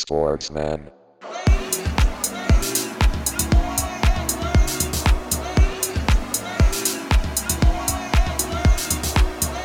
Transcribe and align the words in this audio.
Sportsman. 0.00 0.92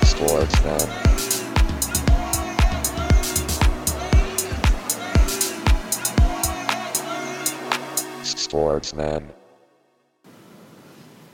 Sportsman. 0.04 0.80
Sportsman. 8.26 9.30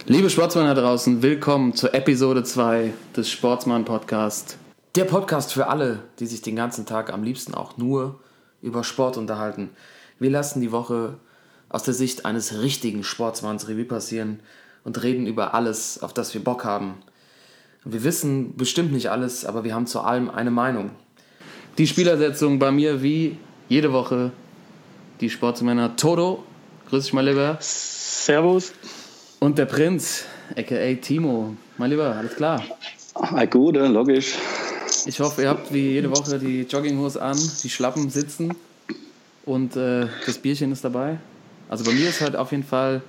Liebe 0.08 0.30
Sportsmänner 0.30 0.76
da 0.76 0.82
draußen, 0.82 1.22
willkommen 1.22 1.74
zur 1.74 1.94
Episode 1.94 2.44
2 2.44 2.94
des 3.16 3.30
Sportsmann 3.30 3.86
Podcast. 3.86 4.58
Der 4.96 5.06
Podcast 5.06 5.54
für 5.54 5.68
alle, 5.68 6.00
die 6.20 6.26
sich 6.26 6.42
den 6.42 6.58
ganzen 6.58 6.86
Tag 6.86 7.14
am 7.14 7.24
liebsten 7.24 7.54
auch 7.54 7.78
nur 7.78 8.20
über 8.62 8.84
Sport 8.84 9.18
unterhalten. 9.18 9.70
Wir 10.20 10.30
lassen 10.30 10.62
die 10.62 10.72
Woche 10.72 11.16
aus 11.70 11.84
der 11.84 11.94
Sicht 11.94 12.26
eines 12.26 12.62
richtigen 12.62 13.04
Sportsmanns 13.04 13.68
Revue 13.68 13.86
passieren 13.86 14.40
und 14.84 15.02
reden 15.04 15.28
über 15.28 15.54
alles, 15.54 16.02
auf 16.02 16.14
das 16.14 16.34
wir 16.34 16.44
Bock 16.44 16.66
haben. 16.66 16.96
Wir 17.86 18.04
wissen 18.04 18.56
bestimmt 18.58 18.92
nicht 18.92 19.10
alles, 19.10 19.46
aber 19.46 19.64
wir 19.64 19.74
haben 19.74 19.88
zu 19.88 20.02
allem 20.02 20.30
eine 20.30 20.52
Meinung. 20.52 20.92
Die 21.78 21.88
Spielersetzung 21.88 22.60
bei 22.60 22.72
mir 22.72 23.02
wie 23.02 23.38
jede 23.70 23.94
Woche 23.94 24.32
die 25.22 25.30
Sportsmänner 25.30 25.96
Toto, 25.96 26.44
grüß 26.90 27.04
dich 27.06 27.14
mal 27.14 27.28
lieber, 27.28 27.58
Servus. 27.60 28.74
und 29.40 29.58
der 29.58 29.66
Prinz, 29.66 30.26
aka 30.58 30.94
Timo. 30.96 31.56
Mein 31.78 31.92
Lieber, 31.92 32.16
alles 32.16 32.36
klar. 32.36 32.64
Ah, 33.16 33.46
gut, 33.46 33.76
logisch. 33.76 34.36
Ich 35.06 35.20
hoffe, 35.20 35.44
ihr 35.44 35.50
habt 35.50 35.74
wie 35.74 35.92
jede 35.92 36.12
Woche 36.12 36.40
die 36.40 36.62
Jogginghose 36.62 37.22
an, 37.22 37.38
die 37.64 37.70
Schlappen 37.70 38.10
sitzen 38.10 38.54
und 39.46 39.76
äh, 39.76 40.08
das 40.26 40.38
Bierchen 40.38 40.72
ist 40.72 40.84
dabei. 40.84 41.18
Also 41.70 41.84
bei 41.84 41.92
mir 41.92 42.10
ist 42.10 42.22
halt 42.22 42.36
auf 42.36 42.52
jeden 42.52 42.64
Fall 42.64 43.02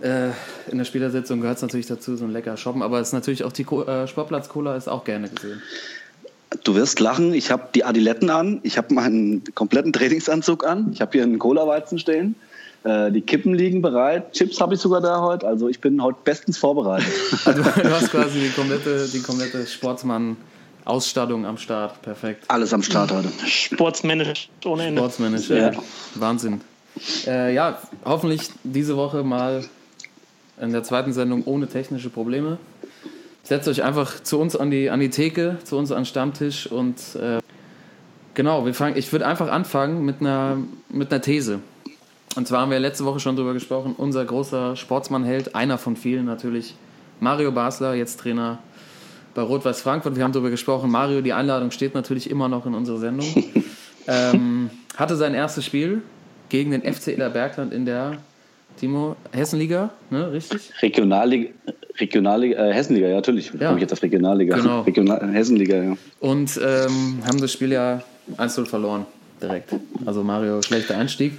äh, 0.00 0.28
in 0.70 0.78
der 0.78 0.84
Spielersitzung 0.84 1.40
gehört 1.40 1.56
es 1.56 1.62
natürlich 1.62 1.86
dazu, 1.86 2.16
so 2.16 2.24
ein 2.24 2.32
lecker 2.32 2.56
Shoppen, 2.56 2.82
aber 2.82 3.00
es 3.00 3.08
ist 3.08 3.12
natürlich 3.14 3.44
auch 3.44 3.52
die 3.52 3.64
Co 3.64 3.82
äh, 3.84 4.06
Sportplatz-Cola 4.06 4.76
ist 4.76 4.88
auch 4.88 5.04
gerne 5.04 5.28
gesehen. 5.28 5.62
Du 6.64 6.74
wirst 6.74 7.00
lachen, 7.00 7.34
ich 7.34 7.50
habe 7.50 7.68
die 7.74 7.84
Adiletten 7.84 8.30
an, 8.30 8.60
ich 8.62 8.78
habe 8.78 8.94
meinen 8.94 9.42
kompletten 9.54 9.92
Trainingsanzug 9.92 10.66
an, 10.66 10.90
ich 10.92 11.00
habe 11.00 11.12
hier 11.12 11.22
einen 11.22 11.38
Cola-Weizen 11.38 11.98
stehen, 11.98 12.36
äh, 12.84 13.10
die 13.10 13.22
Kippen 13.22 13.54
liegen 13.54 13.82
bereit, 13.82 14.32
Chips 14.32 14.60
habe 14.60 14.74
ich 14.74 14.80
sogar 14.80 15.00
da 15.00 15.20
heute, 15.20 15.46
also 15.46 15.68
ich 15.68 15.80
bin 15.80 16.02
heute 16.02 16.18
bestens 16.24 16.58
vorbereitet. 16.58 17.08
Also, 17.44 17.62
du 17.62 17.90
hast 17.90 18.10
quasi 18.10 18.40
die 18.40 18.50
komplette, 18.50 19.08
die 19.08 19.20
komplette 19.20 19.66
Sportsmann-Ausstattung 20.86 21.44
am 21.44 21.58
Start. 21.58 22.00
Perfekt. 22.02 22.44
Alles 22.48 22.72
am 22.72 22.82
Start 22.82 23.12
heute. 23.12 23.28
Sportsmännisch 23.46 24.48
ohne 24.64 24.86
Ende. 24.86 25.00
Sportsmanager. 25.00 25.72
Ja. 25.72 25.72
Wahnsinn. 26.14 26.60
Äh, 27.26 27.54
ja, 27.54 27.78
hoffentlich 28.04 28.50
diese 28.62 28.96
Woche 28.96 29.22
mal 29.22 29.64
in 30.60 30.72
der 30.72 30.84
zweiten 30.84 31.12
Sendung 31.12 31.44
ohne 31.44 31.66
technische 31.66 32.08
Probleme. 32.08 32.58
Setzt 33.42 33.68
euch 33.68 33.82
einfach 33.82 34.22
zu 34.22 34.38
uns 34.38 34.56
an 34.56 34.70
die, 34.70 34.88
an 34.88 35.00
die 35.00 35.10
Theke, 35.10 35.58
zu 35.64 35.76
uns 35.76 35.90
an 35.90 36.00
den 36.00 36.06
Stammtisch 36.06 36.66
und 36.66 36.96
äh, 37.16 37.40
genau, 38.34 38.64
wir 38.64 38.74
fangen, 38.74 38.96
ich 38.96 39.12
würde 39.12 39.26
einfach 39.26 39.50
anfangen 39.50 40.04
mit 40.04 40.20
einer, 40.20 40.56
mit 40.88 41.12
einer 41.12 41.20
These. 41.20 41.60
Und 42.36 42.48
zwar 42.48 42.62
haben 42.62 42.70
wir 42.70 42.78
letzte 42.78 43.04
Woche 43.04 43.20
schon 43.20 43.36
drüber 43.36 43.52
gesprochen, 43.52 43.94
unser 43.96 44.24
großer 44.24 44.76
Sportsmannheld, 44.76 45.54
einer 45.54 45.78
von 45.78 45.96
vielen 45.96 46.24
natürlich, 46.24 46.74
Mario 47.20 47.52
Basler, 47.52 47.94
jetzt 47.94 48.20
Trainer 48.20 48.58
bei 49.36 49.42
Rot-Weiß 49.42 49.82
Frankfurt. 49.82 50.16
Wir 50.16 50.24
haben 50.24 50.32
darüber 50.32 50.50
gesprochen. 50.50 50.90
Mario, 50.90 51.20
die 51.20 51.32
Einladung 51.32 51.70
steht 51.70 51.94
natürlich 51.94 52.28
immer 52.30 52.48
noch 52.48 52.66
in 52.66 52.74
unserer 52.74 52.98
Sendung. 52.98 53.26
ähm, 54.08 54.70
hatte 54.96 55.14
sein 55.14 55.34
erstes 55.34 55.64
Spiel 55.64 56.02
gegen 56.48 56.70
den 56.70 56.82
FC 56.82 57.08
Iller 57.08 57.30
Bergland 57.30 57.72
in 57.72 57.84
der 57.84 58.16
Timo 58.80 59.14
Hessenliga, 59.32 59.90
ne, 60.10 60.32
richtig? 60.32 60.72
Regionalliga, 60.80 61.50
Regionalliga 62.00 62.66
äh, 62.66 62.72
Hessenliga, 62.72 63.08
ja 63.08 63.16
natürlich. 63.16 63.52
Ja. 63.52 63.68
Komme 63.68 63.76
ich 63.76 63.82
jetzt 63.82 63.92
auf 63.92 64.02
Regionalliga. 64.02 64.56
Genau. 64.56 64.80
Regional, 64.82 65.30
Hessenliga, 65.32 65.82
ja. 65.82 65.96
Und 66.20 66.58
ähm, 66.62 67.18
haben 67.26 67.40
das 67.40 67.52
Spiel 67.52 67.72
ja 67.72 68.02
1-0 68.38 68.66
verloren, 68.66 69.04
direkt. 69.40 69.74
Also 70.06 70.24
Mario, 70.24 70.62
schlechter 70.62 70.96
Einstieg. 70.96 71.32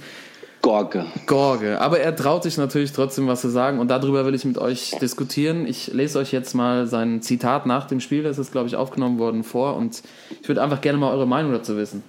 Gorke. 0.62 1.06
Gorge. 1.26 1.80
Aber 1.80 2.00
er 2.00 2.14
traut 2.14 2.42
sich 2.42 2.56
natürlich 2.56 2.92
trotzdem 2.92 3.26
was 3.26 3.40
zu 3.40 3.48
sagen 3.48 3.78
und 3.78 3.88
darüber 3.88 4.26
will 4.26 4.34
ich 4.34 4.44
mit 4.44 4.58
euch 4.58 4.92
diskutieren. 5.00 5.66
Ich 5.66 5.92
lese 5.92 6.18
euch 6.18 6.32
jetzt 6.32 6.54
mal 6.54 6.86
sein 6.86 7.22
Zitat 7.22 7.66
nach 7.66 7.86
dem 7.86 8.00
Spiel, 8.00 8.22
das 8.22 8.38
ist, 8.38 8.52
glaube 8.52 8.68
ich, 8.68 8.76
aufgenommen 8.76 9.18
worden 9.18 9.44
vor 9.44 9.76
und 9.76 10.02
ich 10.40 10.48
würde 10.48 10.62
einfach 10.62 10.80
gerne 10.80 10.98
mal 10.98 11.12
eure 11.12 11.26
Meinung 11.26 11.52
dazu 11.52 11.76
wissen. 11.76 12.02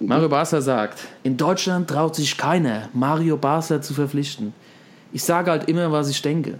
Mario 0.00 0.28
Basler 0.28 0.62
sagt, 0.62 0.98
in 1.22 1.36
Deutschland 1.36 1.88
traut 1.88 2.16
sich 2.16 2.36
keiner, 2.36 2.88
Mario 2.92 3.36
Basler 3.36 3.80
zu 3.80 3.94
verpflichten. 3.94 4.52
Ich 5.12 5.22
sage 5.22 5.50
halt 5.50 5.68
immer, 5.68 5.92
was 5.92 6.08
ich 6.08 6.20
denke. 6.22 6.58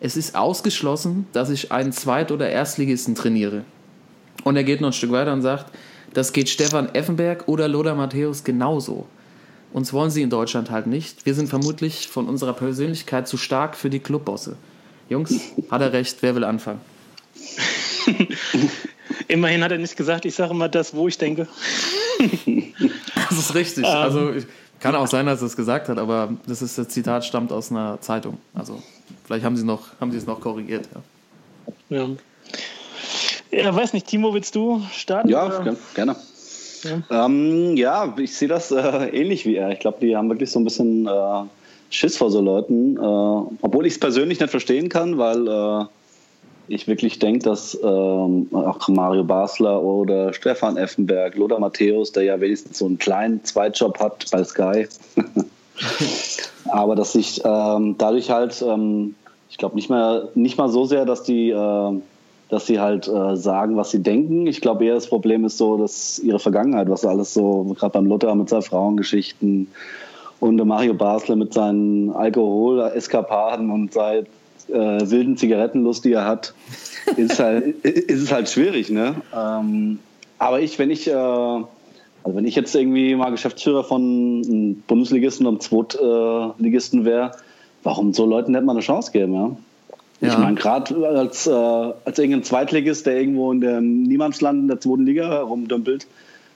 Es 0.00 0.16
ist 0.16 0.34
ausgeschlossen, 0.34 1.26
dass 1.32 1.50
ich 1.50 1.70
einen 1.70 1.92
Zweit- 1.92 2.32
oder 2.32 2.48
Erstligisten 2.48 3.14
trainiere. 3.14 3.64
Und 4.44 4.56
er 4.56 4.64
geht 4.64 4.80
noch 4.80 4.88
ein 4.88 4.94
Stück 4.94 5.12
weiter 5.12 5.32
und 5.32 5.42
sagt, 5.42 5.66
das 6.14 6.32
geht 6.32 6.48
Stefan 6.48 6.94
Effenberg 6.94 7.46
oder 7.46 7.68
Lothar 7.68 7.94
Matthäus 7.94 8.44
genauso. 8.44 9.06
Uns 9.72 9.92
wollen 9.92 10.10
sie 10.10 10.22
in 10.22 10.30
Deutschland 10.30 10.70
halt 10.70 10.86
nicht. 10.86 11.26
Wir 11.26 11.34
sind 11.34 11.48
vermutlich 11.48 12.08
von 12.08 12.26
unserer 12.28 12.52
Persönlichkeit 12.54 13.28
zu 13.28 13.36
stark 13.36 13.76
für 13.76 13.90
die 13.90 14.00
Clubbosse. 14.00 14.56
Jungs, 15.08 15.34
hat 15.70 15.80
er 15.80 15.92
recht, 15.92 16.18
wer 16.20 16.34
will 16.34 16.44
anfangen? 16.44 16.80
Immerhin 19.28 19.62
hat 19.62 19.72
er 19.72 19.78
nicht 19.78 19.96
gesagt, 19.96 20.24
ich 20.24 20.34
sage 20.34 20.52
immer 20.52 20.68
das, 20.68 20.94
wo 20.94 21.08
ich 21.08 21.18
denke. 21.18 21.46
Das 23.28 23.38
ist 23.38 23.54
richtig. 23.54 23.84
Also 23.84 24.32
ich, 24.32 24.46
kann 24.80 24.94
auch 24.94 25.06
sein, 25.06 25.26
dass 25.26 25.40
er 25.42 25.46
es 25.46 25.56
gesagt 25.56 25.88
hat, 25.88 25.98
aber 25.98 26.32
das, 26.46 26.62
ist, 26.62 26.78
das 26.78 26.88
Zitat 26.88 27.24
stammt 27.24 27.52
aus 27.52 27.70
einer 27.70 28.00
Zeitung. 28.00 28.38
Also 28.54 28.82
vielleicht 29.24 29.44
haben 29.44 29.56
sie, 29.56 29.64
noch, 29.64 29.88
haben 30.00 30.12
sie 30.12 30.18
es 30.18 30.26
noch 30.26 30.40
korrigiert. 30.40 30.88
Ja. 31.90 31.98
Ja. 31.98 33.62
ja, 33.64 33.74
weiß 33.74 33.92
nicht, 33.92 34.06
Timo, 34.06 34.32
willst 34.34 34.54
du 34.54 34.82
starten? 34.92 35.28
Ja, 35.28 35.46
oder? 35.46 35.62
gern- 35.62 35.76
gerne. 35.94 36.16
Ja, 36.84 37.26
ähm, 37.26 37.76
ja 37.76 38.14
ich 38.18 38.34
sehe 38.36 38.48
das 38.48 38.70
äh, 38.70 39.08
ähnlich 39.12 39.46
wie 39.46 39.56
er. 39.56 39.70
Ich 39.70 39.80
glaube, 39.80 39.98
die 40.00 40.16
haben 40.16 40.28
wirklich 40.28 40.50
so 40.50 40.58
ein 40.58 40.64
bisschen 40.64 41.06
äh, 41.06 41.42
Schiss 41.90 42.16
vor 42.16 42.30
so 42.30 42.40
Leuten. 42.40 42.96
Äh, 42.96 43.00
obwohl 43.00 43.86
ich 43.86 43.94
es 43.94 44.00
persönlich 44.00 44.40
nicht 44.40 44.50
verstehen 44.50 44.88
kann, 44.88 45.18
weil 45.18 45.48
äh, 45.48 45.84
ich 46.68 46.86
wirklich 46.86 47.18
denke, 47.18 47.44
dass 47.44 47.78
ähm, 47.82 48.48
auch 48.52 48.88
Mario 48.88 49.24
Basler 49.24 49.82
oder 49.82 50.32
Stefan 50.32 50.76
Effenberg, 50.76 51.34
Lothar 51.36 51.58
Matthäus, 51.58 52.12
der 52.12 52.24
ja 52.24 52.40
wenigstens 52.40 52.78
so 52.78 52.86
einen 52.86 52.98
kleinen 52.98 53.42
Zweitjob 53.44 53.98
hat 53.98 54.26
bei 54.30 54.44
Sky, 54.44 54.86
aber 56.68 56.94
dass 56.94 57.12
sich 57.12 57.40
ähm, 57.44 57.96
dadurch 57.98 58.30
halt, 58.30 58.62
ähm, 58.62 59.14
ich 59.50 59.56
glaube 59.56 59.76
nicht 59.76 59.88
mehr, 59.88 60.28
nicht 60.34 60.58
mal 60.58 60.68
so 60.68 60.84
sehr, 60.84 61.06
dass 61.06 61.22
die, 61.22 61.50
äh, 61.50 62.00
dass 62.48 62.66
sie 62.66 62.80
halt 62.80 63.06
äh, 63.08 63.36
sagen, 63.36 63.76
was 63.76 63.90
sie 63.90 64.02
denken. 64.02 64.46
Ich 64.46 64.60
glaube 64.60 64.84
eher 64.84 64.94
das 64.94 65.06
Problem 65.06 65.44
ist 65.44 65.58
so, 65.58 65.76
dass 65.76 66.18
ihre 66.18 66.38
Vergangenheit, 66.38 66.88
was 66.88 67.04
alles 67.04 67.34
so, 67.34 67.64
gerade 67.78 67.92
beim 67.92 68.06
Lothar 68.06 68.34
mit 68.34 68.48
seinen 68.48 68.62
Frauengeschichten 68.62 69.68
und 70.40 70.56
der 70.56 70.66
Mario 70.66 70.94
Basler 70.94 71.36
mit 71.36 71.52
seinen 71.52 72.10
Alkohol-Eskapaden 72.10 73.70
und 73.70 73.92
seit 73.92 74.26
äh, 74.68 75.10
wilden 75.10 75.36
Zigarettenlust, 75.36 76.04
die 76.04 76.12
er 76.12 76.24
hat, 76.24 76.54
ist, 77.16 77.38
halt, 77.38 77.84
ist 77.84 78.22
es 78.22 78.32
halt 78.32 78.48
schwierig. 78.48 78.90
Ne? 78.90 79.14
Ähm, 79.36 79.98
aber 80.38 80.60
ich, 80.60 80.78
wenn 80.78 80.90
ich, 80.90 81.06
äh, 81.08 81.12
also 81.12 81.66
wenn 82.24 82.46
ich 82.46 82.54
jetzt 82.54 82.74
irgendwie 82.74 83.14
mal 83.14 83.30
Geschäftsführer 83.30 83.84
von 83.84 84.42
einem 84.46 84.82
Bundesligisten 84.86 85.46
und 85.46 85.54
einem 85.54 85.60
Zweitligisten 85.60 87.04
wäre, 87.04 87.32
warum 87.82 88.12
so 88.14 88.24
Leuten 88.24 88.52
nicht 88.52 88.64
mal 88.64 88.72
eine 88.72 88.80
Chance 88.80 89.12
geben? 89.12 89.34
Ja? 89.34 89.50
Ja. 90.20 90.30
Ich 90.30 90.38
meine, 90.38 90.56
gerade 90.56 90.96
als, 91.06 91.46
äh, 91.46 91.50
als 91.50 92.18
irgendein 92.18 92.42
Zweitligist, 92.42 93.06
der 93.06 93.20
irgendwo 93.20 93.52
in 93.52 93.60
dem 93.60 94.02
Niemandsland 94.02 94.62
in 94.62 94.68
der 94.68 94.80
zweiten 94.80 95.06
Liga 95.06 95.28
herumdümpelt, 95.28 96.06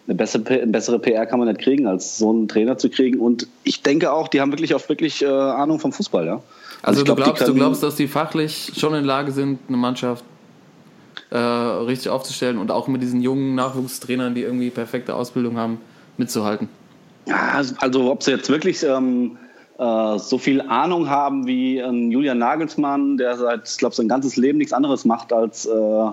eine 0.08 0.16
bessere, 0.16 0.48
eine 0.48 0.72
bessere 0.72 0.98
PR 0.98 1.26
kann 1.26 1.38
man 1.38 1.46
nicht 1.48 1.60
kriegen, 1.60 1.86
als 1.86 2.18
so 2.18 2.30
einen 2.30 2.48
Trainer 2.48 2.76
zu 2.76 2.90
kriegen. 2.90 3.20
Und 3.20 3.46
ich 3.62 3.82
denke 3.82 4.12
auch, 4.12 4.26
die 4.26 4.40
haben 4.40 4.50
wirklich 4.50 4.74
auch 4.74 4.88
wirklich 4.88 5.22
äh, 5.22 5.26
Ahnung 5.26 5.78
vom 5.78 5.92
Fußball. 5.92 6.26
Ja? 6.26 6.42
Also 6.82 7.00
du 7.00 7.04
glaub, 7.04 7.18
die 7.18 7.22
glaubst, 7.22 7.48
du 7.48 7.54
glaubst, 7.54 7.82
dass 7.84 7.94
die 7.94 8.08
fachlich 8.08 8.72
schon 8.76 8.94
in 8.94 9.04
der 9.04 9.06
Lage 9.06 9.30
sind, 9.30 9.60
eine 9.68 9.76
Mannschaft 9.76 10.24
äh, 11.30 11.38
richtig 11.38 12.10
aufzustellen 12.10 12.58
und 12.58 12.72
auch 12.72 12.88
mit 12.88 13.00
diesen 13.00 13.22
jungen 13.22 13.54
Nachwuchstrainern, 13.54 14.34
die 14.34 14.42
irgendwie 14.42 14.70
perfekte 14.70 15.14
Ausbildung 15.14 15.56
haben, 15.56 15.78
mitzuhalten. 16.16 16.68
Ja, 17.26 17.62
also 17.78 18.10
ob 18.10 18.24
sie 18.24 18.32
jetzt 18.32 18.50
wirklich 18.50 18.82
ähm, 18.82 19.38
äh, 19.82 20.18
so 20.18 20.38
viel 20.38 20.60
Ahnung 20.60 21.08
haben 21.10 21.46
wie 21.46 21.80
ein 21.82 22.10
Julian 22.10 22.38
Nagelsmann, 22.38 23.16
der 23.16 23.36
seit, 23.36 23.68
ich 23.68 23.78
glaube, 23.78 23.94
sein 23.94 24.08
ganzes 24.08 24.36
Leben 24.36 24.58
nichts 24.58 24.72
anderes 24.72 25.04
macht, 25.04 25.32
als 25.32 25.66
äh, 25.66 26.10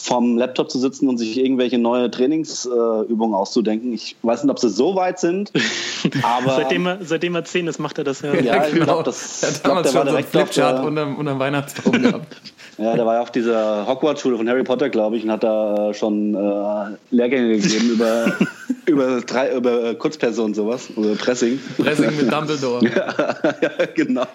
vom 0.00 0.38
Laptop 0.38 0.70
zu 0.70 0.78
sitzen 0.78 1.08
und 1.08 1.18
sich 1.18 1.36
irgendwelche 1.38 1.76
neue 1.76 2.08
Trainingsübungen 2.10 3.32
äh, 3.34 3.36
auszudenken. 3.36 3.92
Ich 3.92 4.14
weiß 4.22 4.44
nicht, 4.44 4.50
ob 4.52 4.60
sie 4.60 4.68
so 4.70 4.94
weit 4.94 5.18
sind, 5.18 5.50
aber 6.22 6.52
Seitdem 6.56 6.86
er, 6.86 6.98
seitdem 7.02 7.34
er 7.34 7.44
zehn 7.44 7.66
ist, 7.66 7.80
macht 7.80 7.98
er 7.98 8.04
das 8.04 8.22
ja. 8.22 8.32
Ja, 8.34 8.66
ich 8.66 8.74
glaub, 8.80 9.02
das- 9.04 9.42
Er 9.42 9.48
ich 9.48 9.54
hat 9.56 9.62
glaub, 9.64 9.74
damals 9.82 9.90
der 9.90 9.98
war 9.98 10.06
so 10.06 10.10
direkt 10.12 10.36
auf 10.36 10.42
Flipchart 10.42 10.84
unterm, 10.84 11.16
unterm 11.16 11.38
Weihnachtsbaum 11.40 12.00
gehabt. 12.00 12.36
ja, 12.78 12.94
der 12.94 13.04
war 13.04 13.14
ja 13.14 13.20
auf 13.20 13.32
dieser 13.32 13.86
Hogwarts-Schule 13.86 14.36
von 14.36 14.48
Harry 14.48 14.62
Potter, 14.62 14.88
glaube 14.88 15.16
ich, 15.16 15.24
und 15.24 15.30
hat 15.30 15.42
da 15.42 15.90
äh, 15.90 15.94
schon 15.94 16.34
äh, 16.34 16.96
Lehrgänge 17.10 17.58
gegeben 17.58 17.90
über, 17.90 18.32
über, 18.86 19.20
drei, 19.20 19.54
über 19.54 19.84
äh, 19.84 19.94
Kurzperson 19.94 20.54
sowas, 20.54 20.88
oder 20.96 21.14
Pressing. 21.16 21.58
Pressing 21.76 22.16
mit 22.16 22.32
Dumbledore. 22.32 22.84
ja, 22.86 23.86
genau. 23.94 24.26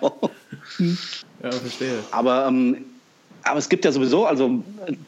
Ja, 1.42 1.52
verstehe. 1.52 2.00
Aber, 2.12 2.46
ähm, 2.48 2.78
aber 3.44 3.60
es 3.60 3.70
gibt 3.70 3.86
ja 3.86 3.92
sowieso, 3.92 4.26
also 4.26 4.62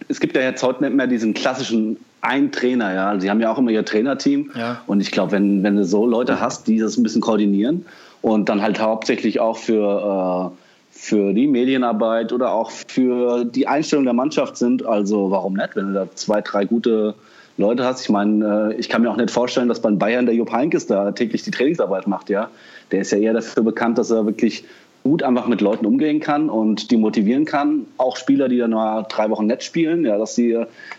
es 0.07 0.19
gibt 0.19 0.35
ja 0.35 0.41
jetzt 0.41 0.63
heute 0.63 0.83
nicht 0.83 0.95
mehr 0.95 1.07
diesen 1.07 1.33
klassischen 1.33 1.97
ein 2.25 2.51
Trainer, 2.51 2.93
ja. 2.93 3.19
Sie 3.19 3.29
haben 3.29 3.39
ja 3.39 3.51
auch 3.51 3.57
immer 3.57 3.71
ihr 3.71 3.85
Trainerteam. 3.85 4.51
Ja. 4.57 4.81
Und 4.87 4.99
ich 5.01 5.11
glaube, 5.11 5.33
wenn, 5.33 5.61
wenn 5.63 5.75
du 5.75 5.85
so 5.85 6.07
Leute 6.07 6.39
hast, 6.39 6.67
die 6.67 6.79
das 6.79 6.97
ein 6.97 7.03
bisschen 7.03 7.21
koordinieren 7.21 7.85
und 8.21 8.49
dann 8.49 8.61
halt 8.61 8.79
hauptsächlich 8.79 9.39
auch 9.39 9.57
für, 9.57 10.51
äh, 10.51 10.64
für 11.05 11.33
die 11.33 11.45
Medienarbeit 11.45 12.33
oder 12.33 12.51
auch 12.51 12.71
für 12.71 13.45
die 13.45 13.67
Einstellung 13.67 14.05
der 14.05 14.15
Mannschaft 14.15 14.57
sind, 14.57 14.83
also 14.83 15.29
warum 15.29 15.53
nicht, 15.53 15.75
wenn 15.75 15.89
du 15.89 15.93
da 15.93 16.07
zwei, 16.15 16.41
drei 16.41 16.65
gute 16.65 17.13
Leute 17.57 17.85
hast. 17.85 18.01
Ich 18.01 18.09
meine, 18.09 18.71
äh, 18.73 18.79
ich 18.79 18.89
kann 18.89 19.03
mir 19.03 19.11
auch 19.11 19.15
nicht 19.15 19.29
vorstellen, 19.29 19.67
dass 19.67 19.79
bei 19.79 19.91
Bayern 19.91 20.25
der 20.25 20.33
Jupp 20.33 20.51
Heynckes 20.51 20.87
da 20.87 21.11
täglich 21.11 21.43
die 21.43 21.51
Trainingsarbeit 21.51 22.07
macht, 22.07 22.31
ja. 22.31 22.49
Der 22.91 23.01
ist 23.01 23.11
ja 23.11 23.19
eher 23.19 23.33
dafür 23.33 23.61
bekannt, 23.61 23.99
dass 23.99 24.09
er 24.09 24.25
wirklich 24.25 24.63
gut 25.03 25.21
einfach 25.21 25.45
mit 25.45 25.61
Leuten 25.61 25.85
umgehen 25.85 26.19
kann 26.19 26.49
und 26.49 26.89
die 26.89 26.97
motivieren 26.97 27.45
kann. 27.45 27.85
Auch 27.97 28.17
Spieler, 28.17 28.49
die 28.49 28.57
dann 28.57 28.71
mal 28.71 29.05
drei 29.07 29.29
Wochen 29.29 29.45
nett 29.45 29.63
spielen, 29.63 30.05
ja, 30.05 30.17
dass 30.17 30.33
sie 30.33 30.57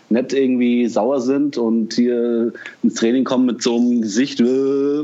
nicht 0.09 0.31
irgendwie 0.31 0.87
sauer 0.87 1.19
sind 1.19 1.57
und 1.57 1.95
hier 1.95 2.53
ins 2.81 2.93
Training 2.93 3.25
kommen 3.25 3.45
mit 3.45 3.61
so 3.61 3.75
einem 3.75 4.01
Gesicht. 4.01 4.39
Äh, 4.39 5.03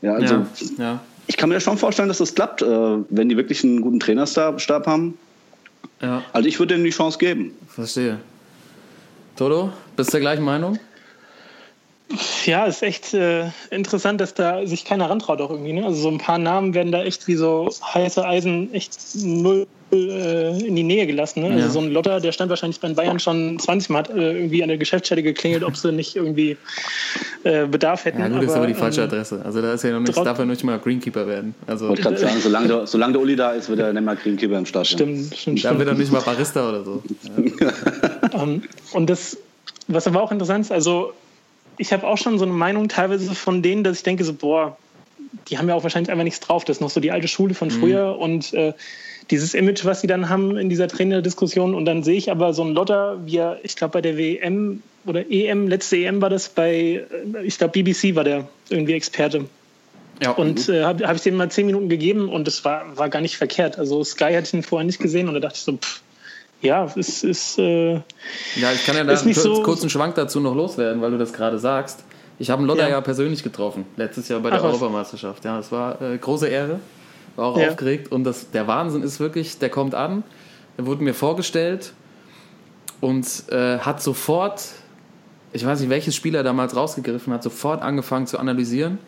ja, 0.00 0.14
also 0.14 0.34
ja, 0.34 0.44
ja. 0.78 1.00
Ich 1.26 1.36
kann 1.36 1.48
mir 1.48 1.60
schon 1.60 1.78
vorstellen, 1.78 2.08
dass 2.08 2.18
das 2.18 2.34
klappt, 2.34 2.62
äh, 2.62 2.66
wenn 3.08 3.28
die 3.28 3.36
wirklich 3.36 3.64
einen 3.64 3.80
guten 3.80 4.00
Trainerstab 4.00 4.60
Stab 4.60 4.86
haben. 4.86 5.18
ja. 6.00 6.22
Also 6.32 6.48
ich 6.48 6.58
würde 6.58 6.74
denen 6.74 6.84
die 6.84 6.90
Chance 6.90 7.18
geben. 7.18 7.52
Verstehe. 7.68 8.18
Toto, 9.36 9.72
bist 9.96 10.10
du 10.10 10.12
der 10.12 10.20
gleichen 10.20 10.44
Meinung? 10.44 10.78
Ja, 12.44 12.66
ist 12.66 12.82
echt 12.82 13.14
äh, 13.14 13.48
interessant, 13.70 14.20
dass 14.20 14.34
da 14.34 14.66
sich 14.66 14.84
keiner 14.84 15.10
rantraut 15.10 15.40
auch 15.40 15.50
irgendwie. 15.50 15.72
Ne? 15.72 15.84
Also 15.84 16.02
so 16.02 16.10
ein 16.10 16.18
paar 16.18 16.38
Namen 16.38 16.74
werden 16.74 16.92
da 16.92 17.02
echt 17.02 17.26
wie 17.26 17.34
so 17.34 17.70
heiße 17.82 18.24
Eisen 18.24 18.72
echt 18.74 18.96
null 19.14 19.66
äh, 19.96 20.66
in 20.66 20.76
die 20.76 20.82
Nähe 20.82 21.06
gelassen. 21.06 21.42
Ne? 21.42 21.50
Ja. 21.50 21.54
Also 21.56 21.70
so 21.70 21.80
ein 21.80 21.90
Lotter, 21.92 22.20
der 22.20 22.32
stand 22.32 22.50
wahrscheinlich 22.50 22.80
bei 22.80 22.88
den 22.88 22.96
Bayern 22.96 23.18
schon 23.18 23.58
20 23.58 23.90
Mal, 23.90 23.98
hat 24.00 24.10
äh, 24.10 24.32
irgendwie 24.32 24.62
an 24.62 24.68
der 24.68 24.78
Geschäftsstelle 24.78 25.22
geklingelt, 25.22 25.64
ob 25.64 25.76
sie 25.76 25.92
nicht 25.92 26.16
irgendwie 26.16 26.56
äh, 27.44 27.66
Bedarf 27.66 28.04
hätten. 28.04 28.20
Ja, 28.20 28.28
gut, 28.28 28.42
ist 28.42 28.52
aber 28.52 28.66
die 28.66 28.74
falsche 28.74 29.02
ähm, 29.02 29.08
Adresse. 29.08 29.42
Also 29.44 29.62
da 29.62 29.72
ist 29.72 29.84
ja 29.84 29.90
noch 29.92 30.00
nicht, 30.00 30.14
trot- 30.14 30.26
darf 30.26 30.38
er 30.38 30.44
noch 30.44 30.52
nicht 30.52 30.64
mal 30.64 30.78
Greenkeeper 30.78 31.26
werden. 31.26 31.54
Also 31.66 31.88
Wollte 31.88 32.02
gerade 32.02 32.18
sagen, 32.18 32.36
solange 32.40 32.68
der, 32.68 32.86
solange 32.86 33.14
der 33.14 33.22
Uli 33.22 33.36
da 33.36 33.52
ist, 33.52 33.68
wird 33.68 33.80
er 33.80 33.92
nicht 33.92 34.04
mal 34.04 34.16
Greenkeeper 34.16 34.58
im 34.58 34.66
Stadion. 34.66 34.98
Stimmt, 34.98 35.34
stimmt, 35.36 35.64
da 35.64 35.68
stimmt. 35.68 35.78
wird 35.78 35.88
er 35.88 35.94
nicht 35.94 36.12
mal 36.12 36.20
Barista 36.22 36.68
oder 36.68 36.84
so. 36.84 37.02
Ähm, 38.32 38.62
und 38.92 39.10
das, 39.10 39.36
was 39.86 40.06
aber 40.06 40.22
auch 40.22 40.32
interessant 40.32 40.64
ist, 40.64 40.72
also 40.72 41.12
ich 41.76 41.92
habe 41.92 42.06
auch 42.06 42.18
schon 42.18 42.38
so 42.38 42.44
eine 42.44 42.54
Meinung 42.54 42.88
teilweise 42.88 43.34
von 43.34 43.62
denen, 43.62 43.84
dass 43.84 43.98
ich 43.98 44.02
denke 44.02 44.24
so, 44.24 44.32
boah, 44.32 44.76
die 45.48 45.58
haben 45.58 45.68
ja 45.68 45.74
auch 45.74 45.82
wahrscheinlich 45.82 46.10
einfach 46.10 46.24
nichts 46.24 46.40
drauf. 46.40 46.64
Das 46.64 46.76
ist 46.76 46.80
noch 46.80 46.90
so 46.90 47.00
die 47.00 47.10
alte 47.10 47.28
Schule 47.28 47.54
von 47.54 47.70
früher 47.70 48.16
und 48.18 48.52
äh, 48.54 48.72
dieses 49.30 49.54
Image, 49.54 49.84
was 49.84 50.00
sie 50.00 50.06
dann 50.06 50.28
haben 50.28 50.56
in 50.56 50.68
dieser 50.68 50.88
Trainerdiskussion. 50.88 51.74
Und 51.74 51.84
dann 51.86 52.02
sehe 52.02 52.16
ich 52.16 52.30
aber 52.30 52.52
so 52.52 52.62
einen 52.62 52.74
Lotter, 52.74 53.18
wie 53.24 53.38
er, 53.38 53.58
ich 53.62 53.76
glaube 53.76 53.92
bei 53.92 54.00
der 54.00 54.16
WM 54.18 54.82
oder 55.06 55.30
EM, 55.30 55.68
letzte 55.68 55.96
EM 55.96 56.20
war 56.22 56.30
das 56.30 56.48
bei, 56.48 57.04
äh, 57.34 57.42
ich 57.44 57.58
glaube 57.58 57.72
BBC 57.82 58.14
war 58.16 58.24
der 58.24 58.48
irgendwie 58.68 58.92
Experte. 58.94 59.46
Ja, 60.22 60.30
Und 60.30 60.68
äh, 60.68 60.84
habe 60.84 61.06
hab 61.08 61.16
ich 61.16 61.22
dem 61.22 61.34
mal 61.36 61.50
zehn 61.50 61.66
Minuten 61.66 61.88
gegeben 61.88 62.28
und 62.28 62.46
es 62.46 62.64
war, 62.64 62.96
war 62.96 63.08
gar 63.08 63.20
nicht 63.20 63.36
verkehrt. 63.36 63.78
Also 63.78 64.04
Sky 64.04 64.32
hatte 64.34 64.44
ich 64.46 64.54
ihn 64.54 64.62
vorher 64.62 64.86
nicht 64.86 65.00
gesehen 65.00 65.26
und 65.28 65.34
da 65.34 65.40
dachte 65.40 65.56
ich 65.56 65.62
so, 65.62 65.72
pff, 65.76 66.00
ja, 66.62 66.90
es 66.96 67.24
ist, 67.24 67.58
äh, 67.58 67.94
Ja, 67.94 68.72
ich 68.72 68.84
kann 68.86 68.96
ja 68.96 69.04
da 69.04 69.14
kurz, 69.16 69.42
so- 69.42 69.62
kurz 69.62 69.80
einen 69.80 69.90
Schwank 69.90 70.14
dazu 70.14 70.40
noch 70.40 70.54
loswerden, 70.54 71.02
weil 71.02 71.10
du 71.10 71.18
das 71.18 71.32
gerade 71.32 71.58
sagst. 71.58 72.04
Ich 72.38 72.48
habe 72.50 72.60
einen 72.60 72.68
Lotter 72.68 72.82
ja. 72.84 72.88
Ja. 72.90 73.00
persönlich 73.00 73.42
getroffen, 73.42 73.84
letztes 73.96 74.28
Jahr 74.28 74.40
bei 74.40 74.50
der 74.50 74.60
Ach. 74.60 74.64
Europameisterschaft. 74.64 75.44
Ja, 75.44 75.56
das 75.56 75.70
war 75.72 76.00
äh, 76.00 76.16
große 76.16 76.48
Ehre, 76.48 76.78
war 77.36 77.46
auch 77.46 77.58
Ja. 77.58 77.68
aufgeregt 77.68 78.10
und 78.12 78.24
das, 78.24 78.50
der 78.50 78.66
Wahnsinn 78.66 79.02
ist 79.02 79.20
wirklich, 79.20 79.58
der 79.58 79.68
kommt 79.70 79.94
an, 79.94 80.22
der 80.78 80.86
wurde 80.86 81.02
mir 81.02 81.14
vorgestellt 81.14 81.92
und 83.00 83.26
äh, 83.50 83.78
hat 83.78 84.02
sofort, 84.02 84.62
ich 85.52 85.64
weiß 85.64 85.80
nicht, 85.80 85.90
welches 85.90 86.14
Spieler 86.14 86.42
damals 86.42 86.74
rausgegriffen 86.76 87.32
hat, 87.32 87.42
sofort 87.42 87.82
angefangen 87.82 88.26
zu 88.26 88.38
analysieren 88.38 88.98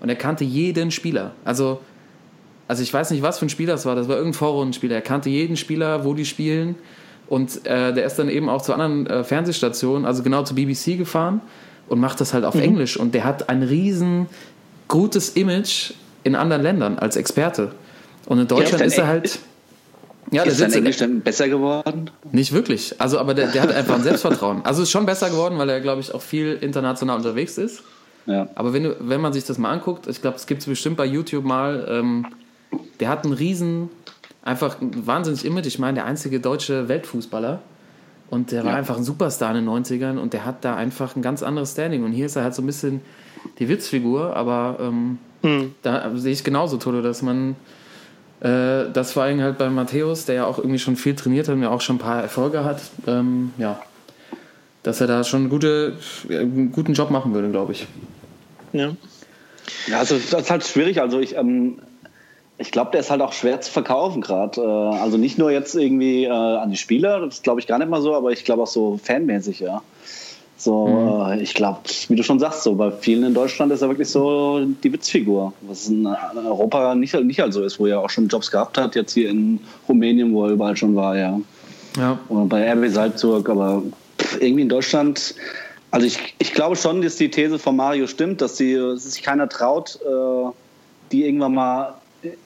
und 0.00 0.08
er 0.08 0.16
kannte 0.16 0.44
jeden 0.44 0.90
Spieler. 0.90 1.32
Also 1.44 1.80
also 2.68 2.82
ich 2.84 2.94
weiß 2.94 3.10
nicht, 3.10 3.22
was 3.22 3.38
für 3.38 3.44
ein 3.46 3.50
Spieler 3.50 3.74
das 3.74 3.84
war. 3.84 3.96
Das 3.96 4.08
war 4.08 4.16
irgendein 4.16 4.38
Vorrundenspieler. 4.38 4.94
Er 4.94 5.02
kannte 5.02 5.28
jeden 5.28 5.58
Spieler, 5.58 6.04
wo 6.06 6.14
die 6.14 6.24
spielen. 6.24 6.76
Und 7.28 7.66
äh, 7.66 7.92
der 7.92 8.04
ist 8.06 8.18
dann 8.18 8.30
eben 8.30 8.48
auch 8.48 8.62
zu 8.62 8.72
anderen 8.72 9.06
äh, 9.08 9.24
Fernsehstationen, 9.24 10.06
also 10.06 10.22
genau 10.22 10.42
zu 10.44 10.54
BBC 10.54 10.96
gefahren 10.96 11.42
und 11.88 12.00
macht 12.00 12.20
das 12.22 12.32
halt 12.32 12.44
auf 12.46 12.54
Englisch. 12.54 12.96
Und 12.96 13.14
der 13.14 13.24
hat 13.24 13.50
ein 13.50 13.62
riesen 13.62 14.26
gutes 14.88 15.30
Image 15.30 15.92
in 16.24 16.34
anderen 16.34 16.62
Ländern 16.62 16.98
als 16.98 17.16
Experte. 17.16 17.72
Und 18.26 18.38
in 18.38 18.46
Deutschland 18.48 18.80
dein 18.80 18.88
ist 18.88 18.98
er 18.98 19.06
halt. 19.06 19.38
Ja, 20.30 20.44
der 20.44 20.52
Ist 20.52 20.60
dein 20.60 20.70
sitzt 20.70 20.76
in, 20.76 20.82
Englisch 20.84 20.96
dann 20.98 21.20
besser 21.20 21.48
geworden? 21.48 22.10
nicht 22.30 22.52
wirklich. 22.52 22.98
Also, 23.00 23.18
aber 23.18 23.34
der, 23.34 23.48
der 23.48 23.62
hat 23.62 23.72
einfach 23.74 23.96
ein 23.96 24.02
Selbstvertrauen. 24.04 24.64
Also 24.64 24.82
ist 24.82 24.90
schon 24.90 25.04
besser 25.04 25.28
geworden, 25.28 25.58
weil 25.58 25.68
er, 25.68 25.80
glaube 25.80 26.00
ich, 26.00 26.14
auch 26.14 26.22
viel 26.22 26.54
international 26.60 27.16
unterwegs 27.18 27.58
ist. 27.58 27.82
Ja. 28.26 28.48
Aber 28.54 28.72
wenn, 28.72 28.84
du, 28.84 28.96
wenn 29.00 29.20
man 29.20 29.32
sich 29.32 29.44
das 29.44 29.58
mal 29.58 29.70
anguckt, 29.72 30.06
ich 30.06 30.22
glaube, 30.22 30.36
es 30.36 30.46
gibt 30.46 30.62
es 30.62 30.66
bestimmt 30.68 30.96
bei 30.96 31.04
YouTube 31.04 31.44
mal, 31.44 31.86
ähm, 31.90 32.26
der 33.00 33.08
hat 33.10 33.24
einen 33.24 33.34
riesen, 33.34 33.90
einfach 34.42 34.80
ein 34.80 35.06
wahnsinnig 35.06 35.44
Image. 35.44 35.66
Ich 35.66 35.78
meine, 35.78 35.96
der 35.96 36.04
einzige 36.06 36.40
deutsche 36.40 36.88
Weltfußballer. 36.88 37.60
Und 38.30 38.52
der 38.52 38.64
war 38.64 38.70
Ja. 38.72 38.78
einfach 38.78 38.96
ein 38.96 39.04
Superstar 39.04 39.50
in 39.54 39.56
den 39.56 39.68
90ern 39.68 40.16
und 40.18 40.32
der 40.32 40.46
hat 40.46 40.64
da 40.64 40.74
einfach 40.76 41.14
ein 41.16 41.20
ganz 41.20 41.42
anderes 41.42 41.72
Standing. 41.72 42.04
Und 42.04 42.12
hier 42.12 42.24
ist 42.26 42.36
er 42.36 42.44
halt 42.44 42.54
so 42.54 42.62
ein 42.62 42.66
bisschen 42.66 43.02
die 43.58 43.68
Witzfigur, 43.68 44.34
aber 44.34 44.78
ähm, 44.80 45.18
hm. 45.42 45.74
da 45.82 46.10
sehe 46.14 46.32
ich 46.32 46.44
genauso, 46.44 46.76
Toto, 46.78 47.02
dass 47.02 47.22
man 47.22 47.56
äh, 48.40 48.90
das 48.92 49.12
vor 49.12 49.22
allem 49.24 49.40
halt 49.40 49.58
bei 49.58 49.68
Matthäus, 49.68 50.24
der 50.24 50.34
ja 50.36 50.44
auch 50.46 50.58
irgendwie 50.58 50.78
schon 50.78 50.96
viel 50.96 51.14
trainiert 51.14 51.48
hat 51.48 51.54
und 51.54 51.62
ja 51.62 51.70
auch 51.70 51.80
schon 51.80 51.96
ein 51.96 52.00
paar 52.00 52.22
Erfolge 52.22 52.64
hat, 52.64 52.80
ähm, 53.06 53.52
ja, 53.58 53.80
dass 54.82 55.00
er 55.00 55.06
da 55.06 55.22
schon 55.24 55.48
gute, 55.48 55.96
einen 56.28 56.72
guten 56.72 56.94
Job 56.94 57.10
machen 57.10 57.34
würde, 57.34 57.50
glaube 57.50 57.72
ich. 57.72 57.86
ja. 58.72 58.92
Ja, 59.86 59.98
also 59.98 60.16
das 60.18 60.42
ist 60.42 60.50
halt 60.50 60.64
schwierig. 60.64 61.00
Also 61.00 61.20
ich, 61.20 61.36
ähm, 61.36 61.78
ich 62.58 62.70
glaube, 62.70 62.90
der 62.92 63.00
ist 63.00 63.10
halt 63.10 63.20
auch 63.20 63.32
schwer 63.32 63.60
zu 63.60 63.70
verkaufen 63.70 64.20
gerade. 64.20 64.60
Äh, 64.60 64.64
also 64.64 65.16
nicht 65.16 65.38
nur 65.38 65.50
jetzt 65.50 65.74
irgendwie 65.74 66.24
äh, 66.24 66.30
an 66.30 66.70
die 66.70 66.76
Spieler, 66.76 67.20
das 67.20 67.42
glaube 67.42 67.60
ich 67.60 67.66
gar 67.66 67.78
nicht 67.78 67.90
mal 67.90 68.02
so, 68.02 68.14
aber 68.14 68.32
ich 68.32 68.44
glaube 68.44 68.62
auch 68.62 68.68
so 68.68 68.98
fanmäßig, 69.02 69.60
ja. 69.60 69.82
So, 70.62 71.26
äh, 71.28 71.42
ich 71.42 71.54
glaube, 71.54 71.80
wie 72.06 72.14
du 72.14 72.22
schon 72.22 72.38
sagst, 72.38 72.62
so 72.62 72.76
bei 72.76 72.92
vielen 72.92 73.24
in 73.24 73.34
Deutschland 73.34 73.72
ist 73.72 73.82
er 73.82 73.88
wirklich 73.88 74.08
so 74.08 74.64
die 74.64 74.92
Witzfigur, 74.92 75.52
was 75.62 75.88
in, 75.88 76.06
in 76.06 76.46
Europa 76.46 76.94
nicht, 76.94 77.14
nicht 77.14 77.40
halt 77.40 77.52
so 77.52 77.64
ist, 77.64 77.80
wo 77.80 77.86
er 77.86 77.98
auch 77.98 78.10
schon 78.10 78.28
Jobs 78.28 78.48
gehabt 78.48 78.78
hat, 78.78 78.94
jetzt 78.94 79.12
hier 79.12 79.28
in 79.28 79.58
Rumänien, 79.88 80.32
wo 80.32 80.44
er 80.44 80.52
überall 80.52 80.76
schon 80.76 80.94
war, 80.94 81.16
ja. 81.16 81.40
Ja, 81.96 82.16
Oder 82.28 82.44
bei 82.44 82.72
RB 82.72 82.88
Salzburg, 82.92 83.48
aber 83.48 83.82
irgendwie 84.38 84.62
in 84.62 84.68
Deutschland. 84.68 85.34
Also 85.90 86.06
ich, 86.06 86.36
ich 86.38 86.54
glaube 86.54 86.76
schon, 86.76 87.02
dass 87.02 87.16
die 87.16 87.28
These 87.28 87.58
von 87.58 87.74
Mario 87.74 88.06
stimmt, 88.06 88.40
dass, 88.40 88.54
die, 88.54 88.76
dass 88.76 89.02
sich 89.02 89.20
keiner 89.20 89.48
traut, 89.48 89.98
äh, 90.06 90.50
die 91.10 91.24
irgendwann 91.24 91.54
mal 91.54 91.94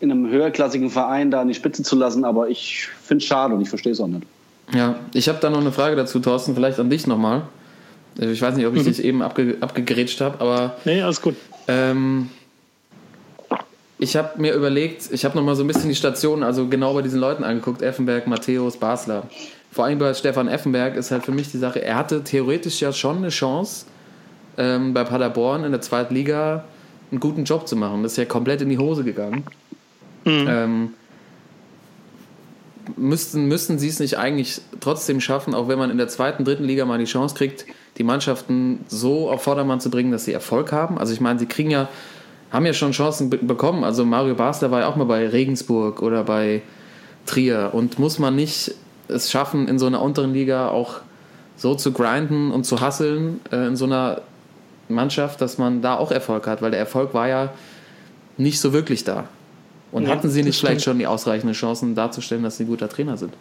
in 0.00 0.11
einem 0.11 0.30
höherklassigen 0.30 0.88
Verein 0.88 1.30
da 1.30 1.42
an 1.42 1.49
die 1.49 1.54
Spitze 1.54 1.82
zu 1.82 1.96
lassen. 1.96 2.25
Aber 2.25 2.49
ich 2.49 2.88
finde 3.02 3.23
es 3.23 3.28
schade 3.28 3.54
und 3.54 3.61
ich 3.61 3.68
verstehe 3.68 3.92
es 3.92 4.00
auch 4.00 4.06
nicht. 4.06 4.26
ja. 4.73 4.94
Ich 5.12 5.28
habe 5.28 5.38
da 5.38 5.50
noch 5.50 5.61
eine 5.61 5.70
Frage 5.70 5.96
dazu, 5.96 6.18
Thorsten, 6.18 6.54
vielleicht 6.54 6.80
an 6.80 6.88
dich 6.88 7.06
nochmal. 7.06 7.42
Ich 8.18 8.40
weiß 8.40 8.56
nicht, 8.56 8.66
ob 8.66 8.75
ich 8.75 8.85
dich 8.85 9.04
eben 9.04 9.23
abge 9.23 9.56
abgegrätscht 9.61 10.20
habe, 10.20 10.40
aber 10.40 10.76
Nee, 10.85 11.02
alles 11.02 11.20
gut. 11.20 11.37
Ähm, 11.68 12.30
ich 13.99 14.16
habe 14.16 14.40
mir 14.40 14.54
überlegt, 14.54 15.08
ich 15.11 15.25
habe 15.25 15.37
nochmal 15.37 15.56
so 15.56 15.64
ein 15.64 15.66
bisschen 15.66 15.88
die 15.88 15.94
Stationen, 15.94 16.42
also 16.42 16.66
genau 16.66 16.94
bei 16.94 17.02
diesen 17.02 17.20
Leuten 17.20 17.44
angeguckt, 17.44 17.82
Effenberg, 17.82 18.26
Matthäus, 18.26 18.76
Basler. 18.76 19.25
Vor 19.70 19.85
allem 19.85 19.99
bei 19.99 20.12
Stefan 20.14 20.49
Effenberg 20.49 20.96
ist 20.96 21.11
halt 21.11 21.25
für 21.25 21.32
mich 21.32 21.50
die 21.50 21.58
Sache, 21.58 21.82
er 21.82 21.96
hatte 21.96 22.23
theoretisch 22.25 22.80
ja 22.80 22.92
schon 22.92 23.18
eine 23.18 23.28
Chance, 23.28 23.87
ähm, 24.58 24.94
bei 24.94 25.04
Paderborn 25.04 25.64
in 25.64 25.73
der 25.73 25.80
zweiten 25.80 26.14
Liga 26.14 26.64
einen 27.11 27.20
guten 27.20 27.44
Job 27.44 27.68
zu 27.68 27.76
machen. 27.76 28.02
Das 28.02 28.12
ist 28.12 28.18
ja 28.18 28.25
komplett 28.25 28.62
in 28.62 28.70
die 28.70 28.78
Hose 28.78 29.04
gegangen. 29.04 29.44
Ähm, 30.26 30.94
müssten, 32.96 33.46
müssten 33.46 33.78
sie 33.78 33.88
es 33.88 34.00
nicht 34.00 34.18
eigentlich 34.18 34.61
trotzdem 34.80 35.20
schaffen, 35.20 35.54
auch 35.54 35.68
wenn 35.68 35.78
man 35.78 35.90
in 35.90 35.99
der 35.99 36.08
zweiten, 36.08 36.44
dritten 36.44 36.64
Liga 36.64 36.85
mal 36.85 36.99
die 36.99 37.04
Chance 37.04 37.35
kriegt, 37.35 37.66
die 37.98 38.04
Mannschaften 38.04 38.84
so 38.88 39.30
auf 39.30 39.42
Vordermann 39.42 39.80
zu 39.80 39.90
bringen, 39.90 40.12
dass 40.12 40.24
sie 40.24 40.32
Erfolg 40.32 40.72
haben? 40.72 40.98
Also 40.98 41.12
ich 41.12 41.20
meine, 41.20 41.38
sie 41.38 41.46
kriegen 41.46 41.70
ja, 41.70 41.88
haben 42.50 42.66
ja 42.66 42.72
schon 42.72 42.92
Chancen 42.92 43.30
be 43.30 43.38
bekommen. 43.38 43.84
Also 43.84 44.04
Mario 44.04 44.34
Basler 44.34 44.70
war 44.70 44.80
ja 44.80 44.88
auch 44.88 44.96
mal 44.96 45.04
bei 45.04 45.28
Regensburg 45.28 46.02
oder 46.02 46.24
bei 46.24 46.62
Trier 47.26 47.70
und 47.72 47.98
muss 47.98 48.18
man 48.18 48.36
nicht 48.36 48.72
es 49.08 49.30
schaffen, 49.30 49.68
in 49.68 49.78
so 49.78 49.86
einer 49.86 50.02
unteren 50.02 50.32
Liga 50.32 50.68
auch 50.68 51.00
so 51.56 51.74
zu 51.74 51.92
grinden 51.92 52.50
und 52.50 52.64
zu 52.64 52.80
hasseln 52.80 53.40
äh, 53.50 53.66
in 53.66 53.76
so 53.76 53.84
einer 53.84 54.22
Mannschaft, 54.88 55.40
dass 55.40 55.58
man 55.58 55.80
da 55.82 55.96
auch 55.96 56.10
Erfolg 56.12 56.46
hat, 56.46 56.62
weil 56.62 56.70
der 56.70 56.80
Erfolg 56.80 57.14
war 57.14 57.28
ja 57.28 57.52
nicht 58.36 58.60
so 58.60 58.72
wirklich 58.72 59.04
da. 59.04 59.24
Und 59.92 60.04
Ja, 60.04 60.10
hatten 60.10 60.28
sie 60.28 60.42
nicht 60.42 60.58
vielleicht 60.58 60.82
stimmt. 60.82 60.92
schon 60.94 60.98
die 60.98 61.06
ausreichenden 61.06 61.54
Chancen 61.54 61.94
darzustellen, 61.94 62.42
dass 62.42 62.56
sie 62.58 62.64
ein 62.64 62.68
guter 62.68 62.88
Trainer 62.88 63.16
sind? 63.16 63.32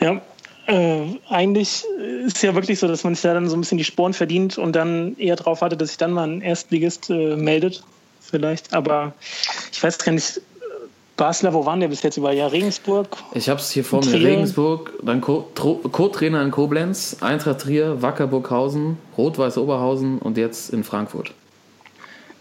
Ja, 0.00 0.20
Äh, 0.66 1.18
eigentlich 1.28 1.84
ist 2.24 2.36
es 2.36 2.42
ja 2.42 2.54
wirklich 2.54 2.78
so, 2.78 2.88
dass 2.88 3.04
man 3.04 3.14
sich 3.14 3.22
da 3.22 3.34
dann 3.34 3.48
so 3.48 3.56
ein 3.56 3.60
bisschen 3.60 3.78
die 3.78 3.84
Sporen 3.84 4.14
verdient 4.14 4.56
und 4.56 4.74
dann 4.74 5.16
eher 5.18 5.36
darauf 5.36 5.60
wartet, 5.60 5.80
dass 5.80 5.88
sich 5.88 5.98
dann 5.98 6.12
mal 6.12 6.28
ein 6.28 6.40
Erstligist 6.40 7.10
äh, 7.10 7.36
meldet, 7.36 7.84
vielleicht. 8.20 8.72
Aber 8.72 9.12
ich 9.72 9.82
weiß 9.82 9.98
gar 9.98 10.12
nicht, 10.12 10.40
Basler, 11.16 11.54
wo 11.54 11.64
waren 11.64 11.80
der 11.80 11.88
bis 11.88 12.02
jetzt 12.02 12.16
über? 12.16 12.32
Ja, 12.32 12.48
Regensburg. 12.48 13.16
Ich 13.34 13.48
habe 13.48 13.60
es 13.60 13.70
hier 13.70 13.84
vor 13.84 14.04
mir. 14.04 14.14
Regensburg, 14.14 14.92
dann 15.02 15.20
Co-Trainer 15.20 16.42
in 16.42 16.50
Koblenz, 16.50 17.18
Eintracht 17.20 17.60
Trier, 17.60 18.02
Wacker 18.02 18.26
Burghausen, 18.26 18.98
Rot-Weiß 19.16 19.58
Oberhausen 19.58 20.18
und 20.18 20.36
jetzt 20.36 20.70
in 20.70 20.82
Frankfurt. 20.82 21.32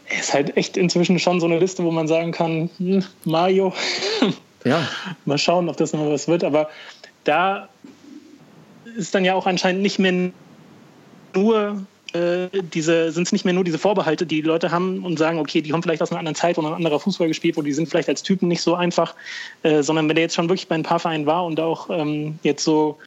Er 0.07 0.19
ist 0.19 0.33
halt 0.33 0.57
echt 0.57 0.75
inzwischen 0.75 1.19
schon 1.19 1.39
so 1.39 1.45
eine 1.45 1.59
Liste, 1.59 1.83
wo 1.83 1.91
man 1.91 2.07
sagen 2.07 2.31
kann, 2.31 2.69
hm, 2.77 3.03
Mario. 3.25 3.73
Ja. 4.63 4.87
Mal 5.25 5.37
schauen, 5.37 5.69
ob 5.69 5.77
das 5.77 5.93
noch 5.93 6.09
was 6.09 6.27
wird. 6.27 6.43
Aber 6.43 6.69
da 7.25 7.69
ist 8.95 9.13
dann 9.15 9.25
ja 9.25 9.33
auch 9.33 9.47
anscheinend 9.47 9.81
nicht 9.81 9.99
mehr 9.99 10.31
nur 11.35 11.85
äh, 12.13 12.49
diese, 12.73 13.11
sind 13.11 13.23
es 13.23 13.31
nicht 13.31 13.43
mehr 13.43 13.53
nur 13.53 13.63
diese 13.63 13.79
Vorbehalte, 13.79 14.25
die, 14.25 14.41
die 14.41 14.47
Leute 14.47 14.71
haben 14.71 15.03
und 15.03 15.17
sagen, 15.17 15.39
okay, 15.39 15.61
die 15.61 15.71
kommen 15.71 15.83
vielleicht 15.83 16.01
aus 16.01 16.11
einer 16.11 16.19
anderen 16.19 16.35
Zeit, 16.35 16.57
wo 16.57 16.61
ein 16.61 16.73
anderer 16.73 16.99
Fußball 16.99 17.27
gespielt 17.27 17.57
wurde, 17.57 17.65
die 17.65 17.73
sind 17.73 17.89
vielleicht 17.89 18.09
als 18.09 18.23
Typen 18.23 18.47
nicht 18.47 18.61
so 18.61 18.75
einfach, 18.75 19.15
äh, 19.63 19.81
sondern 19.81 20.07
wenn 20.07 20.15
der 20.15 20.23
jetzt 20.23 20.35
schon 20.35 20.47
wirklich 20.47 20.67
bei 20.67 20.75
ein 20.75 20.83
paar 20.83 20.99
Vereinen 20.99 21.25
war 21.25 21.45
und 21.45 21.59
auch 21.59 21.89
ähm, 21.89 22.37
jetzt 22.43 22.63
so 22.63 22.99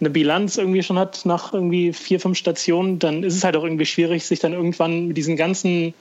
eine 0.00 0.10
Bilanz 0.10 0.58
irgendwie 0.58 0.82
schon 0.82 0.98
hat 0.98 1.24
nach 1.24 1.52
irgendwie 1.54 1.92
vier, 1.92 2.20
fünf 2.20 2.36
Stationen, 2.36 2.98
dann 2.98 3.22
ist 3.22 3.36
es 3.36 3.44
halt 3.44 3.56
auch 3.56 3.64
irgendwie 3.64 3.86
schwierig, 3.86 4.26
sich 4.26 4.40
dann 4.40 4.52
irgendwann 4.52 5.08
mit 5.08 5.16
diesen 5.16 5.36
ganzen 5.36 5.94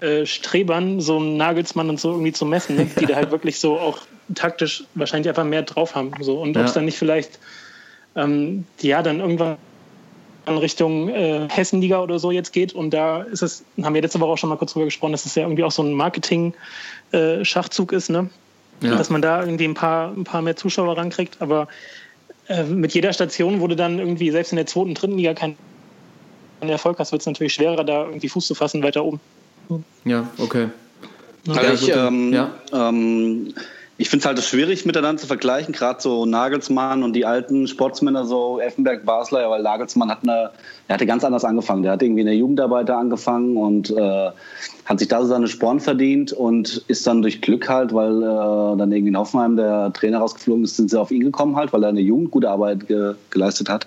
äh, 0.00 0.26
Strebern, 0.26 1.00
so 1.00 1.16
einen 1.16 1.36
Nagelsmann 1.36 1.88
und 1.88 1.98
so 1.98 2.10
irgendwie 2.12 2.32
zu 2.32 2.44
messen, 2.44 2.76
ne? 2.76 2.86
die 3.00 3.06
da 3.06 3.16
halt 3.16 3.30
wirklich 3.32 3.58
so 3.58 3.78
auch 3.78 3.98
taktisch 4.34 4.84
wahrscheinlich 4.94 5.28
einfach 5.28 5.44
mehr 5.44 5.62
drauf 5.62 5.94
haben. 5.94 6.12
So. 6.20 6.40
Und 6.40 6.54
ja. 6.54 6.62
ob 6.62 6.68
es 6.68 6.74
dann 6.74 6.84
nicht 6.84 6.98
vielleicht 6.98 7.38
ähm, 8.16 8.64
ja 8.80 9.02
dann 9.02 9.20
irgendwann 9.20 9.56
in 10.46 10.58
Richtung 10.58 11.08
äh, 11.08 11.48
Hessenliga 11.50 12.00
oder 12.00 12.18
so 12.18 12.30
jetzt 12.30 12.52
geht. 12.52 12.72
Und 12.72 12.90
da 12.90 13.22
ist 13.22 13.42
es, 13.42 13.64
haben 13.82 13.94
wir 13.94 14.02
letzte 14.02 14.20
Woche 14.20 14.30
auch 14.30 14.38
schon 14.38 14.48
mal 14.48 14.56
kurz 14.56 14.72
drüber 14.72 14.84
gesprochen, 14.84 15.12
dass 15.12 15.26
es 15.26 15.34
ja 15.34 15.42
irgendwie 15.42 15.64
auch 15.64 15.72
so 15.72 15.82
ein 15.82 15.92
Marketing-Schachzug 15.92 17.92
äh, 17.92 17.96
ist, 17.96 18.10
ne? 18.10 18.30
Ja. 18.82 18.94
Dass 18.94 19.10
man 19.10 19.22
da 19.22 19.40
irgendwie 19.40 19.64
ein 19.64 19.74
paar, 19.74 20.12
ein 20.12 20.24
paar 20.24 20.42
mehr 20.42 20.56
Zuschauer 20.56 20.96
rankriegt. 20.96 21.40
Aber 21.40 21.66
äh, 22.48 22.64
mit 22.64 22.94
jeder 22.94 23.12
Station 23.12 23.60
wurde 23.60 23.74
dann 23.74 23.98
irgendwie, 23.98 24.30
selbst 24.30 24.52
in 24.52 24.56
der 24.56 24.66
zweiten, 24.66 24.94
dritten 24.94 25.16
Liga 25.16 25.34
kein 25.34 25.56
Erfolg 26.60 26.98
hast, 26.98 27.12
wird 27.12 27.22
es 27.22 27.26
natürlich 27.26 27.54
schwerer, 27.54 27.84
da 27.84 28.04
irgendwie 28.04 28.28
Fuß 28.28 28.46
zu 28.46 28.54
fassen 28.54 28.82
weiter 28.82 29.04
oben. 29.04 29.20
Ja, 30.04 30.28
okay. 30.38 30.68
Also 31.48 31.86
ich, 31.86 31.94
ähm, 31.94 32.32
ja. 32.32 32.50
ähm, 32.72 33.54
ich 33.98 34.10
finde 34.10 34.20
es 34.20 34.26
halt 34.26 34.42
schwierig 34.42 34.84
miteinander 34.84 35.22
zu 35.22 35.26
vergleichen, 35.26 35.72
gerade 35.72 36.02
so 36.02 36.26
Nagelsmann 36.26 37.02
und 37.02 37.14
die 37.14 37.24
alten 37.24 37.66
Sportsmänner, 37.66 38.26
so 38.26 38.60
Effenberg, 38.60 39.06
Basler, 39.06 39.48
weil 39.48 39.62
Nagelsmann 39.62 40.10
hat 40.10 40.18
eine, 40.22 40.50
er 40.88 40.94
hatte 40.94 41.06
ganz 41.06 41.24
anders 41.24 41.44
angefangen. 41.44 41.82
Der 41.82 41.92
hat 41.92 42.02
irgendwie 42.02 42.20
in 42.20 42.26
der 42.26 42.36
Jugendarbeit 42.36 42.90
angefangen 42.90 43.56
und 43.56 43.90
äh, 43.90 44.30
hat 44.84 44.98
sich 44.98 45.08
da 45.08 45.22
so 45.22 45.26
seine 45.26 45.48
Sporen 45.48 45.80
verdient 45.80 46.32
und 46.32 46.84
ist 46.88 47.06
dann 47.06 47.22
durch 47.22 47.40
Glück 47.40 47.68
halt, 47.68 47.94
weil 47.94 48.22
äh, 48.22 48.76
dann 48.76 48.92
irgendwie 48.92 49.08
in 49.08 49.18
Hoffenheim 49.18 49.56
der 49.56 49.92
Trainer 49.94 50.18
rausgeflogen 50.18 50.64
ist, 50.64 50.76
sind 50.76 50.90
sie 50.90 51.00
auf 51.00 51.10
ihn 51.10 51.24
gekommen 51.24 51.56
halt, 51.56 51.72
weil 51.72 51.82
er 51.82 51.88
in 51.88 51.96
der 51.96 52.04
Jugend 52.04 52.30
gute 52.30 52.50
Arbeit 52.50 52.86
ge 52.86 53.14
geleistet 53.30 53.68
hat. 53.68 53.86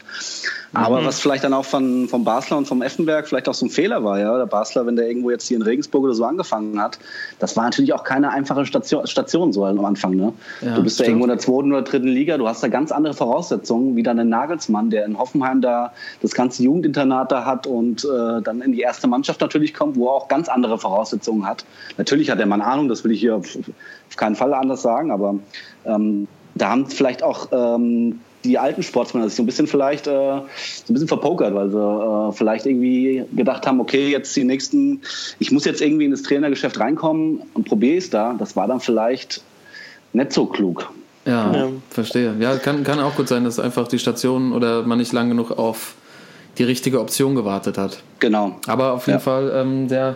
Aber 0.74 1.02
mhm. 1.02 1.06
was 1.06 1.20
vielleicht 1.20 1.44
dann 1.44 1.54
auch 1.54 1.66
von, 1.66 2.08
vom 2.08 2.24
Basler 2.24 2.58
und 2.58 2.68
vom 2.68 2.82
Effenberg 2.82 3.28
vielleicht 3.28 3.50
auch 3.50 3.54
so 3.54 3.66
ein 3.66 3.70
Fehler 3.70 4.04
war, 4.04 4.20
ja. 4.20 4.38
Der 4.38 4.46
Basler, 4.46 4.86
wenn 4.86 4.96
der 4.96 5.08
irgendwo 5.08 5.32
jetzt 5.32 5.48
hier 5.48 5.58
in 5.58 5.64
Regensburg 5.64 6.04
oder 6.04 6.14
so 6.14 6.26
angefangen 6.26 6.80
hat, 6.80 7.00
das 7.40 7.58
war 7.58 7.64
natürlich 7.64 7.94
auch 7.94 8.04
keine 8.04 8.30
einfache 8.32 8.66
Station, 8.66 9.08
Station 9.08 9.52
so 9.52 9.66
am 9.66 9.84
Anfang, 9.84 9.99
ne? 10.08 10.34
Ja, 10.62 10.76
du 10.76 10.84
bist 10.84 11.00
ja 11.00 11.06
irgendwo 11.06 11.26
in 11.26 11.30
der 11.30 11.40
zweiten 11.40 11.72
oder 11.72 11.82
dritten 11.82 12.08
Liga, 12.08 12.38
du 12.38 12.48
hast 12.48 12.64
da 12.64 12.68
ganz 12.68 12.92
andere 12.92 13.14
Voraussetzungen, 13.14 13.96
wie 13.96 14.04
dann 14.04 14.20
ein 14.20 14.30
Nagelsmann, 14.30 14.90
der 14.90 15.06
in 15.06 15.18
Hoffenheim 15.18 15.62
da 15.62 15.94
das 16.22 16.34
ganze 16.34 16.64
Jugendinternat 16.64 17.32
da 17.32 17.46
hat 17.46 17.68
und 17.68 18.06
äh, 18.06 18.42
dann 18.42 18.62
in 18.62 18.72
die 18.72 18.82
erste 18.82 19.08
Mannschaft 19.08 19.42
natürlich 19.42 19.74
kommt, 19.74 19.96
wo 19.96 20.08
er 20.08 20.14
auch 20.14 20.28
ganz 20.28 20.50
andere 20.50 20.78
Voraussetzungen 20.78 21.46
hat. 21.46 21.66
Natürlich 21.98 22.30
hat 22.30 22.40
der 22.40 22.48
Mann 22.48 22.62
Ahnung, 22.62 22.88
das 22.88 23.04
will 23.04 23.12
ich 23.12 23.20
hier 23.20 23.36
auf, 23.36 23.58
auf 24.10 24.16
keinen 24.16 24.36
Fall 24.36 24.54
anders 24.54 24.82
sagen, 24.82 25.12
aber 25.12 25.36
ähm, 25.86 26.28
da 26.56 26.70
haben 26.70 26.88
vielleicht 26.88 27.24
auch 27.24 27.48
ähm, 27.52 28.20
die 28.44 28.58
alten 28.58 28.84
Sportsmänner 28.84 29.28
sich 29.28 29.36
so 29.36 29.44
ein 29.44 29.46
bisschen 29.46 29.68
vielleicht 29.68 30.08
äh, 30.08 30.12
so 30.12 30.44
ein 30.90 30.94
bisschen 30.94 31.08
verpokert, 31.08 31.54
weil 31.54 31.70
sie 31.70 31.78
äh, 31.78 32.32
vielleicht 32.32 32.66
irgendwie 32.66 33.26
gedacht 33.36 33.68
haben, 33.68 33.80
okay, 33.80 34.10
jetzt 34.10 34.36
die 34.36 34.44
nächsten, 34.44 35.02
ich 35.40 35.52
muss 35.52 35.66
jetzt 35.66 35.82
irgendwie 35.82 36.06
in 36.06 36.12
das 36.12 36.24
Trainergeschäft 36.24 36.80
reinkommen 36.80 37.42
und 37.54 37.68
probiere 37.68 37.98
es 37.98 38.10
da. 38.10 38.36
Das 38.38 38.56
war 38.56 38.68
dann 38.68 38.80
vielleicht 38.80 39.44
nicht 40.14 40.34
so 40.34 40.46
klug. 40.46 40.90
Ja, 41.26 41.54
ja, 41.54 41.70
verstehe. 41.90 42.36
Ja, 42.40 42.56
kann, 42.58 42.84
kann 42.84 43.00
auch 43.00 43.16
gut 43.16 43.28
sein, 43.28 43.44
dass 43.44 43.60
einfach 43.60 43.88
die 43.88 44.00
Station 44.00 44.54
oder 44.54 44.84
man 44.84 44.98
nicht 44.98 45.12
lang 45.14 45.30
genug 45.30 45.52
auf 45.52 45.96
die 46.58 46.64
richtige 46.64 47.00
Option 47.00 47.36
gewartet 47.36 47.78
hat. 47.78 48.02
Genau. 48.20 48.60
Aber 48.68 48.94
auf 48.94 49.08
jeden 49.08 49.20
ja. 49.20 49.24
Fall 49.24 49.52
ähm, 49.54 49.88
sehr, 49.88 50.16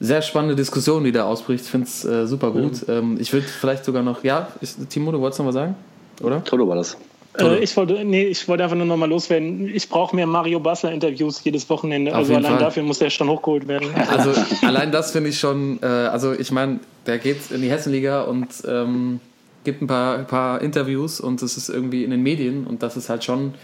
sehr 0.00 0.22
spannende 0.22 0.54
Diskussion, 0.54 1.04
die 1.04 1.12
da 1.12 1.24
ausbricht. 1.24 1.64
Ich 1.64 1.70
finde 1.70 1.86
es 1.86 2.04
äh, 2.04 2.26
super 2.26 2.50
gut. 2.50 2.86
Mhm. 2.86 2.94
Ähm, 2.94 3.16
ich 3.20 3.32
würde 3.32 3.46
vielleicht 3.46 3.84
sogar 3.84 4.02
noch, 4.02 4.22
ja, 4.22 4.48
ich, 4.60 4.74
Timo, 4.88 5.12
du 5.12 5.20
wolltest 5.20 5.40
noch 5.40 5.46
was 5.46 5.54
sagen? 5.54 5.74
Oder? 6.20 6.44
Toto 6.44 6.68
war 6.68 6.76
das. 6.76 6.96
Äh, 7.40 7.58
ich, 7.58 7.76
wollte, 7.76 8.04
nee, 8.04 8.24
ich 8.24 8.48
wollte 8.48 8.64
einfach 8.64 8.76
nur 8.76 8.86
noch 8.86 8.96
mal 8.96 9.08
loswerden. 9.08 9.68
Ich 9.72 9.88
brauche 9.88 10.14
mehr 10.14 10.26
Mario 10.26 10.60
Basler-Interviews 10.60 11.42
jedes 11.44 11.68
Wochenende. 11.70 12.12
Auf 12.12 12.18
also 12.18 12.34
allein 12.34 12.52
Fall. 12.52 12.60
dafür 12.60 12.82
muss 12.82 12.98
der 12.98 13.10
schon 13.10 13.28
hochgeholt 13.28 13.68
werden. 13.68 13.88
Also 14.08 14.32
allein 14.66 14.90
das 14.90 15.12
finde 15.12 15.30
ich 15.30 15.38
schon, 15.38 15.78
äh, 15.82 15.86
also 15.86 16.32
ich 16.32 16.50
meine, 16.50 16.80
der 17.06 17.18
geht 17.18 17.50
in 17.50 17.62
die 17.62 17.70
Hessenliga 17.70 18.22
und 18.22 18.48
ähm, 18.66 19.20
gibt 19.64 19.82
ein 19.82 19.86
paar, 19.86 20.18
paar 20.24 20.62
Interviews 20.62 21.20
und 21.20 21.42
das 21.42 21.56
ist 21.56 21.68
irgendwie 21.68 22.04
in 22.04 22.10
den 22.10 22.22
Medien 22.22 22.66
und 22.66 22.82
das 22.82 22.96
ist 22.96 23.08
halt 23.08 23.22
schon, 23.22 23.54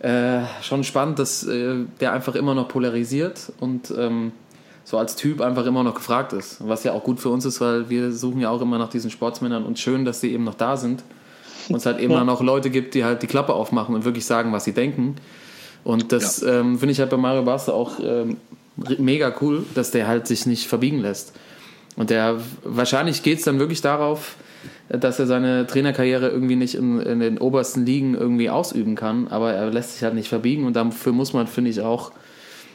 äh, 0.00 0.40
schon 0.62 0.84
spannend, 0.84 1.18
dass 1.18 1.46
äh, 1.46 1.74
der 2.00 2.12
einfach 2.12 2.34
immer 2.34 2.54
noch 2.54 2.68
polarisiert 2.68 3.52
und 3.60 3.92
ähm, 3.96 4.32
so 4.84 4.98
als 4.98 5.16
Typ 5.16 5.40
einfach 5.40 5.66
immer 5.66 5.82
noch 5.82 5.94
gefragt 5.94 6.32
ist. 6.32 6.58
Was 6.66 6.84
ja 6.84 6.92
auch 6.92 7.02
gut 7.02 7.20
für 7.20 7.30
uns 7.30 7.44
ist, 7.44 7.60
weil 7.60 7.90
wir 7.90 8.12
suchen 8.12 8.40
ja 8.40 8.50
auch 8.50 8.60
immer 8.60 8.78
nach 8.78 8.90
diesen 8.90 9.10
Sportsmännern 9.10 9.64
und 9.64 9.78
schön, 9.78 10.04
dass 10.04 10.20
sie 10.20 10.32
eben 10.32 10.44
noch 10.44 10.54
da 10.54 10.76
sind 10.76 11.02
und 11.68 11.76
es 11.76 11.86
halt 11.86 12.00
immer 12.00 12.16
ja. 12.16 12.24
noch 12.24 12.42
Leute 12.42 12.70
gibt, 12.70 12.94
die 12.94 13.04
halt 13.04 13.22
die 13.22 13.26
Klappe 13.26 13.54
aufmachen 13.54 13.94
und 13.94 14.04
wirklich 14.04 14.24
sagen, 14.24 14.52
was 14.52 14.64
sie 14.64 14.72
denken. 14.72 15.16
Und 15.84 16.12
das 16.12 16.40
ja. 16.40 16.60
ähm, 16.60 16.78
finde 16.78 16.92
ich 16.92 17.00
halt 17.00 17.10
bei 17.10 17.16
Mario 17.16 17.42
Barca 17.42 17.72
auch 17.72 17.98
ähm, 18.02 18.38
mega 18.98 19.34
cool, 19.40 19.64
dass 19.74 19.90
der 19.90 20.06
halt 20.06 20.26
sich 20.26 20.46
nicht 20.46 20.66
verbiegen 20.66 21.00
lässt. 21.00 21.32
Und 21.96 22.10
der 22.10 22.38
wahrscheinlich 22.64 23.22
geht 23.22 23.38
es 23.38 23.44
dann 23.44 23.58
wirklich 23.58 23.80
darauf, 23.80 24.36
dass 24.88 25.18
er 25.18 25.26
seine 25.26 25.66
Trainerkarriere 25.66 26.28
irgendwie 26.28 26.56
nicht 26.56 26.74
in, 26.74 27.00
in, 27.00 27.20
den 27.20 27.38
obersten 27.38 27.86
Ligen 27.86 28.14
irgendwie 28.14 28.50
ausüben 28.50 28.96
kann, 28.96 29.28
aber 29.28 29.52
er 29.52 29.70
lässt 29.70 29.94
sich 29.94 30.02
halt 30.02 30.14
nicht 30.14 30.28
verbiegen 30.28 30.66
und 30.66 30.74
dafür 30.74 31.12
muss 31.12 31.32
man, 31.32 31.46
finde 31.46 31.70
ich, 31.70 31.80
auch 31.80 32.12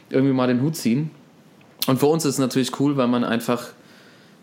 irgendwie 0.09 0.33
mal 0.33 0.47
den 0.47 0.61
Hut 0.61 0.75
ziehen. 0.75 1.11
Und 1.87 1.99
für 1.99 2.07
uns 2.07 2.25
ist 2.25 2.35
es 2.35 2.39
natürlich 2.39 2.79
cool, 2.79 2.97
weil 2.97 3.07
man 3.07 3.23
einfach 3.23 3.67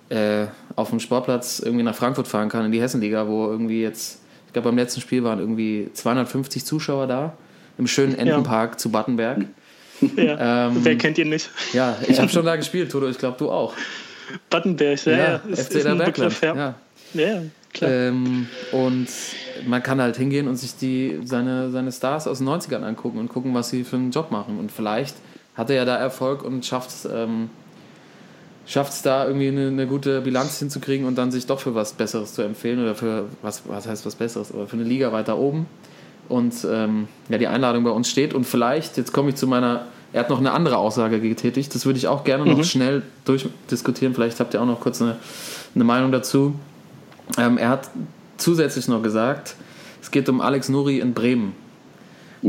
äh, 0.09 0.47
auf 0.77 0.91
dem 0.91 1.01
Sportplatz 1.01 1.59
irgendwie 1.59 1.83
nach 1.83 1.95
Frankfurt 1.95 2.29
fahren 2.29 2.49
kann, 2.49 2.65
in 2.65 2.73
die 2.73 2.81
Hessenliga, 2.81 3.27
wo 3.27 3.47
irgendwie 3.47 3.83
jetzt 3.83 4.21
glaube, 4.57 4.71
beim 4.71 4.79
letzten 4.79 5.03
Spiel 5.03 5.23
waren 5.23 5.39
irgendwie 5.39 5.91
250 5.93 6.65
Zuschauer 6.65 7.07
da, 7.07 7.37
im 7.77 7.87
schönen 7.87 8.17
Entenpark 8.17 8.73
ja. 8.73 8.79
zu 8.79 8.91
Battenberg. 8.91 9.45
Ja, 10.15 10.67
ähm, 10.69 10.81
wer 10.83 10.99
kennt 10.99 11.17
ihn 11.17 11.31
nicht? 11.31 11.49
Ja, 11.73 11.97
ich 12.07 12.19
habe 12.21 12.29
schon 12.33 12.45
da 12.45 12.57
gespielt, 12.57 12.93
Toto, 12.93 13.09
ich 13.09 13.17
glaube, 13.17 13.39
du 13.39 13.51
auch. 13.51 13.73
Battenberg, 14.51 15.03
ja, 15.07 15.17
ja. 15.17 15.37
Ist, 15.49 15.73
FC 15.73 15.77
ist 15.77 15.87
ein 15.87 15.97
Begriff, 15.97 16.43
ja. 16.43 16.55
ja. 16.55 16.75
ja 17.15 17.43
klar. 17.73 17.91
Ähm, 17.91 18.47
und 18.73 19.09
man 19.67 19.83
kann 19.83 19.99
halt 20.03 20.19
hingehen 20.19 20.49
und 20.49 20.57
sich 20.57 20.77
die, 20.77 21.21
seine, 21.25 21.71
seine 21.71 21.93
Stars 21.93 22.27
aus 22.27 22.41
den 22.41 22.49
90ern 22.49 22.83
angucken 22.83 23.19
und 23.19 23.31
gucken, 23.31 23.55
was 23.55 23.71
sie 23.71 23.85
für 23.85 23.97
einen 23.97 24.11
Job 24.11 24.31
machen. 24.31 24.59
Und 24.59 24.71
vielleicht 24.71 25.17
hat 25.55 25.71
er 25.71 25.77
ja 25.77 25.85
da 25.87 25.97
Erfolg 25.97 26.45
und 26.45 26.67
schafft 26.67 26.91
es 26.91 27.09
ähm, 27.11 27.49
schafft 28.67 28.93
es 28.93 29.03
da 29.03 29.27
irgendwie 29.27 29.49
eine, 29.49 29.69
eine, 29.69 29.87
gute 29.87 30.21
Bilanz 30.21 30.59
hinzukriegen 30.59 31.07
und 31.07 31.17
dann 31.17 31.31
sich 31.31 31.47
doch 31.47 31.61
für 31.61 31.75
was 31.75 31.93
Besseres 31.93 32.35
zu 32.35 32.43
empfehlen 32.43 32.83
oder 32.83 32.95
für 32.95 33.27
was, 33.43 33.63
was 33.67 33.87
heißt 33.87 34.05
was 34.05 34.17
Besseres, 34.17 34.53
aber 34.53 34.67
für 34.67 34.77
eine 34.77 34.85
Liga 34.85 35.13
weiter 35.13 35.39
oben. 35.39 35.67
Und 36.29 36.67
ähm, 36.69 37.07
ja, 37.29 37.39
die 37.39 37.47
Einladung 37.47 37.85
bei 37.85 37.91
uns 37.91 38.11
steht 38.11 38.35
und 38.35 38.45
vielleicht, 38.45 38.97
jetzt 38.97 39.13
komme 39.13 39.31
ich 39.31 39.37
zu 39.37 39.47
meiner, 39.47 39.87
er 40.13 40.21
hat 40.21 40.31
noch 40.31 40.41
eine 40.41 40.51
andere 40.53 40.79
Aussage 40.79 41.21
getätigt, 41.21 41.73
das 41.75 41.87
würde 41.87 41.99
ich 41.99 42.09
auch 42.09 42.25
gerne 42.25 42.45
noch 42.45 42.59
mhm. 42.59 42.65
schnell 42.65 43.03
durchdiskutieren, 43.25 44.15
vielleicht 44.15 44.41
habt 44.41 44.53
ihr 44.55 44.61
auch 44.61 44.67
noch 44.67 44.81
kurz 44.81 45.01
eine, 45.01 45.17
eine 45.75 45.85
Meinung 45.85 46.11
dazu. 46.11 46.57
Ähm, 47.39 47.59
er 47.59 47.69
hat 47.69 47.91
zusätzlich 48.37 48.89
noch 48.89 49.03
gesagt, 49.03 49.55
es 50.03 50.11
geht 50.11 50.29
um 50.29 50.41
Alex 50.41 50.69
Nuri 50.69 50.99
in 50.99 51.15
Bremen. 51.15 51.53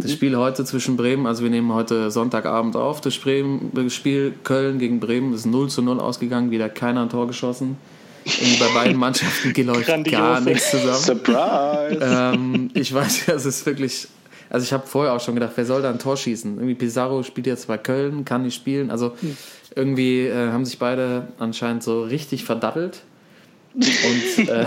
Das 0.02 0.12
Spiel 0.12 0.38
heute 0.38 0.64
zwischen 0.66 0.96
Bremen, 0.98 1.26
also 1.26 1.44
wir 1.44 1.50
nehmen 1.50 1.74
heute 1.74 2.12
Sonntagabend 2.12 2.76
auf, 2.76 3.02
das 3.02 3.16
Spiel 3.16 4.34
Köln 4.44 4.80
gegen 4.80 5.00
Bremen 5.00 5.34
ist 5.34 5.46
0 5.46 5.70
zu 5.70 5.82
0 5.82 6.00
ausgegangen, 6.00 6.52
wieder 6.52 6.70
keiner 6.70 7.02
ein 7.02 7.10
Tor 7.10 7.28
geschossen. 7.28 7.78
Irgendwie 8.26 8.60
bei 8.60 8.74
beiden 8.74 8.98
Mannschaften 8.98 9.54
läuft 9.64 9.88
gar 10.12 10.42
nichts 10.42 10.72
zusammen. 10.72 10.98
Surprise! 10.98 12.00
Ähm, 12.02 12.70
ich 12.74 12.94
weiß 12.94 13.28
es 13.36 13.46
ist 13.46 13.66
wirklich. 13.66 14.08
Also 14.50 14.64
ich 14.64 14.74
habe 14.74 14.88
vorher 14.88 15.14
auch 15.14 15.20
schon 15.20 15.34
gedacht, 15.36 15.54
wer 15.56 15.66
soll 15.66 15.82
da 15.82 15.90
ein 15.90 16.00
Tor 16.00 16.16
schießen? 16.16 16.56
Irgendwie 16.56 16.76
Pizarro 16.76 17.24
spielt 17.24 17.48
jetzt 17.48 17.68
bei 17.68 17.78
Köln, 17.78 18.24
kann 18.24 18.44
nicht 18.44 18.56
spielen. 18.56 18.92
Also 18.92 19.14
irgendwie 19.76 20.26
äh, 20.26 20.52
haben 20.52 20.64
sich 20.64 20.80
beide 20.80 21.28
anscheinend 21.38 21.84
so 21.84 22.04
richtig 22.04 22.46
verdattelt. 22.46 23.02
Und 23.76 24.50
äh, 24.50 24.66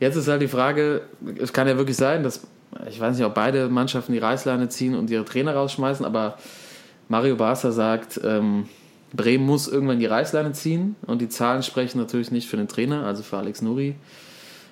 jetzt 0.00 0.16
ist 0.16 0.28
halt 0.28 0.42
die 0.42 0.48
Frage, 0.48 1.02
es 1.38 1.52
kann 1.52 1.68
ja 1.68 1.76
wirklich 1.76 1.96
sein, 1.96 2.22
dass 2.22 2.46
ich 2.88 3.00
weiß 3.00 3.16
nicht, 3.16 3.26
ob 3.26 3.34
beide 3.34 3.68
Mannschaften 3.68 4.12
die 4.12 4.18
Reißleine 4.18 4.68
ziehen 4.68 4.94
und 4.94 5.10
ihre 5.10 5.24
Trainer 5.24 5.54
rausschmeißen, 5.54 6.04
aber 6.04 6.38
Mario 7.08 7.36
Barca 7.36 7.72
sagt, 7.72 8.20
ähm, 8.22 8.68
Bremen 9.12 9.44
muss 9.44 9.66
irgendwann 9.66 9.98
die 9.98 10.06
Reißleine 10.06 10.52
ziehen 10.52 10.96
und 11.06 11.20
die 11.20 11.28
Zahlen 11.28 11.62
sprechen 11.62 11.98
natürlich 11.98 12.30
nicht 12.30 12.48
für 12.48 12.56
den 12.56 12.68
Trainer, 12.68 13.04
also 13.04 13.22
für 13.22 13.38
Alex 13.38 13.62
Nuri. 13.62 13.96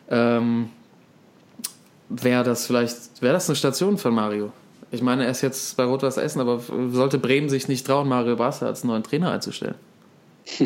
Ähm, 0.09 0.71
wäre 2.09 2.45
das 2.45 2.67
vielleicht, 2.67 3.21
wäre 3.21 3.35
das 3.35 3.49
eine 3.49 3.57
Station 3.57 3.99
für 3.99 4.11
Mario? 4.11 4.53
Ich 4.91 5.03
meine, 5.03 5.25
er 5.25 5.31
ist 5.31 5.43
jetzt 5.43 5.77
bei 5.77 5.85
Rot-Weiß 5.85 6.17
Essen, 6.17 6.41
aber 6.41 6.63
sollte 6.91 7.19
Bremen 7.19 7.49
sich 7.49 7.69
nicht 7.69 7.87
trauen, 7.87 8.09
Mario 8.09 8.37
Barca 8.37 8.67
als 8.67 8.85
neuen 8.85 9.03
Trainer 9.03 9.33
einzustellen? 9.33 9.75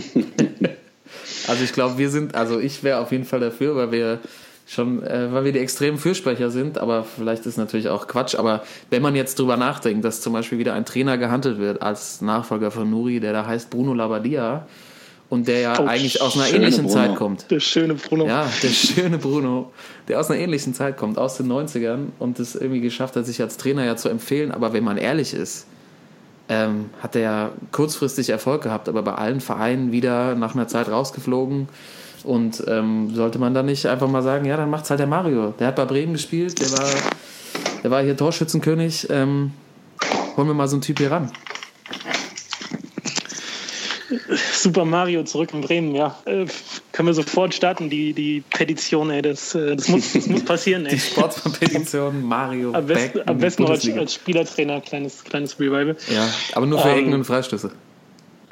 also 1.48 1.64
ich 1.64 1.72
glaube, 1.72 1.98
wir 1.98 2.10
sind, 2.10 2.34
also 2.34 2.60
ich 2.60 2.84
wäre 2.84 3.00
auf 3.00 3.10
jeden 3.10 3.24
Fall 3.24 3.40
dafür, 3.40 3.74
weil 3.74 3.90
wir 3.90 4.20
schon, 4.66 5.02
äh, 5.02 5.32
weil 5.32 5.44
wir 5.44 5.52
die 5.52 5.58
extremen 5.58 5.98
Fürsprecher 5.98 6.50
sind, 6.50 6.78
aber 6.78 7.04
vielleicht 7.04 7.46
ist 7.46 7.56
natürlich 7.56 7.88
auch 7.88 8.06
Quatsch. 8.06 8.34
Aber 8.34 8.62
wenn 8.90 9.02
man 9.02 9.14
jetzt 9.14 9.38
drüber 9.38 9.56
nachdenkt, 9.56 10.04
dass 10.04 10.20
zum 10.20 10.32
Beispiel 10.32 10.58
wieder 10.58 10.74
ein 10.74 10.84
Trainer 10.84 11.18
gehandelt 11.18 11.58
wird 11.58 11.82
als 11.82 12.20
Nachfolger 12.20 12.70
von 12.70 12.88
Nuri, 12.90 13.20
der 13.20 13.32
da 13.32 13.46
heißt 13.46 13.70
Bruno 13.70 13.94
Labbadia 13.94 14.66
und 15.28 15.48
der 15.48 15.60
ja 15.60 15.80
Oh, 15.80 15.86
eigentlich 15.86 16.20
aus 16.20 16.36
einer 16.36 16.48
ähnlichen 16.52 16.84
Bruno. 16.84 16.94
Zeit 16.94 17.16
kommt. 17.16 17.50
Der 17.50 17.60
schöne 17.60 17.94
Bruno. 17.94 18.26
Ja, 18.26 18.50
der 18.62 18.68
schöne 18.68 19.18
Bruno, 19.18 19.72
der 20.08 20.20
aus 20.20 20.30
einer 20.30 20.40
ähnlichen 20.40 20.74
Zeit 20.74 20.96
kommt, 20.96 21.18
aus 21.18 21.36
den 21.38 21.50
90ern 21.50 22.08
und 22.18 22.38
es 22.38 22.54
irgendwie 22.54 22.80
geschafft 22.80 23.16
hat, 23.16 23.26
sich 23.26 23.40
als 23.40 23.56
Trainer 23.56 23.84
ja 23.84 23.96
zu 23.96 24.08
empfehlen. 24.08 24.52
Aber 24.52 24.72
wenn 24.72 24.84
man 24.84 24.96
ehrlich 24.98 25.34
ist, 25.34 25.66
ähm, 26.48 26.90
hat 27.02 27.16
er 27.16 27.22
ja 27.22 27.50
kurzfristig 27.70 28.28
Erfolg 28.28 28.62
gehabt, 28.62 28.88
aber 28.88 29.02
bei 29.02 29.14
allen 29.14 29.40
Vereinen 29.40 29.90
wieder 29.90 30.34
nach 30.34 30.54
einer 30.54 30.68
Zeit 30.68 30.88
rausgeflogen. 30.88 31.68
Und 32.24 32.62
ähm, 32.68 33.14
sollte 33.14 33.38
man 33.38 33.54
dann 33.54 33.66
nicht 33.66 33.86
einfach 33.86 34.08
mal 34.08 34.22
sagen, 34.22 34.44
ja, 34.44 34.56
dann 34.56 34.70
macht's 34.70 34.90
halt 34.90 35.00
der 35.00 35.06
Mario. 35.06 35.54
Der 35.58 35.68
hat 35.68 35.76
bei 35.76 35.84
Bremen 35.84 36.12
gespielt, 36.12 36.60
der 36.60 36.70
war, 36.72 36.88
der 37.82 37.90
war 37.90 38.02
hier 38.02 38.16
Torschützenkönig. 38.16 39.08
Ähm, 39.10 39.52
holen 40.36 40.46
wir 40.46 40.54
mal 40.54 40.68
so 40.68 40.76
einen 40.76 40.82
Typ 40.82 40.98
hier 40.98 41.10
ran. 41.10 41.30
Super 44.52 44.84
Mario 44.84 45.24
zurück 45.24 45.50
in 45.52 45.62
Bremen, 45.62 45.94
ja. 45.94 46.16
Äh, 46.24 46.46
können 46.92 47.08
wir 47.08 47.14
sofort 47.14 47.54
starten, 47.54 47.90
die, 47.90 48.12
die 48.12 48.42
Petition, 48.50 49.10
ey. 49.10 49.22
Das, 49.22 49.54
äh, 49.54 49.74
das, 49.74 49.88
muss, 49.88 50.12
das 50.12 50.26
muss 50.26 50.44
passieren, 50.44 50.84
Die 50.84 50.90
ey. 50.90 50.98
Sportpetition 50.98 52.22
Mario 52.22 52.72
Am 52.72 52.86
besten, 52.86 53.20
am 53.26 53.38
besten 53.38 53.62
noch 53.64 53.70
als, 53.70 53.88
als 53.88 54.14
Spielertrainer, 54.14 54.80
kleines, 54.80 55.24
kleines 55.24 55.58
Revival. 55.58 55.96
Ja, 56.08 56.28
aber 56.54 56.66
nur 56.66 56.78
für 56.78 56.90
Ähm, 56.90 56.98
Ecken 56.98 57.14
und 57.14 57.24
Freistöße. 57.24 57.72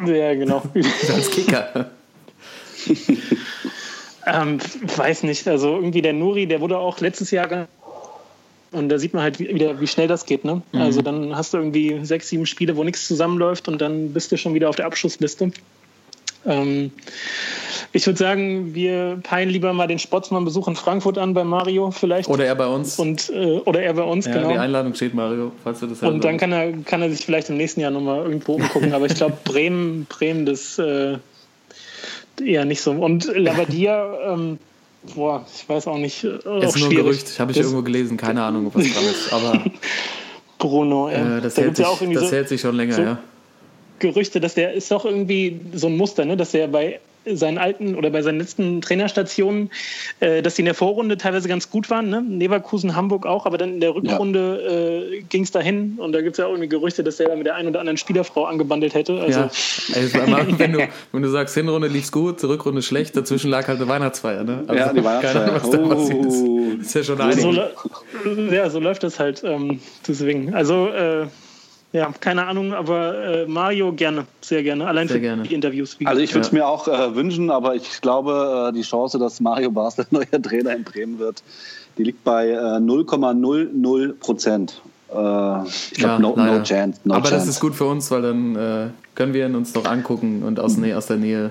Ja, 0.07 0.35
genau. 0.35 0.63
Als 1.15 1.31
Kicker. 1.31 1.91
ähm, 4.27 4.59
weiß 4.97 5.23
nicht, 5.25 5.47
also 5.49 5.77
irgendwie 5.77 6.03
der 6.03 6.13
Nuri, 6.13 6.47
der 6.47 6.61
wurde 6.61 6.79
auch 6.79 7.01
letztes 7.01 7.31
Jahr 7.31 7.69
und 8.73 8.89
da 8.89 8.99
sieht 8.99 9.15
man 9.15 9.23
halt 9.23 9.39
wie- 9.41 9.53
wieder, 9.53 9.81
wie 9.81 9.87
schnell 9.87 10.07
das 10.09 10.27
geht. 10.27 10.45
Ne? 10.45 10.63
Mhm. 10.73 10.81
Also 10.81 11.03
dann 11.03 11.37
hast 11.37 11.53
du 11.55 11.59
irgendwie 11.59 12.01
sechs, 12.05 12.29
sieben 12.29 12.47
Spiele, 12.47 12.77
wo 12.77 12.85
nichts 12.85 13.07
zusammenläuft 13.07 13.69
und 13.69 13.81
dann 13.81 14.13
bist 14.13 14.31
du 14.33 14.37
schon 14.37 14.55
wieder 14.55 14.69
auf 14.69 14.77
der 14.77 14.87
Abschussliste. 14.87 15.51
Ähm, 16.47 16.93
ich 17.93 18.07
würde 18.07 18.19
sagen, 18.19 18.75
wir 18.75 19.19
peilen 19.23 19.51
lieber 19.51 19.73
mal 19.73 19.87
den 19.87 19.99
Sportsmann-Besuch 19.99 20.69
in 20.69 20.77
Frankfurt 20.77 21.19
an 21.19 21.35
bei 21.35 21.45
Mario 21.45 21.91
vielleicht. 21.91 22.29
Oder 22.31 22.47
er 22.47 22.55
bei 22.55 22.67
uns. 22.67 22.99
und, 22.99 23.29
äh, 23.31 23.59
oder 23.65 23.83
er 23.83 23.93
bei 23.95 24.03
uns, 24.05 24.27
ja, 24.27 24.33
genau. 24.35 24.53
Die 24.53 24.59
Einladung 24.59 24.95
steht, 24.95 25.13
Mario, 25.13 25.53
falls 25.63 25.81
du 25.81 25.87
das 25.89 26.01
Und 26.03 26.25
dann 26.25 26.39
kann 26.39 26.53
er, 26.53 26.73
kann 26.85 27.03
er 27.03 27.11
sich 27.11 27.25
vielleicht 27.27 27.51
im 27.51 27.57
nächsten 27.57 27.81
Jahr 27.81 27.91
nochmal 27.91 28.23
irgendwo 28.25 28.55
umgucken. 28.55 28.93
Aber 28.95 29.07
ich 29.07 29.17
glaube, 29.17 29.37
Bremen, 29.45 30.07
Bremen, 30.09 30.47
das 30.47 30.79
äh, 30.79 31.19
eher 32.45 32.65
nicht 32.65 32.81
so. 32.83 32.93
Und 32.93 33.25
Labadia, 33.35 34.13
ähm, 34.35 34.59
boah, 35.15 35.45
ich 35.55 35.69
weiß 35.69 35.87
auch 35.89 35.99
nicht. 35.99 36.25
Äh, 36.25 36.29
Ist 36.29 36.45
auch 36.47 36.77
nur 36.79 36.89
ein. 36.91 36.97
Gerücht, 36.97 37.39
habe 37.41 37.53
ich 37.53 37.57
Das- 37.59 37.67
irgendwo 37.67 37.83
gelesen, 37.83 38.17
keine 38.17 38.43
Ahnung, 38.43 38.67
ob 38.67 38.75
was 38.77 38.85
dran 38.93 39.05
ist. 39.05 39.33
Aber 39.33 39.65
Bruno, 40.59 41.09
äh, 41.09 41.41
das, 41.41 41.55
da 41.55 41.63
hält 41.63 41.79
ja 41.79 41.85
sich, 41.85 41.87
auch 41.87 42.01
irgendwie 42.01 42.21
das 42.21 42.31
so 42.31 42.37
hält 42.37 42.49
sich 42.49 42.61
schon 42.61 42.77
länger, 42.77 42.95
so- 42.95 43.03
ja. 43.03 43.19
Gerüchte, 43.99 44.41
dass 44.41 44.55
der 44.55 44.73
ist 44.73 44.91
doch 44.91 45.05
irgendwie 45.05 45.61
so 45.75 45.87
ein 45.89 45.97
Muster, 45.97 46.25
ne? 46.25 46.37
dass 46.37 46.53
der 46.53 46.69
bei 46.69 47.01
seinen 47.27 47.59
alten 47.59 47.95
oder 47.95 48.11
bei 48.11 48.23
seinen 48.23 48.39
letzten 48.39 48.81
Trainerstationen, 48.81 49.71
äh, 50.21 50.43
dass 50.43 50.55
die 50.55 50.63
in 50.63 50.67
der 50.67 50.75
Vorrunde 50.75 51.19
teilweise 51.19 51.49
ganz 51.49 51.71
gut 51.71 51.91
waren, 51.91 52.09
ne? 52.09 52.25
Leverkusen, 52.29 52.97
Hamburg 52.97 53.27
auch, 53.27 53.47
aber 53.47 53.59
dann 53.59 53.75
in 53.75 53.81
der 53.81 53.95
Rückrunde 53.95 55.11
äh, 55.19 55.23
ging 55.29 55.43
es 55.43 55.51
dahin 55.51 55.95
und 55.99 56.13
da 56.13 56.21
gibt 56.23 56.33
es 56.33 56.39
ja 56.39 56.47
auch 56.47 56.51
irgendwie 56.51 56.69
Gerüchte, 56.69 57.05
dass 57.05 57.17
der 57.19 57.29
da 57.29 57.37
mit 57.37 57.47
der 57.47 57.55
einen 57.57 57.69
oder 57.69 57.81
anderen 57.81 57.97
Spielerfrau 57.99 58.45
angebandelt 58.47 58.95
hätte. 58.95 59.21
Also, 59.21 59.41
ja. 59.41 59.47
Es 59.95 60.15
mal, 60.15 60.47
wenn, 60.59 60.73
du, 60.73 60.89
wenn 61.13 61.23
du 61.23 61.29
sagst, 61.29 61.55
Hinrunde 61.55 61.89
lief's 61.89 62.11
gut, 62.13 62.43
Rückrunde 62.43 62.83
schlecht, 62.83 63.17
dazwischen 63.17 63.51
lag 63.51 63.69
halt 63.69 63.79
eine 63.81 63.89
Weihnachtsfeier. 63.89 64.45
Ne? 64.45 64.65
Also, 64.67 64.75
Ja, 64.81 64.93
die 64.93 65.01
Keine 65.01 65.41
Ahnung, 65.43 65.55
was 65.57 65.71
da 65.71 65.79
Weihnachtsfeier. 65.79 65.89
passiert 65.89 66.25
ist. 66.27 66.43
Oh. 66.43 66.61
ist 66.81 66.95
ja 66.95 67.03
schon 67.05 67.33
so, 67.33 67.51
lä- 67.51 68.55
ja, 68.55 68.71
so 68.71 68.81
läuft 68.81 69.03
das 69.03 69.19
halt. 69.19 69.43
Ähm, 69.45 69.81
deswegen. 70.07 70.55
Also, 70.55 70.89
äh, 70.89 71.27
ja, 71.93 72.13
keine 72.21 72.47
Ahnung, 72.47 72.73
aber 72.73 73.43
äh, 73.43 73.47
Mario 73.47 73.93
gerne, 73.93 74.27
sehr 74.41 74.63
gerne. 74.63 74.87
Allein 74.87 75.09
Sehr 75.09 75.17
für 75.17 75.21
gerne. 75.23 75.43
die 75.43 75.55
Interviews. 75.55 75.99
Wie 75.99 76.07
Also 76.07 76.21
ich 76.23 76.33
würde 76.35 76.47
es 76.47 76.53
Ja. 76.53 76.59
mir 76.59 76.67
auch 76.69 76.87
äh, 76.89 77.15
wünschen, 77.15 77.51
aber 77.51 77.75
ich 77.75 78.01
glaube, 78.01 78.69
äh, 78.71 78.73
die 78.73 78.83
Chance, 78.83 79.19
dass 79.19 79.41
Mario 79.41 79.71
Basler 79.71 80.07
neuer 80.11 80.41
Trainer 80.43 80.75
in 80.77 80.85
Bremen 80.85 81.19
wird, 81.19 81.43
die 81.99 82.05
liegt 82.05 82.23
bei 82.25 82.49
äh, 82.51 82.55
0,00 82.79 84.13
Prozent. 84.21 84.81
Äh, 85.09 85.13
ich 85.13 85.95
glaube, 85.95 86.01
Ja, 86.01 86.19
no, 86.21 86.35
no 86.37 86.63
chance. 86.63 87.01
No 87.05 87.15
Aber 87.15 87.29
chance. 87.29 87.47
das 87.47 87.49
ist 87.49 87.61
gut 87.61 87.75
für 87.75 87.87
uns, 87.87 88.11
weil 88.11 88.23
dann 88.23 88.57
äh, 88.57 88.87
können 89.17 89.35
wir 89.35 89.47
ihn 89.47 89.55
uns 89.57 89.75
noch 89.75 89.85
angucken 89.85 90.43
und 90.45 90.61
aus, 90.61 90.77
Nä 90.77 90.95
aus 90.95 91.07
der 91.07 91.17
Nähe. 91.17 91.51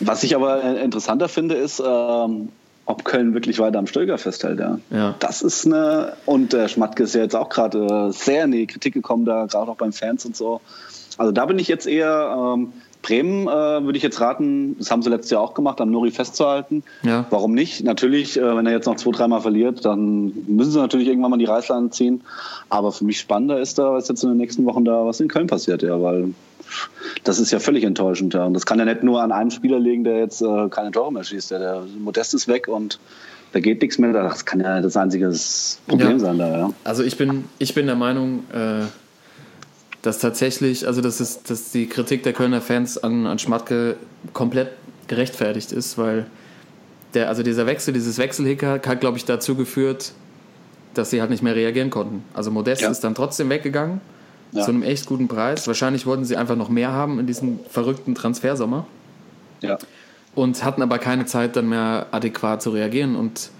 Was 0.00 0.22
ich 0.22 0.36
aber 0.36 0.62
äh, 0.62 0.84
interessanter 0.84 1.28
finde, 1.28 1.54
ist, 1.56 1.82
ähm, 1.84 2.50
ob 2.86 3.04
Köln 3.04 3.34
wirklich 3.34 3.58
weiter 3.58 3.78
am 3.78 3.86
Stöger 3.86 4.16
festhält. 4.16 4.60
Ja. 4.60 4.78
Ja. 4.90 5.14
Das 5.18 5.42
ist 5.42 5.66
eine. 5.66 6.14
Und 6.24 6.52
der 6.52 6.68
Schmatke 6.68 7.02
ist 7.02 7.14
ja 7.14 7.22
jetzt 7.22 7.36
auch 7.36 7.48
gerade 7.48 8.12
sehr 8.12 8.44
in 8.44 8.52
die 8.52 8.66
Kritik 8.66 8.94
gekommen, 8.94 9.24
da 9.24 9.46
gerade 9.46 9.70
auch 9.70 9.76
beim 9.76 9.92
Fans 9.92 10.24
und 10.24 10.36
so. 10.36 10.60
Also 11.18 11.32
da 11.32 11.46
bin 11.46 11.58
ich 11.58 11.68
jetzt 11.68 11.86
eher. 11.86 12.54
Ähm, 12.54 12.72
Bremen 13.02 13.46
äh, 13.46 13.84
würde 13.84 13.96
ich 13.96 14.02
jetzt 14.02 14.20
raten, 14.20 14.76
das 14.78 14.90
haben 14.90 15.00
sie 15.00 15.10
letztes 15.10 15.30
Jahr 15.30 15.40
auch 15.40 15.54
gemacht, 15.54 15.80
am 15.80 15.92
Nuri 15.92 16.10
festzuhalten. 16.10 16.82
Ja. 17.04 17.24
Warum 17.30 17.54
nicht? 17.54 17.84
Natürlich, 17.84 18.36
äh, 18.36 18.56
wenn 18.56 18.66
er 18.66 18.72
jetzt 18.72 18.86
noch 18.86 18.96
zwei, 18.96 19.12
dreimal 19.12 19.40
verliert, 19.40 19.84
dann 19.84 20.32
müssen 20.48 20.72
sie 20.72 20.80
natürlich 20.80 21.06
irgendwann 21.06 21.30
mal 21.30 21.36
die 21.36 21.44
Reißleine 21.44 21.90
ziehen. 21.90 22.22
Aber 22.68 22.90
für 22.90 23.04
mich 23.04 23.20
spannender 23.20 23.60
ist 23.60 23.78
da, 23.78 23.92
was 23.92 24.08
jetzt 24.08 24.24
in 24.24 24.30
den 24.30 24.38
nächsten 24.38 24.64
Wochen 24.66 24.84
da, 24.84 25.06
was 25.06 25.20
in 25.20 25.28
Köln 25.28 25.46
passiert, 25.46 25.84
ja, 25.84 26.02
weil 26.02 26.34
das 27.24 27.38
ist 27.38 27.50
ja 27.50 27.58
völlig 27.58 27.84
enttäuschend. 27.84 28.34
Ja. 28.34 28.44
Und 28.44 28.54
das 28.54 28.66
kann 28.66 28.78
ja 28.78 28.84
nicht 28.84 29.02
nur 29.02 29.22
an 29.22 29.32
einem 29.32 29.50
Spieler 29.50 29.78
liegen, 29.78 30.04
der 30.04 30.18
jetzt 30.18 30.42
äh, 30.42 30.68
keine 30.70 30.90
Tore 30.90 31.12
mehr 31.12 31.24
schießt. 31.24 31.50
Ja. 31.50 31.58
Der 31.58 31.82
Modest 31.98 32.34
ist 32.34 32.48
weg 32.48 32.68
und 32.68 32.98
da 33.52 33.60
geht 33.60 33.80
nichts 33.82 33.98
mehr. 33.98 34.12
Das 34.12 34.44
kann 34.44 34.60
ja 34.60 34.80
das 34.80 34.96
einzige 34.96 35.32
Problem 35.86 36.10
Ja. 36.12 36.18
sein 36.18 36.38
da, 36.38 36.58
ja. 36.58 36.70
Also 36.84 37.02
ich 37.02 37.16
bin, 37.16 37.44
ich 37.58 37.74
bin 37.74 37.86
der 37.86 37.96
Meinung, 37.96 38.44
äh, 38.52 38.84
dass 40.02 40.18
tatsächlich, 40.18 40.86
also 40.86 41.00
dass, 41.00 41.20
es, 41.20 41.42
dass 41.42 41.70
die 41.72 41.86
Kritik 41.86 42.22
der 42.22 42.32
Kölner 42.32 42.60
Fans 42.60 42.98
an, 42.98 43.26
an 43.26 43.38
Schmatke 43.38 43.96
komplett 44.32 44.68
gerechtfertigt 45.08 45.72
ist, 45.72 45.98
weil 45.98 46.26
der, 47.14 47.28
also 47.28 47.42
dieser 47.42 47.66
Wechsel, 47.66 47.94
dieses 47.94 48.18
Wechselhicker 48.18 48.80
hat, 48.84 49.00
glaube 49.00 49.16
ich, 49.16 49.24
dazu 49.24 49.54
geführt, 49.54 50.12
dass 50.94 51.10
sie 51.10 51.20
halt 51.20 51.30
nicht 51.30 51.42
mehr 51.42 51.54
reagieren 51.54 51.90
konnten. 51.90 52.22
Also 52.34 52.50
Modest 52.50 52.82
Ja. 52.82 52.90
ist 52.90 53.00
dann 53.00 53.14
trotzdem 53.14 53.48
weggegangen 53.50 54.00
Ja. 54.52 54.64
zu 54.64 54.70
einem 54.70 54.82
echt 54.82 55.06
guten 55.06 55.28
Preis. 55.28 55.66
Wahrscheinlich 55.66 56.06
wollten 56.06 56.24
sie 56.24 56.36
einfach 56.36 56.56
noch 56.56 56.68
mehr 56.68 56.92
haben 56.92 57.18
in 57.18 57.26
diesem 57.26 57.60
verrückten 57.68 58.14
Transfersommer 58.14 58.86
ja. 59.60 59.78
und 60.34 60.64
hatten 60.64 60.82
aber 60.82 60.98
keine 60.98 61.26
Zeit 61.26 61.56
dann 61.56 61.68
mehr 61.68 62.06
adäquat 62.12 62.62
zu 62.62 62.70
reagieren 62.70 63.16
und 63.16 63.50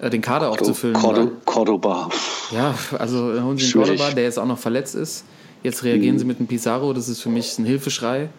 äh, 0.00 0.10
den 0.10 0.22
Kader 0.22 0.50
aufzufüllen. 0.50 0.96
Cordo, 0.96 1.30
Cordoba. 1.44 2.08
ja, 2.50 2.74
also 2.98 3.32
holen 3.42 3.58
sie 3.58 3.70
den. 3.70 3.82
Cordoba, 3.82 4.10
der 4.10 4.24
jetzt 4.24 4.38
auch 4.38 4.46
noch 4.46 4.58
verletzt 4.58 4.94
ist. 4.94 5.24
Jetzt 5.62 5.84
reagieren 5.84 6.18
sie 6.18 6.24
mit 6.24 6.38
dem 6.38 6.46
Pizarro, 6.46 6.94
das 6.94 7.08
ist 7.08 7.20
für 7.20 7.28
mich 7.28 7.58
ein 7.58 7.66
Hilfeschrei. 7.66 8.30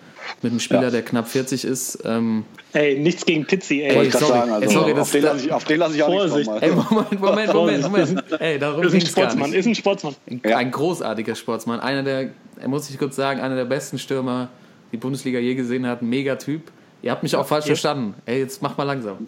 Mit 0.42 0.52
einem 0.52 0.60
Spieler, 0.60 0.84
Ja. 0.84 0.90
der 0.92 1.02
knapp 1.04 1.28
40 1.28 1.64
ist. 1.66 2.00
Ähm, 2.06 2.46
Ey, 2.74 2.98
nichts 3.00 3.26
gegen 3.26 3.46
Pizzi, 3.46 3.82
ey. 3.82 3.90
Ey, 3.90 3.96
Wollte 3.96 4.08
ich 4.08 4.14
gerade 4.14 4.26
sorry. 4.26 4.40
sagen, 4.40 4.52
also 4.54 4.66
Ey, 4.68 4.74
sorry, 4.74 4.92
auf, 4.94 4.98
das- 5.00 5.12
den 5.12 5.24
lasse 5.24 5.46
ich, 5.46 5.52
auf 5.52 5.64
den 5.66 5.80
lasse 5.80 5.96
ich 5.96 6.04
auch 6.04 6.08
Vorsicht. 6.08 6.52
nicht 6.52 6.64
ey. 6.64 6.72
Moment, 6.72 7.20
Moment, 7.22 7.54
Moment, 7.54 7.84
Moment. 7.84 8.24
Ey, 8.42 8.60
darum 8.60 8.84
ist 8.84 8.94
ein 8.94 9.00
ging 9.00 9.08
Sportsmann, 9.08 9.54
ist 9.54 9.66
ein 9.66 9.76
Sportsmann. 9.76 10.16
Ein, 10.30 10.42
Ja. 10.46 10.58
ein 10.58 10.72
großartiger 10.72 11.36
Sportsmann. 11.36 11.80
Einer 11.80 12.04
der, 12.04 12.30
er 12.60 12.68
muss 12.68 12.90
ich 12.90 12.98
kurz 12.98 13.16
sagen, 13.16 13.40
einer 13.42 13.56
der 13.56 13.66
besten 13.66 14.00
Stürmer, 14.00 14.50
die 14.92 14.98
Bundesliga 14.98 15.40
je 15.40 15.56
gesehen 15.56 15.86
hat. 15.88 16.02
Mega 16.02 16.36
Typ. 16.36 16.64
Ihr 17.04 17.10
habt 17.12 17.24
mich 17.24 17.36
auch 17.36 17.48
falsch 17.48 17.66
verstanden. 17.66 18.14
Ey, 18.28 18.40
jetzt 18.40 18.62
mach 18.62 18.78
mal 18.78 18.84
langsam. 18.84 19.18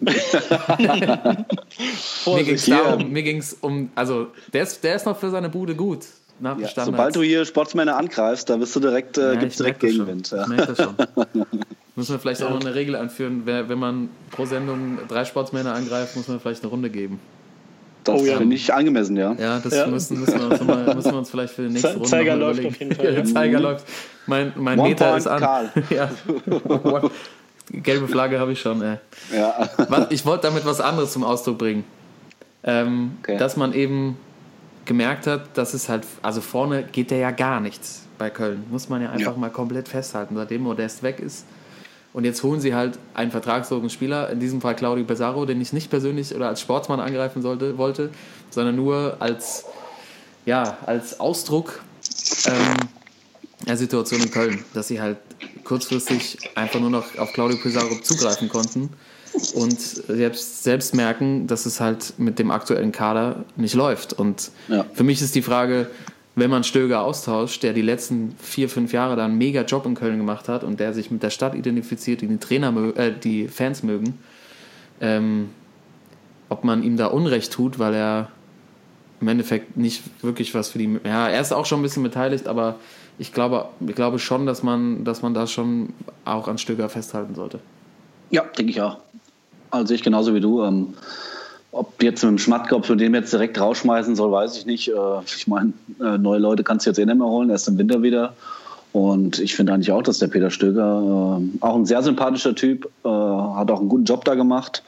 Mir 2.26 2.44
ging 2.44 2.54
es 2.54 2.66
darum, 2.66 3.10
mir 3.12 3.22
ging's 3.22 3.56
um, 3.60 3.90
also 3.94 4.28
der 4.52 4.62
ist, 4.62 4.82
der 4.84 4.94
ist 4.96 5.06
noch 5.06 5.18
für 5.18 5.30
seine 5.30 5.48
Bude 5.48 5.74
gut. 5.74 6.04
Nach 6.40 6.58
Ja, 6.58 6.68
Standards. 6.68 6.86
sobald 6.96 7.16
du 7.16 7.22
hier 7.22 7.44
Sportsmänner 7.44 7.96
angreifst, 7.96 8.50
da 8.50 8.58
wirst 8.60 8.74
du 8.76 8.80
direkt, 8.80 9.16
äh, 9.18 9.34
Ja, 9.34 9.40
gibt's 9.40 9.56
direkt 9.56 9.80
Gegenwind. 9.80 10.28
Schon. 10.28 10.38
Ja. 10.38 10.42
Ich 10.44 10.48
merke 10.50 10.72
das 10.74 10.78
schon. 10.84 10.94
Muss 11.96 12.08
man 12.08 12.18
vielleicht 12.18 12.42
auch 12.42 12.50
noch 12.50 12.60
eine 12.60 12.74
Regel 12.74 12.96
einführen, 12.96 13.42
wer, 13.44 13.68
wenn 13.68 13.78
man 13.78 14.08
pro 14.32 14.44
Sendung 14.46 14.98
drei 15.08 15.24
Sportsmänner 15.24 15.74
angreift, 15.74 16.16
muss 16.16 16.26
man 16.26 16.40
vielleicht 16.40 16.62
eine 16.62 16.70
Runde 16.70 16.90
geben. 16.90 17.20
Das 18.02 18.20
Oh 18.20 18.24
ja. 18.24 18.36
finde 18.36 18.56
ich 18.56 18.74
angemessen, 18.74 19.16
ja. 19.16 19.32
Ja, 19.38 19.60
das 19.60 19.72
Ja. 19.74 19.86
Müssen, 19.86 20.18
müssen, 20.18 20.40
wir 20.40 20.50
uns 20.50 20.60
mal, 20.64 20.92
müssen 20.94 21.12
wir 21.12 21.18
uns 21.18 21.30
vielleicht 21.30 21.54
für 21.54 21.62
die 21.62 21.68
nächste 21.68 21.92
Runde 21.94 22.08
Zeiger 22.08 22.34
läuft 22.34 22.58
überlegen. 22.60 22.74
auf 22.74 22.80
jeden 22.80 22.94
Fall, 22.96 23.14
Ja. 23.14 23.24
Zeiger 23.24 23.60
läuft. 23.60 23.86
Mein, 24.26 24.52
mein 24.56 24.78
One 24.80 24.88
Meter 24.88 25.16
ist 25.16 25.26
an. 25.28 25.38
Karl. 25.40 25.70
ja. 25.90 26.10
Gelbe 27.70 28.08
Flagge 28.08 28.38
habe 28.40 28.52
ich 28.52 28.60
schon. 28.60 28.82
Ey. 28.82 28.96
ja. 29.34 29.68
Was, 29.88 30.06
ich 30.10 30.26
wollte 30.26 30.48
damit 30.48 30.66
was 30.66 30.80
anderes 30.80 31.12
zum 31.12 31.24
Ausdruck 31.24 31.58
bringen. 31.58 31.84
Ähm, 32.62 33.12
Okay. 33.22 33.38
Dass 33.38 33.56
man 33.56 33.72
eben 33.72 34.16
gemerkt 34.84 35.26
hat, 35.26 35.56
dass 35.56 35.74
es 35.74 35.88
halt, 35.88 36.04
also 36.22 36.40
vorne 36.40 36.84
geht 36.84 37.10
der 37.10 37.18
ja 37.18 37.30
gar 37.30 37.60
nichts 37.60 38.02
bei 38.18 38.30
Köln. 38.30 38.64
Muss 38.70 38.88
man 38.88 39.02
ja 39.02 39.10
einfach 39.10 39.32
Ja. 39.32 39.38
mal 39.38 39.50
komplett 39.50 39.88
festhalten. 39.88 40.36
Seitdem 40.36 40.62
Modest 40.62 41.02
weg 41.02 41.20
ist. 41.20 41.44
Und 42.12 42.24
jetzt 42.24 42.42
holen 42.44 42.60
sie 42.60 42.74
halt 42.74 42.98
einen 43.14 43.32
vertragslosen 43.32 43.90
Spieler, 43.90 44.30
in 44.30 44.38
diesem 44.38 44.60
Fall 44.60 44.76
Claudio 44.76 45.04
Pesaro, 45.04 45.46
den 45.46 45.60
ich 45.60 45.72
nicht 45.72 45.90
persönlich 45.90 46.32
oder 46.34 46.46
als 46.48 46.60
Sportsmann 46.60 47.00
angreifen 47.00 47.42
sollte, 47.42 47.76
wollte, 47.76 48.10
sondern 48.50 48.76
nur 48.76 49.16
als, 49.18 49.64
ja, 50.46 50.78
als 50.86 51.18
Ausdruck 51.18 51.82
ähm, 52.46 52.76
der 53.66 53.76
Situation 53.76 54.20
in 54.22 54.30
Köln, 54.30 54.64
dass 54.74 54.86
sie 54.88 55.00
halt 55.00 55.16
kurzfristig 55.64 56.38
einfach 56.54 56.78
nur 56.78 56.90
noch 56.90 57.16
auf 57.18 57.32
Claudio 57.32 57.56
Pizarro 57.56 57.96
zugreifen 57.96 58.48
konnten 58.48 58.90
und 59.54 59.80
selbst, 59.80 60.62
selbst 60.62 60.94
merken, 60.94 61.46
dass 61.46 61.66
es 61.66 61.80
halt 61.80 62.14
mit 62.18 62.38
dem 62.38 62.50
aktuellen 62.50 62.92
Kader 62.92 63.44
nicht 63.56 63.74
läuft. 63.74 64.12
Und 64.12 64.50
Ja. 64.68 64.84
für 64.94 65.04
mich 65.04 65.20
ist 65.20 65.34
die 65.34 65.42
Frage, 65.42 65.90
wenn 66.36 66.50
man 66.50 66.64
Stöger 66.64 67.02
austauscht, 67.02 67.62
der 67.62 67.72
die 67.72 67.82
letzten 67.82 68.34
vier, 68.40 68.68
fünf 68.68 68.92
Jahre 68.92 69.16
da 69.16 69.24
einen 69.24 69.38
mega 69.38 69.62
Job 69.62 69.86
in 69.86 69.94
Köln 69.94 70.18
gemacht 70.18 70.48
hat 70.48 70.64
und 70.64 70.80
der 70.80 70.92
sich 70.92 71.10
mit 71.10 71.22
der 71.22 71.30
Stadt 71.30 71.54
identifiziert, 71.54 72.20
die 72.22 72.26
die 72.26 72.38
Trainer, 72.38 72.74
äh, 72.96 73.12
die 73.12 73.48
Fans 73.48 73.82
mögen, 73.82 74.18
ähm, 75.00 75.50
ob 76.48 76.64
man 76.64 76.82
ihm 76.82 76.96
da 76.96 77.06
Unrecht 77.06 77.52
tut, 77.52 77.78
weil 77.78 77.94
er 77.94 78.28
im 79.20 79.28
Endeffekt 79.28 79.76
nicht 79.76 80.02
wirklich 80.22 80.54
was 80.54 80.70
für 80.70 80.78
die. 80.78 80.98
Ja, 81.04 81.28
er 81.28 81.40
ist 81.40 81.52
auch 81.52 81.66
schon 81.66 81.80
ein 81.80 81.82
bisschen 81.82 82.02
beteiligt, 82.02 82.46
aber 82.48 82.76
ich 83.18 83.32
glaube, 83.32 83.66
ich 83.86 83.94
glaube 83.94 84.18
schon, 84.18 84.44
dass 84.44 84.62
man, 84.62 85.04
dass 85.04 85.22
man 85.22 85.34
da 85.34 85.46
schon 85.46 85.90
auch 86.24 86.48
an 86.48 86.58
Stöger 86.58 86.88
festhalten 86.88 87.34
sollte. 87.34 87.60
Ja, 88.30 88.42
denke 88.58 88.72
ich 88.72 88.80
auch. 88.82 88.98
Also 89.74 89.94
ich 89.94 90.02
genauso 90.02 90.34
wie 90.34 90.40
du. 90.40 90.62
Ähm, 90.62 90.94
ob 91.72 92.00
jetzt 92.02 92.22
mit 92.22 92.30
dem 92.30 92.38
Schmatke, 92.38 92.76
ob 92.76 92.88
wir 92.88 92.94
den 92.94 93.14
jetzt 93.14 93.32
direkt 93.32 93.60
rausschmeißen 93.60 94.14
soll, 94.14 94.30
weiß 94.30 94.56
ich 94.56 94.66
nicht. 94.66 94.88
Äh, 94.88 94.92
ich 95.26 95.46
meine, 95.48 95.72
äh, 96.00 96.18
neue 96.18 96.38
Leute 96.38 96.62
kannst 96.62 96.86
du 96.86 96.90
jetzt 96.90 96.98
eh 96.98 97.04
nicht 97.04 97.18
mehr 97.18 97.26
holen, 97.26 97.50
erst 97.50 97.66
im 97.66 97.78
Winter 97.78 98.02
wieder. 98.02 98.34
Und 98.92 99.40
ich 99.40 99.56
finde 99.56 99.72
eigentlich 99.72 99.90
auch, 99.90 100.02
dass 100.02 100.18
der 100.18 100.28
Peter 100.28 100.50
Stöger 100.50 101.40
äh, 101.40 101.64
auch 101.64 101.74
ein 101.74 101.84
sehr 101.84 102.00
sympathischer 102.02 102.54
Typ, 102.54 102.88
äh, 103.04 103.08
hat 103.08 103.70
auch 103.72 103.80
einen 103.80 103.88
guten 103.88 104.04
Job 104.04 104.24
da 104.24 104.36
gemacht. 104.36 104.84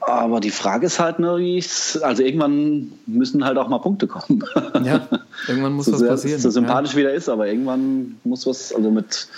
Aber 0.00 0.40
die 0.40 0.50
Frage 0.50 0.84
ist 0.84 1.00
halt, 1.00 1.18
ne, 1.18 1.62
also 2.02 2.22
irgendwann 2.22 2.92
müssen 3.06 3.42
halt 3.42 3.56
auch 3.56 3.68
mal 3.68 3.78
Punkte 3.78 4.06
kommen. 4.06 4.44
Ja, 4.84 5.08
irgendwann 5.48 5.72
muss 5.72 5.86
so 5.86 5.92
was 5.92 6.00
sehr, 6.00 6.08
passieren. 6.08 6.40
So 6.42 6.50
sympathisch 6.50 6.94
wie 6.94 7.02
der 7.02 7.14
ist, 7.14 7.30
aber 7.30 7.46
irgendwann 7.46 8.16
muss 8.22 8.46
was, 8.46 8.74
also 8.74 8.90
mit, 8.90 9.28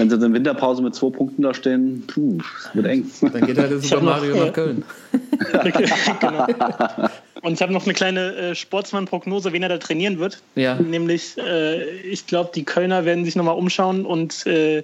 wenn 0.00 0.08
sie 0.08 0.14
in 0.14 0.20
der 0.20 0.32
Winterpause 0.32 0.82
mit 0.82 0.94
zwei 0.94 1.10
Punkten 1.10 1.42
da 1.42 1.52
stehen, 1.54 2.04
puh, 2.06 2.38
wird 2.74 2.86
eng. 2.86 3.10
Dann 3.20 3.46
geht 3.46 3.58
halt 3.58 3.70
der 3.70 3.78
Super 3.80 3.96
noch, 3.96 4.02
Mario 4.02 4.34
äh, 4.34 4.46
nach 4.46 4.52
Köln. 4.52 4.84
genau. 6.20 6.46
Und 7.42 7.52
ich 7.54 7.62
habe 7.62 7.72
noch 7.72 7.84
eine 7.84 7.94
kleine 7.94 8.34
äh, 8.34 8.54
Sportsmann-Prognose, 8.54 9.52
wen 9.52 9.62
er 9.62 9.68
da 9.68 9.78
trainieren 9.78 10.18
wird. 10.18 10.42
Ja. 10.56 10.74
Nämlich, 10.74 11.38
äh, 11.38 11.84
ich 12.00 12.26
glaube, 12.26 12.50
die 12.54 12.64
Kölner 12.64 13.04
werden 13.04 13.24
sich 13.24 13.36
nochmal 13.36 13.56
umschauen 13.56 14.04
und 14.04 14.46
äh, 14.46 14.82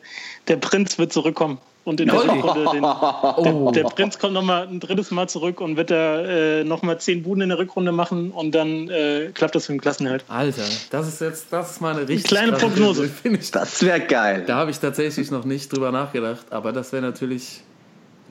der 0.48 0.56
Prinz 0.56 0.98
wird 0.98 1.12
zurückkommen. 1.12 1.58
Und 1.86 2.00
in 2.00 2.08
der. 2.08 2.16
Rückrunde 2.20 2.70
den, 2.72 2.84
Oh. 3.36 3.70
der 3.70 3.84
Prinz 3.84 4.18
kommt 4.18 4.32
nochmal 4.34 4.66
ein 4.66 4.80
drittes 4.80 5.12
Mal 5.12 5.28
zurück 5.28 5.60
und 5.60 5.76
wird 5.76 5.92
da 5.92 6.20
äh, 6.20 6.64
nochmal 6.64 6.98
zehn 6.98 7.22
Buden 7.22 7.42
in 7.42 7.48
der 7.50 7.58
Rückrunde 7.58 7.92
machen 7.92 8.32
und 8.32 8.52
dann 8.56 8.88
äh, 8.90 9.30
klappt 9.32 9.54
das 9.54 9.68
mit 9.68 9.78
dem 9.78 9.80
Klassenerhalt. 9.82 10.24
Alter, 10.26 10.64
das 10.90 11.06
ist 11.06 11.20
jetzt, 11.20 11.46
das 11.52 11.70
ist 11.70 11.80
mal 11.80 11.96
eine 11.96 12.08
richtig 12.08 12.24
Kleine 12.24 12.52
Prognose. 12.52 13.08
Ich. 13.22 13.50
Das 13.52 13.82
wäre 13.84 14.00
geil. 14.00 14.42
Da 14.46 14.56
habe 14.56 14.72
ich 14.72 14.80
tatsächlich 14.80 15.30
noch 15.30 15.44
nicht 15.44 15.72
drüber 15.72 15.92
nachgedacht, 15.92 16.46
aber 16.50 16.72
das 16.72 16.92
wäre 16.92 17.02
natürlich. 17.02 17.60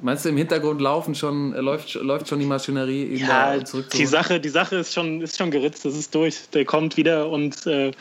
Meinst 0.01 0.25
du, 0.25 0.29
im 0.29 0.35
Hintergrund 0.35 0.81
laufen 0.81 1.15
schon, 1.15 1.53
äh, 1.53 1.61
läuft, 1.61 1.93
läuft 1.93 2.27
schon 2.27 2.39
die 2.39 2.45
Maschinerie, 2.45 3.15
Ja, 3.15 3.55
da 3.55 3.63
zurück 3.63 3.89
die 3.91 4.05
Sache, 4.05 4.41
die 4.41 4.49
Sache 4.49 4.75
ist 4.75 4.93
schon, 4.93 5.21
ist 5.21 5.37
schon 5.37 5.49
geritzt, 5.51 5.85
das 5.85 5.95
ist 5.95 6.13
durch. 6.13 6.49
Der 6.53 6.65
kommt 6.65 6.97
wieder 6.97 7.29
und 7.29 7.65
äh, 7.65 7.91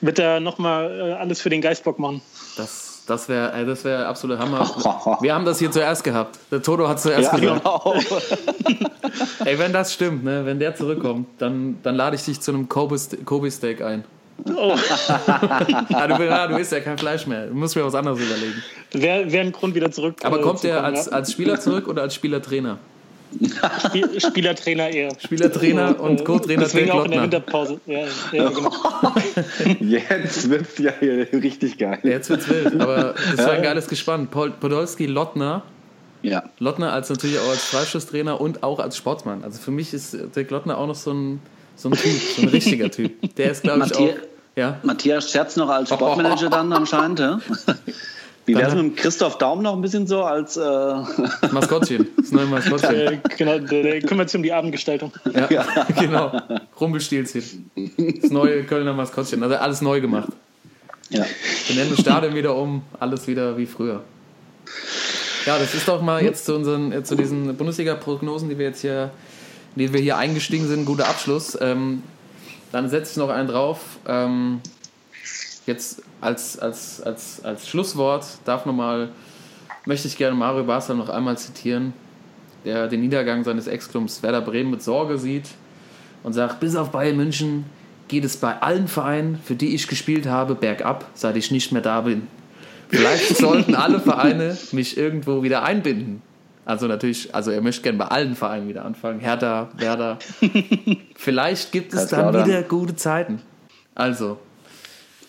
wird 0.00 0.20
da 0.20 0.38
nochmal 0.38 0.88
äh, 0.96 1.12
alles 1.14 1.40
für 1.40 1.50
den 1.50 1.60
Geistbock 1.60 1.98
machen. 1.98 2.22
Das, 2.56 2.85
das 3.06 3.28
wäre 3.28 3.52
äh, 3.52 3.64
das 3.64 3.84
wär 3.84 4.08
absolute 4.08 4.38
Hammer. 4.40 5.18
Wir 5.20 5.34
haben 5.34 5.44
das 5.44 5.58
hier 5.58 5.70
zuerst 5.70 6.04
gehabt. 6.04 6.38
Der 6.50 6.62
Toto 6.62 6.88
hat 6.88 7.00
zuerst 7.00 7.32
Ja, 7.32 7.38
gesagt. 7.38 7.62
genau. 7.64 7.94
Ey, 9.44 9.58
wenn 9.58 9.72
das 9.72 9.92
stimmt, 9.92 10.24
ne, 10.24 10.44
wenn 10.44 10.58
der 10.58 10.74
zurückkommt, 10.74 11.28
dann, 11.38 11.78
dann 11.82 11.94
lade 11.94 12.16
ich 12.16 12.24
dich 12.24 12.40
zu 12.40 12.50
einem 12.52 12.68
Kobe- 12.68 12.96
Kobe-Steak 13.24 13.80
ein. 13.82 14.04
Oh, 14.54 14.76
Ah, 15.26 16.06
du, 16.06 16.30
ah, 16.30 16.46
du 16.46 16.56
isst 16.58 16.72
ja 16.72 16.80
kein 16.80 16.98
Fleisch 16.98 17.26
mehr. 17.26 17.46
Du 17.46 17.54
musst 17.54 17.74
mir 17.74 17.84
was 17.84 17.94
anderes 17.94 18.18
überlegen. 18.20 18.62
wäre 18.92 19.32
wär 19.32 19.40
ein 19.40 19.52
Grund 19.52 19.74
wieder 19.74 19.90
zurück. 19.90 20.16
Aber 20.24 20.38
äh, 20.38 20.42
kommt 20.42 20.60
kommen, 20.60 20.72
als, 20.74 21.08
als 21.08 21.32
Spieler 21.32 21.58
zurück 21.58 21.88
oder 21.88 22.02
als 22.02 22.14
Spielertrainer? 22.14 22.78
Spiel, 23.88 24.20
Spielertrainer 24.20 24.88
eher. 24.88 25.10
Spielertrainer 25.18 26.00
und 26.00 26.24
Co-Trainer 26.24 26.62
Deswegen 26.62 26.86
Dirk 26.86 26.96
auch 26.98 27.04
in 27.04 27.10
der 27.10 27.20
Lottner. 27.22 27.38
Winterpause. 27.38 27.80
Ja, 27.86 28.00
ja, 28.32 28.48
genau. 28.48 28.72
Jetzt 29.80 30.48
wird's 30.48 30.78
ja 30.78 30.92
hier 31.00 31.26
richtig 31.32 31.78
geil. 31.78 31.98
Jetzt 32.02 32.30
wird's 32.30 32.48
wild, 32.48 32.80
aber 32.80 33.14
das 33.36 33.46
war 33.46 33.52
ein 33.54 33.62
geiles 33.62 33.88
Gespann. 33.88 34.28
Podolski, 34.28 35.06
Lottner. 35.06 35.62
Ja. 36.22 36.44
Lottner 36.58 36.92
als 36.92 37.10
natürlich 37.10 37.38
auch 37.38 37.48
als 37.50 37.64
Freistoßtrainer 37.64 38.40
und 38.40 38.62
auch 38.62 38.78
als 38.80 38.96
Sportsmann. 38.96 39.44
Also 39.44 39.60
für 39.60 39.70
mich 39.70 39.92
ist 39.92 40.16
Dirk 40.34 40.50
Lottner 40.50 40.78
auch 40.78 40.86
noch 40.86 40.94
so 40.94 41.12
ein, 41.12 41.40
so 41.76 41.88
ein 41.90 41.92
Typ, 41.92 42.12
so 42.36 42.42
ein 42.42 42.48
richtiger 42.48 42.90
Typ. 42.90 43.34
Der 43.36 43.50
ist, 43.50 43.62
glaube 43.62 43.84
ich, 43.86 43.94
auch. 43.94 44.00
Matthias- 44.00 44.20
Ja, 44.56 44.78
Matthias 44.82 45.30
Scherz 45.30 45.56
noch 45.56 45.68
als 45.68 45.90
Sportmanager 45.90 46.48
dann 46.48 46.72
anscheinend. 46.72 47.18
Ja? 47.20 47.38
Wie 48.46 48.54
wär's 48.54 48.68
Dann- 48.74 48.86
mit 48.86 48.96
dem 48.96 48.96
Christoph 48.96 49.38
Daum 49.38 49.62
noch 49.62 49.74
ein 49.74 49.80
bisschen 49.82 50.06
so 50.06 50.22
als 50.22 50.56
äh, 50.56 50.60
Maskottchen. 51.52 52.06
Das 52.16 52.30
neue 52.32 52.46
Maskottchen. 52.46 52.94
Äh, 52.94 53.18
genau, 53.36 53.58
der, 53.58 53.82
der 53.82 54.00
kümmert 54.02 54.30
sich 54.30 54.36
um 54.36 54.42
die 54.44 54.52
Abendgestaltung. 54.52 55.12
Ja, 55.34 55.66
genau. 55.98 56.40
Rumpelstilzchen. 56.80 57.70
Das 58.22 58.30
neue 58.30 58.64
Kölner 58.64 58.92
Maskottchen. 58.94 59.42
Also 59.42 59.56
alles 59.56 59.82
neu 59.82 60.00
gemacht. 60.00 60.28
ja. 61.10 61.24
Wir 61.66 61.76
nennen 61.76 61.90
das 61.90 62.00
Stadion 62.00 62.34
wieder 62.34 62.54
um, 62.56 62.82
alles 63.00 63.26
wieder 63.26 63.58
wie 63.58 63.66
früher. 63.66 64.02
Ja, 65.44 65.58
das 65.58 65.74
ist 65.74 65.86
doch 65.88 66.00
mal 66.02 66.22
jetzt 66.22 66.44
zu 66.44 66.54
unseren, 66.54 66.92
äh, 66.92 67.02
zu 67.04 67.14
diesen 67.16 67.56
Bundesliga-Prognosen, 67.56 68.48
die 68.48 68.58
wir 68.58 68.66
jetzt 68.66 68.80
hier, 68.80 69.10
in 69.74 69.82
die 69.82 69.92
wir 69.92 70.00
hier 70.00 70.16
eingestiegen 70.16 70.66
sind, 70.68 70.84
guter 70.84 71.08
Abschluss. 71.08 71.56
Ähm, 71.60 72.02
dann 72.72 72.88
setze 72.90 73.12
ich 73.12 73.16
noch 73.16 73.28
einen 73.30 73.48
drauf. 73.48 73.78
Ähm, 74.08 74.60
jetzt 75.66 76.02
als, 76.20 76.58
als, 76.58 77.02
als, 77.02 77.44
als 77.44 77.68
Schlusswort 77.68 78.26
darf 78.44 78.66
noch 78.66 78.72
mal, 78.72 79.10
möchte 79.84 80.08
ich 80.08 80.16
gerne 80.16 80.36
Mario 80.36 80.64
Basler 80.64 80.94
noch 80.94 81.08
einmal 81.08 81.38
zitieren, 81.38 81.92
der 82.64 82.88
den 82.88 83.00
Niedergang 83.00 83.44
seines 83.44 83.66
Ex-Clubs 83.66 84.22
Werder 84.22 84.40
Bremen 84.40 84.70
mit 84.70 84.82
Sorge 84.82 85.18
sieht 85.18 85.48
und 86.22 86.32
sagt, 86.32 86.60
bis 86.60 86.74
auf 86.74 86.90
Bayern 86.90 87.16
München 87.16 87.64
geht 88.08 88.24
es 88.24 88.36
bei 88.36 88.60
allen 88.60 88.88
Vereinen, 88.88 89.38
für 89.42 89.54
die 89.54 89.74
ich 89.74 89.88
gespielt 89.88 90.26
habe, 90.26 90.54
bergab, 90.54 91.04
seit 91.14 91.36
ich 91.36 91.50
nicht 91.50 91.72
mehr 91.72 91.82
da 91.82 92.02
bin. 92.02 92.26
Vielleicht 92.88 93.36
sollten 93.36 93.74
alle 93.74 94.00
Vereine 94.00 94.56
mich 94.72 94.96
irgendwo 94.96 95.42
wieder 95.42 95.64
einbinden. 95.64 96.22
Also 96.64 96.88
natürlich, 96.88 97.32
also 97.34 97.52
er 97.52 97.60
möchte 97.62 97.82
gerne 97.82 97.98
bei 97.98 98.06
allen 98.06 98.34
Vereinen 98.34 98.68
wieder 98.68 98.84
anfangen. 98.84 99.20
Hertha, 99.20 99.68
Werder. 99.76 100.18
Vielleicht 101.14 101.70
gibt 101.70 101.94
es 101.94 102.08
dann 102.08 102.34
wieder 102.34 102.62
gute 102.62 102.96
Zeiten. 102.96 103.40
Also, 103.94 104.38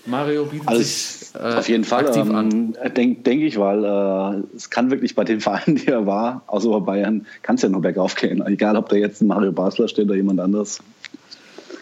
Mario 0.07 0.45
bietet 0.45 0.67
Alles 0.67 1.31
sich 1.31 1.35
äh, 1.35 1.55
auf 1.55 1.69
jeden 1.69 1.83
Fall 1.83 2.07
aktiv 2.07 2.29
an. 2.29 2.75
ähm, 2.81 2.93
denke 2.95 3.21
denk 3.21 3.41
ich, 3.43 3.59
weil 3.59 3.83
äh, 3.83 4.55
es 4.55 4.69
kann 4.69 4.89
wirklich 4.89 5.15
bei 5.15 5.23
den 5.23 5.39
Vereinen, 5.41 5.75
die 5.75 5.87
er 5.87 6.05
war, 6.05 6.43
außer 6.47 6.69
bei 6.69 6.79
Bayern, 6.79 7.25
kann 7.41 7.55
es 7.55 7.61
ja 7.61 7.69
nur 7.69 7.81
bergauf 7.81 8.15
gehen. 8.15 8.45
Egal, 8.45 8.75
ob 8.77 8.89
da 8.89 8.95
jetzt 8.95 9.21
ein 9.21 9.27
Mario 9.27 9.51
Basler 9.51 9.87
steht 9.87 10.05
oder 10.05 10.15
jemand 10.15 10.39
anderes. 10.39 10.79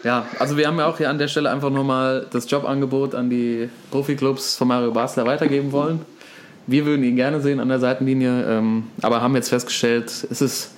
Ja, 0.04 0.26
also 0.38 0.56
wir 0.56 0.66
haben 0.66 0.78
ja 0.78 0.86
auch 0.86 0.98
hier 0.98 1.10
an 1.10 1.18
der 1.18 1.28
Stelle 1.28 1.50
einfach 1.50 1.70
nochmal 1.70 2.26
das 2.30 2.48
Jobangebot 2.50 3.14
an 3.14 3.30
die 3.30 3.68
Profiklubs 3.90 4.56
von 4.56 4.68
Mario 4.68 4.92
Basler 4.92 5.24
weitergeben 5.26 5.72
wollen. 5.72 6.00
Wir 6.68 6.84
würden 6.84 7.04
ihn 7.04 7.16
gerne 7.16 7.40
sehen 7.40 7.60
an 7.60 7.68
der 7.68 7.78
Seitenlinie, 7.78 8.44
ähm, 8.48 8.84
aber 9.02 9.22
haben 9.22 9.34
jetzt 9.36 9.48
festgestellt, 9.48 10.06
es 10.30 10.40
ist 10.42 10.70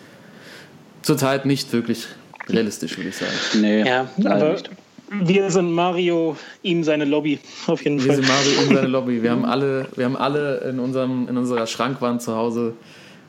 zurzeit 1.02 1.46
nicht 1.46 1.72
wirklich 1.72 2.06
realistisch, 2.48 2.96
würde 2.96 3.08
ich 3.10 3.16
sagen. 3.16 3.32
Nee, 3.60 3.86
Ja, 3.86 4.08
aber 4.24 4.52
nicht. 4.52 4.70
Wir 5.10 5.50
sind 5.50 5.72
Mario, 5.72 6.36
ihm 6.62 6.84
seine 6.84 7.04
Lobby. 7.04 7.38
Auf 7.66 7.82
jeden 7.84 7.98
Wir 8.02 8.14
Fall. 8.14 8.16
sind 8.16 8.28
Mario 8.28 8.60
in 8.68 8.74
seine 8.76 8.88
Lobby. 8.88 9.22
Wir 9.22 9.30
haben 9.30 9.44
alle, 9.54 9.86
wir 9.96 10.04
haben 10.04 10.16
alle 10.16 10.58
in, 10.68 10.78
unserem, 10.78 11.28
in 11.28 11.36
unserer 11.36 11.66
Schrankwand 11.66 12.22
zu 12.22 12.34
Hause 12.34 12.74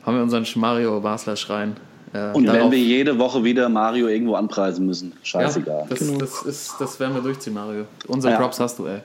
haben 0.04 0.16
wir 0.16 0.22
unseren 0.22 0.46
Mario 0.56 1.00
Basler 1.00 1.36
Schrein. 1.36 1.76
Äh, 2.12 2.32
Und 2.32 2.46
darauf- 2.46 2.62
wenn 2.64 2.70
wir 2.72 2.78
jede 2.78 3.18
Woche 3.18 3.44
wieder 3.44 3.68
Mario 3.68 4.08
irgendwo 4.08 4.34
anpreisen 4.34 4.86
müssen, 4.86 5.12
scheißegal. 5.22 5.86
Ja, 5.90 5.96
das, 5.96 6.18
das, 6.18 6.42
ist, 6.42 6.74
das 6.80 6.98
werden 6.98 7.14
wir 7.14 7.22
durchziehen, 7.22 7.54
Mario. 7.54 7.84
Unsere 8.08 8.32
Ja. 8.32 8.40
Props 8.40 8.58
hast 8.60 8.78
du, 8.78 8.86
ey. 8.86 9.00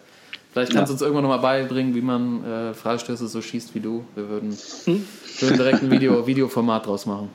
Vielleicht 0.53 0.71
kannst 0.73 0.89
du 0.89 0.93
Ja. 0.93 0.93
uns 0.93 1.01
irgendwann 1.01 1.23
nochmal 1.23 1.39
beibringen, 1.39 1.93
wie 1.95 2.01
man 2.01 2.43
äh, 2.45 2.73
Freistöße 2.73 3.27
so 3.27 3.41
schießt 3.41 3.75
wie 3.75 3.81
du. 3.81 4.05
Wir 4.15 4.29
würden, 4.29 4.57
würden 4.85 5.57
direkt 5.57 5.83
ein 5.83 5.91
Video, 5.91 6.25
Videoformat 6.25 6.85
draus 6.87 7.05
machen. 7.05 7.29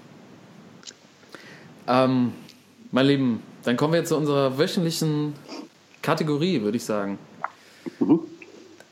Ähm, 1.87 2.33
mein 2.92 3.07
Lieben, 3.07 3.42
dann 3.64 3.77
kommen 3.77 3.92
wir 3.92 4.01
jetzt 4.01 4.09
zu 4.09 4.16
unserer 4.16 4.59
wöchentlichen 4.59 5.35
Kategorie, 6.03 6.62
würde 6.62 6.77
ich 6.77 6.85
sagen. 6.85 7.18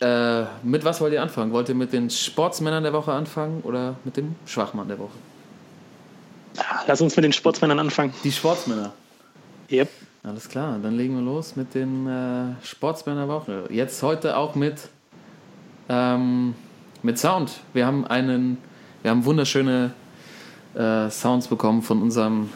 Äh, 0.00 0.44
mit 0.62 0.84
was 0.84 1.00
wollt 1.00 1.12
ihr 1.12 1.22
anfangen? 1.22 1.52
Wollt 1.52 1.68
ihr 1.68 1.74
mit 1.74 1.92
den 1.92 2.10
Sportsmännern 2.10 2.82
der 2.82 2.92
Woche 2.92 3.12
anfangen 3.12 3.62
oder 3.62 3.96
mit 4.04 4.16
dem 4.16 4.36
Schwachmann 4.46 4.88
der 4.88 4.98
Woche? 4.98 5.16
Lass 6.86 7.00
uns 7.00 7.16
mit 7.16 7.24
den 7.24 7.32
Sportsmännern 7.32 7.78
anfangen. 7.78 8.12
Die 8.22 8.32
Sportsmänner. 8.32 8.92
Yep. 9.70 9.88
Alles 10.22 10.48
klar, 10.48 10.78
dann 10.82 10.96
legen 10.96 11.14
wir 11.14 11.22
los 11.22 11.56
mit 11.56 11.74
den 11.74 12.06
äh, 12.06 12.64
Sportsmänner 12.64 13.26
der 13.26 13.28
Woche. 13.28 13.64
Jetzt 13.70 14.02
heute 14.02 14.36
auch 14.36 14.54
mit, 14.54 14.88
ähm, 15.88 16.54
mit 17.02 17.18
Sound. 17.18 17.60
Wir 17.72 17.86
haben 17.86 18.06
einen, 18.06 18.58
wir 19.02 19.10
haben 19.10 19.24
wunderschöne 19.24 19.92
äh, 20.74 21.08
Sounds 21.08 21.48
bekommen 21.48 21.82
von 21.82 22.02
unserem 22.02 22.50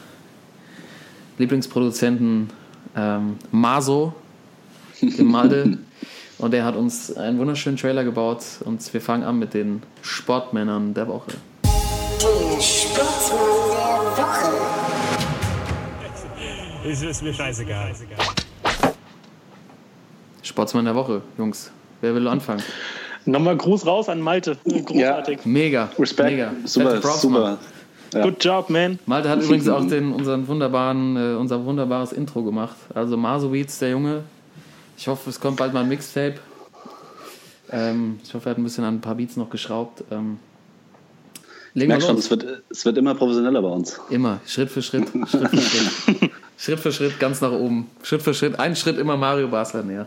Lieblingsproduzenten 1.43 2.51
ähm, 2.97 3.37
Maso, 3.51 4.15
dem 5.01 5.27
Malde. 5.27 5.79
Und 6.39 6.55
er 6.55 6.65
hat 6.65 6.77
uns 6.77 7.17
einen 7.17 7.39
wunderschönen 7.39 7.77
Trailer 7.77 8.03
gebaut 8.03 8.43
und 8.65 8.93
wir 8.93 9.01
fangen 9.01 9.23
an 9.23 9.39
mit 9.39 9.55
den 9.55 9.81
Sportmännern 10.03 10.93
der 10.93 11.07
Woche. 11.07 11.31
Der 11.63 12.61
Sportsmann 12.61 13.39
der 13.71 14.25
Woche. 14.25 14.57
Ist, 16.91 17.05
ist 17.05 17.23
mir 17.23 17.33
scheißegal. 17.33 17.93
Sportsmann 20.43 20.85
der 20.85 20.97
Woche, 20.97 21.23
Jungs. 21.39 21.71
Wer 22.01 22.13
will 22.17 22.27
anfangen? 22.27 22.65
Nochmal 23.25 23.57
Gruß 23.57 23.87
raus 23.87 24.09
an 24.09 24.21
Malte. 24.21 24.57
Großartig. 24.65 25.45
Mega. 25.45 25.91
Respekt. 25.97 26.31
Mega. 26.31 26.53
Super, 26.65 26.99
Props, 26.99 27.23
Mann. 27.23 27.59
Ja. 28.13 28.23
Good 28.23 28.45
job, 28.45 28.71
man. 28.71 28.99
Malte 29.07 29.29
hat 29.29 29.43
übrigens 29.43 29.69
auch 29.71 29.87
den, 29.87 30.13
unseren 30.13 30.47
wunderbaren, 30.47 31.17
äh, 31.17 31.37
unser 31.37 31.65
wunderbares 31.65 32.13
Intro 32.13 32.43
gemacht. 32.43 32.77
Also 32.95 33.17
Masowiz, 33.17 33.79
der 33.79 33.91
Junge. 33.91 34.23
Ich 34.97 35.09
hoffe, 35.09 35.31
es 35.31 35.41
kommt 35.41 35.57
bald 35.57 35.73
mal 35.73 35.81
ein 35.81 35.89
Mixtape. 35.89 36.35
Ähm, 37.71 38.21
ich 38.23 38.35
hoffe, 38.35 38.49
er 38.49 38.51
hat 38.51 38.59
ein 38.59 38.65
bisschen 38.65 38.85
an 38.85 38.97
ein 38.97 39.01
paar 39.01 39.15
Beats 39.15 39.37
noch 39.37 39.49
geschraubt. 39.49 40.05
Ähm, 40.11 40.39
legen 41.73 41.91
wir 41.91 41.97
Merk 41.97 42.03
schon, 42.03 42.19
es 42.19 42.31
wird, 42.31 42.47
es 42.69 42.85
wird 42.85 42.99
immer 42.99 43.15
professioneller 43.15 43.63
bei 43.63 43.69
uns. 43.69 43.99
Immer, 44.11 44.41
Schritt 44.47 44.71
für 44.71 44.83
Schritt, 44.83 45.09
Schritt 45.09 45.49
für 45.49 45.61
Schritt. 45.61 46.31
Schritt 46.59 46.81
für 46.81 46.93
Schritt, 46.93 47.19
ganz 47.19 47.41
nach 47.41 47.53
oben. 47.53 47.91
Schritt 48.03 48.23
für 48.23 48.35
Schritt, 48.35 48.61
ein 48.61 48.77
Schritt 48.77 48.99
immer 48.99 49.17
Mario 49.17 49.49
Basler 49.49 49.83
näher. 49.83 50.07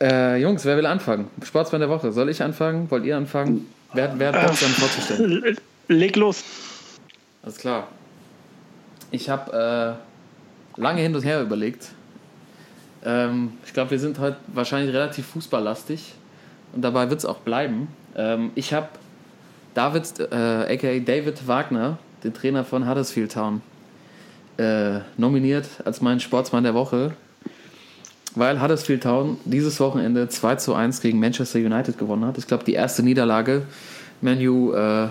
Äh, 0.00 0.40
Jungs, 0.40 0.64
wer 0.64 0.76
will 0.76 0.86
anfangen? 0.86 1.28
Sportsmann 1.44 1.80
der 1.80 1.90
Woche. 1.90 2.12
Soll 2.12 2.28
ich 2.28 2.42
anfangen? 2.42 2.90
Wollt 2.90 3.04
ihr 3.04 3.16
anfangen? 3.16 3.66
Wer, 3.92 4.18
wer 4.18 4.32
hat 4.32 4.46
Bock, 4.46 4.58
dann 4.60 4.70
vorzustellen? 4.70 5.56
Leg 5.92 6.16
los. 6.16 6.44
Alles 7.42 7.58
klar. 7.58 7.88
Ich 9.10 9.28
habe 9.28 9.98
äh, 10.76 10.80
lange 10.80 11.02
hin 11.02 11.14
und 11.14 11.24
her 11.24 11.42
überlegt. 11.42 11.88
Ähm, 13.04 13.52
ich 13.66 13.72
glaube, 13.72 13.90
wir 13.90 13.98
sind 13.98 14.18
heute 14.18 14.36
wahrscheinlich 14.46 14.94
relativ 14.94 15.26
fußballlastig 15.26 16.14
und 16.72 16.82
dabei 16.82 17.10
wird 17.10 17.20
es 17.20 17.26
auch 17.26 17.38
bleiben. 17.38 17.88
Ähm, 18.16 18.50
ich 18.54 18.72
habe 18.72 18.88
David, 19.74 20.20
äh, 20.20 20.24
aka 20.74 20.98
David 20.98 21.46
Wagner, 21.46 21.98
den 22.24 22.32
Trainer 22.32 22.64
von 22.64 22.88
Huddersfield 22.88 23.32
Town, 23.32 23.62
äh, 24.58 25.00
nominiert 25.16 25.66
als 25.84 26.00
meinen 26.00 26.20
Sportsmann 26.20 26.62
der 26.64 26.74
Woche, 26.74 27.14
weil 28.34 28.62
Huddersfield 28.62 29.02
Town 29.02 29.38
dieses 29.44 29.80
Wochenende 29.80 30.28
2 30.28 30.56
zu 30.56 30.74
1 30.74 31.00
gegen 31.00 31.18
Manchester 31.18 31.58
United 31.58 31.98
gewonnen 31.98 32.24
hat. 32.24 32.38
Ich 32.38 32.46
glaube, 32.46 32.64
die 32.64 32.74
erste 32.74 33.02
Niederlage 33.02 33.62
Menu 34.20 34.72
äh, 34.72 35.08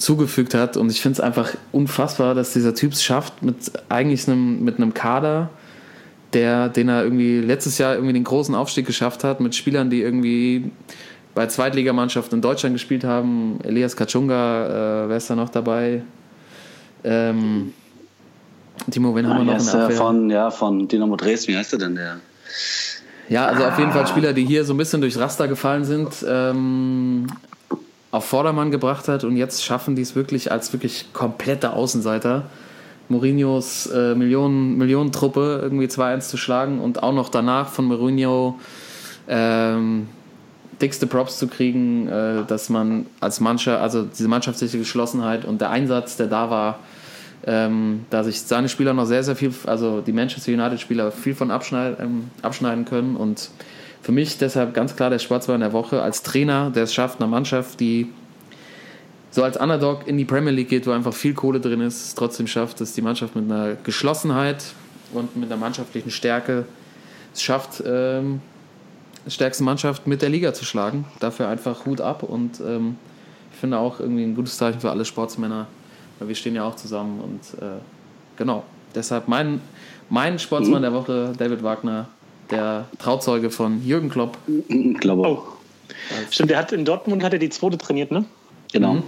zugefügt 0.00 0.54
hat. 0.54 0.76
Und 0.76 0.90
ich 0.90 1.00
finde 1.02 1.14
es 1.14 1.20
einfach 1.20 1.50
unfassbar, 1.72 2.34
dass 2.34 2.52
dieser 2.52 2.74
Typ 2.74 2.92
es 2.92 3.02
schafft, 3.04 3.42
mit 3.42 3.56
eigentlich 3.88 4.26
einem, 4.26 4.64
mit 4.64 4.78
einem 4.78 4.94
Kader, 4.94 5.50
der, 6.32 6.68
den 6.68 6.88
er 6.88 7.04
irgendwie 7.04 7.40
letztes 7.40 7.78
Jahr 7.78 7.94
irgendwie 7.94 8.14
den 8.14 8.24
großen 8.24 8.54
Aufstieg 8.54 8.86
geschafft 8.86 9.24
hat, 9.24 9.40
mit 9.40 9.54
Spielern, 9.54 9.90
die 9.90 10.00
irgendwie 10.00 10.70
bei 11.34 11.46
Zweitligamannschaften 11.46 12.38
in 12.38 12.42
Deutschland 12.42 12.74
gespielt 12.74 13.04
haben. 13.04 13.58
Elias 13.62 13.94
Kachunga, 13.94 15.04
äh, 15.04 15.08
wer 15.08 15.16
ist 15.16 15.28
da 15.28 15.36
noch 15.36 15.50
dabei? 15.50 16.02
Ähm, 17.04 17.72
Timo, 18.90 19.14
wen 19.14 19.26
haben 19.28 19.46
wir 19.46 19.52
Ah, 19.52 19.56
noch 19.56 19.60
in 19.60 19.66
der 19.66 19.82
Abwehr? 19.84 19.96
von, 19.96 20.30
ja, 20.30 20.50
von 20.50 20.88
Dynamo 20.88 21.16
Dresden, 21.16 21.52
wie 21.52 21.56
heißt 21.58 21.72
der 21.72 21.78
denn 21.78 21.94
der? 21.94 22.16
Ja, 23.28 23.46
also 23.46 23.64
auf 23.64 23.78
jeden 23.78 23.92
Fall 23.92 24.06
Spieler, 24.06 24.32
die 24.32 24.44
hier 24.44 24.64
so 24.64 24.72
ein 24.74 24.76
bisschen 24.76 25.00
durchs 25.00 25.18
Raster 25.18 25.46
gefallen 25.46 25.84
sind, 25.84 26.08
ähm, 26.26 27.26
auf 28.10 28.24
Vordermann 28.24 28.70
gebracht 28.70 29.08
hat 29.08 29.24
und 29.24 29.36
jetzt 29.36 29.64
schaffen 29.64 29.94
die 29.96 30.02
es 30.02 30.16
wirklich 30.16 30.50
als 30.50 30.72
wirklich 30.72 31.12
komplette 31.12 31.72
Außenseiter. 31.72 32.44
Mourinhos 33.08 33.86
äh, 33.86 34.14
Millionen, 34.14 34.76
Millionentruppe 34.78 35.60
irgendwie 35.62 35.86
2-1 35.86 36.28
zu 36.28 36.36
schlagen 36.36 36.80
und 36.80 37.02
auch 37.02 37.12
noch 37.12 37.28
danach 37.28 37.68
von 37.68 37.86
Mourinho 37.86 38.58
ähm, 39.28 40.06
dickste 40.80 41.06
Props 41.06 41.38
zu 41.38 41.48
kriegen, 41.48 42.08
äh, 42.08 42.44
dass 42.46 42.68
man 42.68 43.06
als 43.20 43.40
Mannschaft, 43.40 43.82
also 43.82 44.04
diese 44.04 44.28
mannschaftliche 44.28 44.78
Geschlossenheit 44.78 45.44
und 45.44 45.60
der 45.60 45.70
Einsatz, 45.70 46.16
der 46.16 46.28
da 46.28 46.50
war, 46.50 46.78
ähm, 47.46 48.04
da 48.10 48.22
sich 48.22 48.42
seine 48.42 48.68
Spieler 48.68 48.92
noch 48.92 49.06
sehr, 49.06 49.22
sehr 49.22 49.36
viel, 49.36 49.52
also 49.66 50.00
die 50.00 50.12
Manchester 50.12 50.52
United-Spieler 50.52 51.10
viel 51.10 51.34
von 51.34 51.50
abschneiden, 51.50 51.96
ähm, 52.00 52.30
abschneiden 52.42 52.84
können. 52.84 53.16
Und 53.16 53.50
für 54.02 54.12
mich 54.12 54.38
deshalb 54.38 54.74
ganz 54.74 54.96
klar 54.96 55.10
der 55.10 55.18
Sportsmann 55.18 55.60
der 55.60 55.72
Woche 55.72 56.02
als 56.02 56.22
Trainer, 56.22 56.70
der 56.70 56.84
es 56.84 56.94
schafft, 56.94 57.20
einer 57.20 57.28
Mannschaft, 57.28 57.80
die 57.80 58.08
so 59.30 59.44
als 59.44 59.56
Underdog 59.56 60.06
in 60.06 60.18
die 60.18 60.24
Premier 60.24 60.52
League 60.52 60.68
geht, 60.68 60.86
wo 60.86 60.90
einfach 60.90 61.14
viel 61.14 61.34
Kohle 61.34 61.60
drin 61.60 61.80
ist, 61.80 62.04
es 62.04 62.14
trotzdem 62.14 62.46
schafft, 62.46 62.80
dass 62.80 62.94
die 62.94 63.02
Mannschaft 63.02 63.36
mit 63.36 63.44
einer 63.50 63.76
Geschlossenheit 63.84 64.64
und 65.12 65.36
mit 65.36 65.50
einer 65.50 65.60
mannschaftlichen 65.60 66.10
Stärke 66.10 66.64
es 67.32 67.42
schafft, 67.42 67.82
ähm, 67.86 68.40
die 69.26 69.30
stärkste 69.30 69.62
Mannschaft 69.62 70.06
mit 70.06 70.22
der 70.22 70.30
Liga 70.30 70.52
zu 70.54 70.64
schlagen. 70.64 71.04
Dafür 71.20 71.48
einfach 71.48 71.86
Hut 71.86 72.00
ab 72.00 72.22
und 72.22 72.60
ähm, 72.60 72.96
ich 73.52 73.58
finde 73.58 73.78
auch 73.78 74.00
irgendwie 74.00 74.24
ein 74.24 74.34
gutes 74.34 74.56
Zeichen 74.56 74.80
für 74.80 74.90
alle 74.90 75.04
Sportsmänner, 75.04 75.66
weil 76.18 76.28
wir 76.28 76.34
stehen 76.34 76.54
ja 76.54 76.64
auch 76.64 76.76
zusammen 76.76 77.20
und 77.20 77.62
äh, 77.62 77.78
genau. 78.36 78.64
Deshalb 78.94 79.28
mein, 79.28 79.60
mein 80.08 80.40
Sportsmann 80.40 80.82
der 80.82 80.92
Woche, 80.92 81.32
David 81.38 81.62
Wagner, 81.62 82.08
der 82.50 82.86
Trauzeuge 82.98 83.50
von 83.50 83.84
Jürgen 83.84 84.08
Klopp. 84.08 84.36
Ich 84.68 84.98
glaube 84.98 85.22
Oh. 85.22 85.24
auch. 85.26 85.42
Stimmt, 86.30 86.50
der 86.50 86.58
hat 86.58 86.72
in 86.72 86.84
Dortmund 86.84 87.22
hat 87.22 87.32
er 87.32 87.38
die 87.38 87.50
zweite 87.50 87.78
trainiert, 87.78 88.10
ne? 88.10 88.24
Genau. 88.72 88.94
Mhm. 88.94 89.02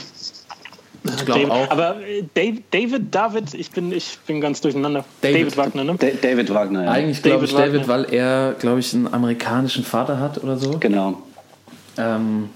Ich 1.05 1.25
glaube 1.25 1.41
David, 1.41 1.51
auch. 1.51 1.71
Aber 1.71 1.97
äh, 2.07 2.23
Dave, 2.35 2.59
David, 2.71 3.13
David, 3.15 3.55
ich 3.55 3.71
bin, 3.73 3.91
ich 3.93 4.19
bin 4.27 4.41
ganz 4.41 4.61
durcheinander. 4.61 5.05
David. 5.21 5.41
David, 5.41 5.57
Wagner, 5.57 5.85
ne? 5.85 5.97
Da 5.99 6.07
David 6.21 6.55
Wagner, 6.55 6.85
ja. 6.85 6.91
Eigentlich 6.93 7.23
glaube 7.23 7.47
David 7.47 7.51
ich 7.51 7.57
David, 7.57 7.89
Wagner. 7.89 8.05
weil 8.11 8.15
er, 8.15 8.55
glaube 8.59 8.79
ich, 8.81 8.95
einen 8.95 9.13
amerikanischen 9.13 9.85
Vater 9.85 10.21
hat 10.21 10.43
oder 10.43 10.57
so. 10.59 10.79
Genau. 10.79 11.21
Ähm, 11.99 12.51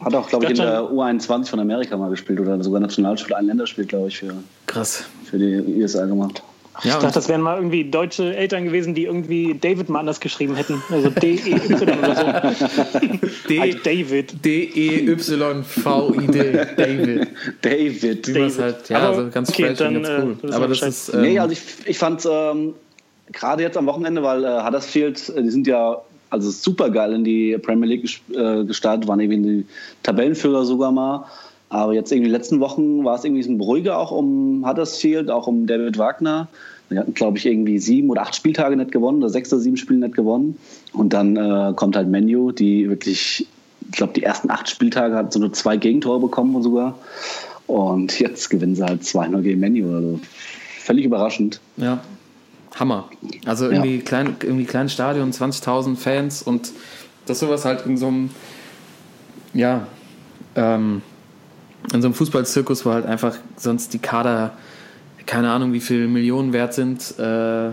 Hat 0.00 0.14
auch, 0.14 0.28
glaube 0.28 0.44
ich, 0.46 0.50
in 0.50 0.56
dachte 0.56 0.70
der 0.70 0.82
U21 0.90 1.46
von 1.46 1.60
Amerika 1.60 1.96
mal 1.96 2.10
gespielt 2.10 2.40
oder 2.40 2.62
sogar 2.64 2.80
Nationalspiel, 2.80 3.34
ein 3.34 3.46
Länderspiel, 3.46 3.84
glaube 3.86 4.08
ich, 4.08 4.18
für, 4.18 4.34
krass. 4.66 5.04
für 5.24 5.38
die 5.38 5.56
USA 5.80 6.04
gemacht. 6.06 6.42
Ich 6.80 6.86
Ja, 6.86 6.98
dachte, 6.98 7.14
das 7.14 7.28
wären 7.28 7.40
mal 7.40 7.56
irgendwie 7.56 7.88
deutsche 7.88 8.34
Eltern 8.34 8.64
gewesen, 8.64 8.94
die 8.94 9.04
irgendwie 9.04 9.54
David 9.54 9.88
mal 9.88 10.00
anders 10.00 10.18
geschrieben 10.18 10.56
hätten. 10.56 10.82
Also 10.90 11.08
D-E-Y 11.10 11.72
oder 11.72 12.14
so. 12.16 12.26
Halt 13.60 13.86
David. 13.86 14.44
D-E-Y-V-I-D. 14.44 16.66
David. 16.76 17.28
David. 17.62 18.34
Wie 18.34 18.38
man's 18.38 18.58
halt, 18.58 18.88
ja, 18.88 18.98
Aber 18.98 19.08
also 19.18 19.30
ganz 19.30 19.48
okay, 19.50 19.66
fresh 19.66 19.78
dann, 19.78 19.96
und 19.96 20.02
ganz 20.02 20.22
cool. 20.24 20.32
äh, 20.32 20.46
das 20.46 20.56
Aber 20.56 20.68
das 20.68 20.82
ist. 20.82 21.14
Ähm, 21.14 21.22
nee, 21.22 21.38
also 21.38 21.52
ich, 21.52 21.60
ich 21.86 21.98
fand 21.98 22.26
ähm, 22.28 22.74
gerade 23.32 23.62
jetzt 23.62 23.76
am 23.76 23.86
Wochenende, 23.86 24.22
weil 24.22 24.44
äh, 24.44 24.62
Huddersfield, 24.64 25.28
äh, 25.30 25.42
die 25.42 25.50
sind 25.50 25.66
ja 25.66 25.98
also 26.30 26.50
super 26.50 26.90
geil 26.90 27.12
in 27.12 27.24
die 27.24 27.56
Premier 27.58 27.88
League 27.88 28.10
äh, 28.34 28.64
gestartet, 28.64 29.06
waren 29.06 29.20
irgendwie 29.20 29.60
die 29.60 29.66
Tabellenführer 30.02 30.64
sogar 30.64 30.90
mal. 30.90 31.26
Aber 31.74 31.92
jetzt 31.92 32.12
irgendwie 32.12 32.28
die 32.28 32.36
letzten 32.36 32.60
Wochen 32.60 33.04
war 33.04 33.16
es 33.16 33.24
irgendwie 33.24 33.42
so 33.42 33.50
ein 33.50 33.60
ruhiger 33.60 33.98
auch 33.98 34.12
um 34.12 34.64
Huddersfield, 34.64 35.28
auch 35.28 35.48
um 35.48 35.66
David 35.66 35.98
Wagner. 35.98 36.46
Die 36.88 36.96
hatten, 36.96 37.14
glaube 37.14 37.36
ich, 37.36 37.46
irgendwie 37.46 37.80
sieben 37.80 38.10
oder 38.10 38.22
acht 38.22 38.36
Spieltage 38.36 38.76
nicht 38.76 38.92
gewonnen, 38.92 39.18
oder 39.18 39.28
sechs 39.28 39.52
oder 39.52 39.60
sieben 39.60 39.76
Spiele 39.76 39.98
nicht 39.98 40.14
gewonnen. 40.14 40.56
Und 40.92 41.12
dann 41.12 41.36
äh, 41.36 41.72
kommt 41.74 41.96
halt 41.96 42.06
Menu, 42.06 42.52
die 42.52 42.88
wirklich, 42.88 43.48
ich 43.80 43.90
glaube, 43.90 44.12
die 44.12 44.22
ersten 44.22 44.52
acht 44.52 44.70
Spieltage 44.70 45.16
hat 45.16 45.32
so 45.32 45.40
nur 45.40 45.52
zwei 45.52 45.76
Gegentore 45.76 46.20
bekommen 46.20 46.62
sogar. 46.62 46.96
Und 47.66 48.20
jetzt 48.20 48.50
gewinnen 48.50 48.76
sie 48.76 48.84
halt 48.84 49.02
2-0 49.02 49.42
gegen 49.42 49.58
Menu. 49.58 49.96
Also 49.96 50.20
völlig 50.78 51.04
überraschend. 51.04 51.60
Ja, 51.76 52.04
Hammer. 52.76 53.08
Also 53.46 53.68
irgendwie, 53.68 53.98
klein, 53.98 54.36
irgendwie 54.40 54.66
kleines 54.66 54.92
Stadion, 54.92 55.32
20.000 55.32 55.96
Fans 55.96 56.40
und 56.40 56.70
das 57.26 57.40
sowas 57.40 57.64
halt 57.64 57.84
in 57.84 57.96
so 57.96 58.06
einem, 58.06 58.30
ja, 59.54 59.88
ähm, 60.54 61.02
in 61.92 62.02
so 62.02 62.08
einem 62.08 62.14
Fußballzirkus, 62.14 62.86
wo 62.86 62.90
halt 62.92 63.06
einfach 63.06 63.36
sonst 63.56 63.92
die 63.92 63.98
Kader, 63.98 64.52
keine 65.26 65.50
Ahnung, 65.50 65.72
wie 65.72 65.80
viel 65.80 66.08
Millionen 66.08 66.52
wert 66.52 66.74
sind, 66.74 67.18
äh, 67.18 67.70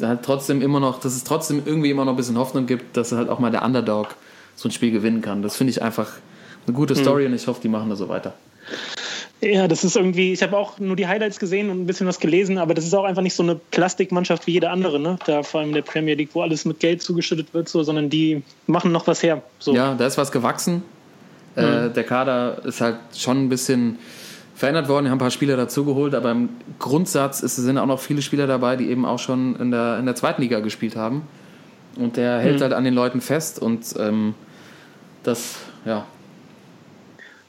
halt 0.00 0.22
trotzdem 0.22 0.62
immer 0.62 0.80
noch, 0.80 1.00
dass 1.00 1.16
es 1.16 1.24
trotzdem 1.24 1.62
irgendwie 1.64 1.90
immer 1.90 2.04
noch 2.04 2.12
ein 2.12 2.16
bisschen 2.16 2.38
Hoffnung 2.38 2.66
gibt, 2.66 2.96
dass 2.96 3.12
halt 3.12 3.28
auch 3.28 3.38
mal 3.38 3.50
der 3.50 3.64
Underdog 3.64 4.14
so 4.54 4.68
ein 4.68 4.72
Spiel 4.72 4.90
gewinnen 4.90 5.22
kann. 5.22 5.42
Das 5.42 5.56
finde 5.56 5.72
ich 5.72 5.82
einfach 5.82 6.12
eine 6.66 6.76
gute 6.76 6.94
Story 6.94 7.26
und 7.26 7.34
ich 7.34 7.46
hoffe, 7.46 7.60
die 7.62 7.68
machen 7.68 7.90
da 7.90 7.96
so 7.96 8.08
weiter. 8.08 8.34
Ja, 9.40 9.68
das 9.68 9.84
ist 9.84 9.96
irgendwie, 9.96 10.32
ich 10.32 10.42
habe 10.42 10.56
auch 10.56 10.80
nur 10.80 10.96
die 10.96 11.06
Highlights 11.06 11.38
gesehen 11.38 11.70
und 11.70 11.80
ein 11.80 11.86
bisschen 11.86 12.08
was 12.08 12.18
gelesen, 12.18 12.58
aber 12.58 12.74
das 12.74 12.84
ist 12.84 12.94
auch 12.94 13.04
einfach 13.04 13.22
nicht 13.22 13.34
so 13.34 13.44
eine 13.44 13.54
Plastikmannschaft 13.54 14.48
wie 14.48 14.52
jede 14.52 14.68
andere, 14.70 14.98
ne? 14.98 15.16
Da 15.26 15.44
vor 15.44 15.60
allem 15.60 15.70
in 15.70 15.74
der 15.76 15.82
Premier 15.82 16.14
League, 16.16 16.30
wo 16.32 16.42
alles 16.42 16.64
mit 16.64 16.80
Geld 16.80 17.02
zugeschüttet 17.02 17.54
wird, 17.54 17.68
so, 17.68 17.84
sondern 17.84 18.10
die 18.10 18.42
machen 18.66 18.90
noch 18.90 19.06
was 19.06 19.22
her. 19.22 19.42
So. 19.60 19.74
Ja, 19.74 19.94
da 19.94 20.06
ist 20.06 20.18
was 20.18 20.32
gewachsen. 20.32 20.82
Äh, 21.58 21.90
der 21.90 22.04
Kader 22.04 22.64
ist 22.64 22.80
halt 22.80 22.96
schon 23.16 23.44
ein 23.44 23.48
bisschen 23.48 23.98
verändert 24.54 24.88
worden, 24.88 25.04
die 25.04 25.10
haben 25.10 25.16
ein 25.18 25.20
paar 25.20 25.30
Spieler 25.30 25.56
dazugeholt, 25.56 26.14
aber 26.14 26.32
im 26.32 26.48
Grundsatz 26.78 27.40
ist, 27.42 27.56
sind 27.56 27.78
auch 27.78 27.86
noch 27.86 28.00
viele 28.00 28.22
Spieler 28.22 28.46
dabei, 28.46 28.74
die 28.76 28.88
eben 28.90 29.04
auch 29.04 29.18
schon 29.20 29.54
in 29.56 29.70
der, 29.70 29.98
in 29.98 30.06
der 30.06 30.14
zweiten 30.16 30.42
Liga 30.42 30.60
gespielt 30.60 30.96
haben. 30.96 31.22
Und 31.96 32.16
der 32.16 32.38
hält 32.40 32.56
Mhm. 32.58 32.62
halt 32.62 32.72
an 32.72 32.84
den 32.84 32.94
Leuten 32.94 33.20
fest 33.20 33.60
und 33.60 33.94
ähm, 33.98 34.34
das, 35.22 35.56
ja, 35.84 36.04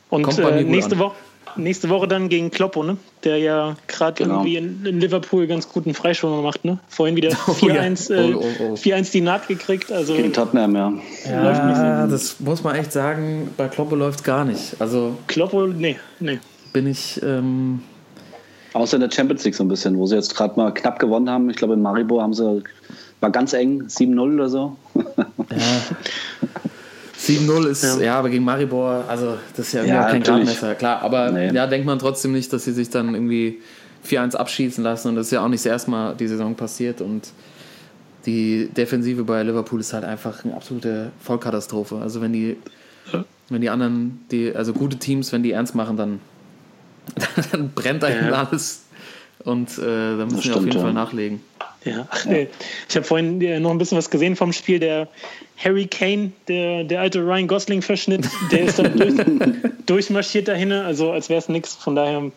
Und 0.10 0.28
äh, 0.40 0.64
nächste. 0.64 0.98
Woche, 1.00 1.16
nächste 1.56 1.90
Woche 1.90 2.08
dann 2.08 2.30
gegen 2.30 2.52
Kloppo, 2.52 2.84
ne? 2.84 2.98
der 3.24 3.38
ja 3.38 3.76
gerade 3.88 4.24
Genau. 4.24 4.36
irgendwie 4.36 4.56
in, 4.58 4.86
in 4.86 5.00
Liverpool 5.00 5.48
ganz 5.48 5.68
guten 5.70 5.94
Freischwimmer 5.94 6.42
macht. 6.42 6.64
Ne? 6.66 6.80
Vorhin 6.88 7.16
wieder 7.16 7.30
Oh 7.48 7.56
ja. 7.68 7.82
4-1 7.82 8.14
äh, 8.14 8.34
Oh, 8.34 8.40
oh, 8.42 8.64
oh. 8.72 8.74
4-1 8.76 9.12
die 9.12 9.22
Naht 9.22 9.48
gekriegt. 9.48 9.92
Also 9.92 10.14
Gegen 10.14 10.34
Tottenham, 10.34 10.76
ja. 10.76 10.94
ja 11.30 12.08
das 12.08 12.40
muss 12.40 12.64
man 12.64 12.76
echt 12.76 12.92
sagen, 12.92 13.52
bei 13.58 13.68
Kloppe 13.68 13.96
läuft 13.96 14.24
gar 14.24 14.46
nicht. 14.46 14.76
Also 14.80 15.18
Kloppo, 15.28 15.68
nee, 15.68 15.98
nee. 16.20 16.40
bin 16.74 16.88
ich, 16.88 17.22
ähm, 17.24 17.82
Außer 18.74 18.98
in 18.98 19.02
der 19.02 19.12
Champions 19.12 19.44
League 19.44 19.56
so 19.56 19.64
ein 19.64 19.68
bisschen, 19.68 19.98
wo 19.98 20.06
sie 20.06 20.16
jetzt 20.16 20.36
gerade 20.36 20.56
mal 20.56 20.72
knapp 20.74 21.00
gewonnen 21.00 21.30
haben. 21.30 21.50
Ich 21.50 21.58
glaube, 21.58 21.74
in 21.74 21.82
Maribor 21.82 22.22
haben 22.22 22.34
sie, 22.34 22.64
war 23.20 23.32
ganz 23.32 23.54
eng, 23.54 23.84
7-0 23.88 24.36
oder 24.36 24.50
so. 24.50 24.78
ja, 24.96 25.06
7-0 27.30 27.68
ist, 27.68 27.84
ja. 27.84 28.00
Ja. 28.00 28.20
aber 28.20 28.30
gegen 28.30 28.44
Maribor, 28.44 29.04
also 29.08 29.38
das 29.56 29.68
ist 29.68 29.74
ja, 29.74 29.84
Ja, 29.84 30.10
kein. 30.10 30.24
Gradmesser, 30.24 30.76
klar, 30.76 31.02
aber 31.02 31.32
Nee. 31.32 31.52
ja, 31.54 31.68
denkt 31.68 31.86
man 31.86 32.00
trotzdem 32.00 32.32
nicht, 32.32 32.52
dass 32.54 32.66
sie 32.66 32.74
sich 32.74 32.90
dann 32.90 33.14
irgendwie 33.14 33.60
4-1 34.08 34.36
abschießen 34.36 34.84
lassen 34.84 35.10
und 35.10 35.16
das 35.16 35.28
ist 35.28 35.32
ja 35.32 35.44
auch 35.44 35.48
nicht 35.50 35.64
das 35.66 35.72
erste 35.72 35.92
Mal 35.92 36.16
die 36.16 36.28
Saison 36.28 36.56
passiert 36.56 37.02
und 37.02 37.30
die 38.26 38.70
Defensive 38.76 39.24
bei 39.24 39.44
Liverpool 39.44 39.80
ist 39.80 39.94
halt 39.94 40.04
einfach 40.04 40.44
eine 40.44 40.54
absolute 40.54 41.12
Vollkatastrophe. 41.22 41.98
Also 42.02 42.20
wenn 42.22 42.34
die, 42.34 42.58
wenn 43.50 43.62
die 43.62 43.70
anderen, 43.70 44.26
die, 44.30 44.54
also 44.54 44.74
gute 44.74 44.98
Teams, 44.98 45.32
wenn 45.32 45.42
die 45.44 45.52
ernst 45.52 45.74
machen, 45.74 45.96
dann, 45.98 46.20
dann 47.52 47.70
brennt 47.74 48.04
einem 48.04 48.28
Ja. 48.28 48.44
alles 48.44 48.84
und 49.46 49.78
äh, 49.78 50.18
da 50.18 50.26
müssen 50.26 50.44
wir 50.44 50.56
auf 50.58 50.66
jeden. 50.66 50.82
Fall 50.82 50.94
nachlegen. 50.94 51.42
Ja, 51.86 52.08
ach, 52.10 52.26
äh, 52.26 52.48
ich 52.90 52.96
habe 52.96 53.06
vorhin 53.06 53.40
äh, 53.42 53.60
noch 53.60 53.72
ein 53.72 53.78
bisschen 53.78 53.98
was 53.98 54.10
gesehen 54.10 54.36
vom 54.36 54.52
Spiel. 54.52 54.80
Der 54.80 55.08
Harry 55.64 55.86
Kane, 55.88 56.32
der, 56.48 56.84
der 56.84 57.00
alte 57.02 57.20
Ryan 57.20 57.48
Gosling-Verschnitt, 57.48 58.28
der 58.52 58.62
ist 58.64 58.80
dann 58.80 58.98
durch, 58.98 59.14
durchmarschiert 59.86 60.48
dahin, 60.50 60.72
also 60.74 61.12
als 61.12 61.30
wäre 61.30 61.40
es 61.40 61.48
nichts. 61.48 61.76
Von 61.76 61.96
daher, 61.96 62.32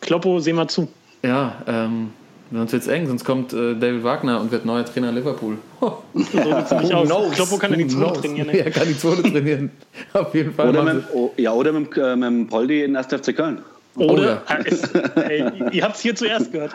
Kloppo, 0.00 0.40
sehen 0.40 0.56
wir 0.56 0.68
zu. 0.68 0.88
Ja, 1.22 1.62
ähm, 1.66 2.10
sonst 2.52 2.72
wird 2.72 2.82
es 2.82 2.88
eng, 2.88 3.06
sonst 3.06 3.24
kommt 3.24 3.52
äh, 3.54 3.74
David 3.76 4.04
Wagner 4.04 4.40
und 4.40 4.52
wird 4.52 4.66
neuer 4.66 4.84
Trainer 4.84 5.10
Liverpool. 5.10 5.56
Oh, 5.80 5.92
So 6.14 6.22
sieht's 6.24 6.70
nämlich 6.70 6.94
aus. 6.94 7.06
knows? 7.08 7.30
Kloppo 7.32 7.56
kann 7.56 7.70
ja 7.70 7.78
die 7.78 7.86
Zone 7.86 8.04
knows? 8.06 8.20
trainieren. 8.20 8.48
Ja, 8.54 8.64
Ne? 8.64 8.70
kann 8.72 8.88
die 8.88 8.98
Zone 8.98 9.22
trainieren. 9.22 9.70
Auf 10.12 10.34
jeden 10.34 10.52
Fall. 10.52 10.68
Oder 10.68 10.82
mit, 10.82 11.04
oh, 11.14 11.32
ja, 11.38 11.52
oder 11.52 11.72
mit, 11.72 11.96
dem, 11.96 12.02
äh, 12.02 12.16
mit 12.16 12.28
dem 12.28 12.46
Poldi 12.48 12.82
in 12.84 12.94
1. 12.96 13.06
FC 13.06 13.34
Köln. 13.34 13.62
Oder, 13.96 14.12
Oh 14.12 14.18
ja. 14.22 14.42
Ah, 14.46 14.58
es, 14.64 14.82
ey, 15.16 15.44
ihr 15.72 15.82
habt 15.84 15.96
es 15.96 16.02
hier 16.02 16.14
zuerst 16.14 16.50
gehört. 16.52 16.74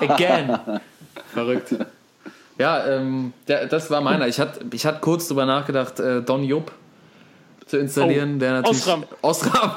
Again. 0.00 0.58
Verrückt. 1.32 1.74
Ja, 2.58 2.86
ähm, 2.86 3.32
der, 3.48 3.66
das 3.66 3.90
war 3.90 4.00
meiner. 4.00 4.26
Ich 4.28 4.40
hatte 4.40 4.64
ich 4.72 4.86
hatte 4.86 5.00
kurz 5.00 5.28
drüber 5.28 5.44
nachgedacht, 5.46 6.00
äh, 6.00 6.22
Don 6.22 6.42
Jupp 6.42 6.72
zu 7.66 7.78
installieren, 7.78 8.34
Oh, 8.36 8.38
der 8.38 8.52
natürlich. 8.52 8.78
Osram. 8.82 9.04
Osram. 9.22 9.72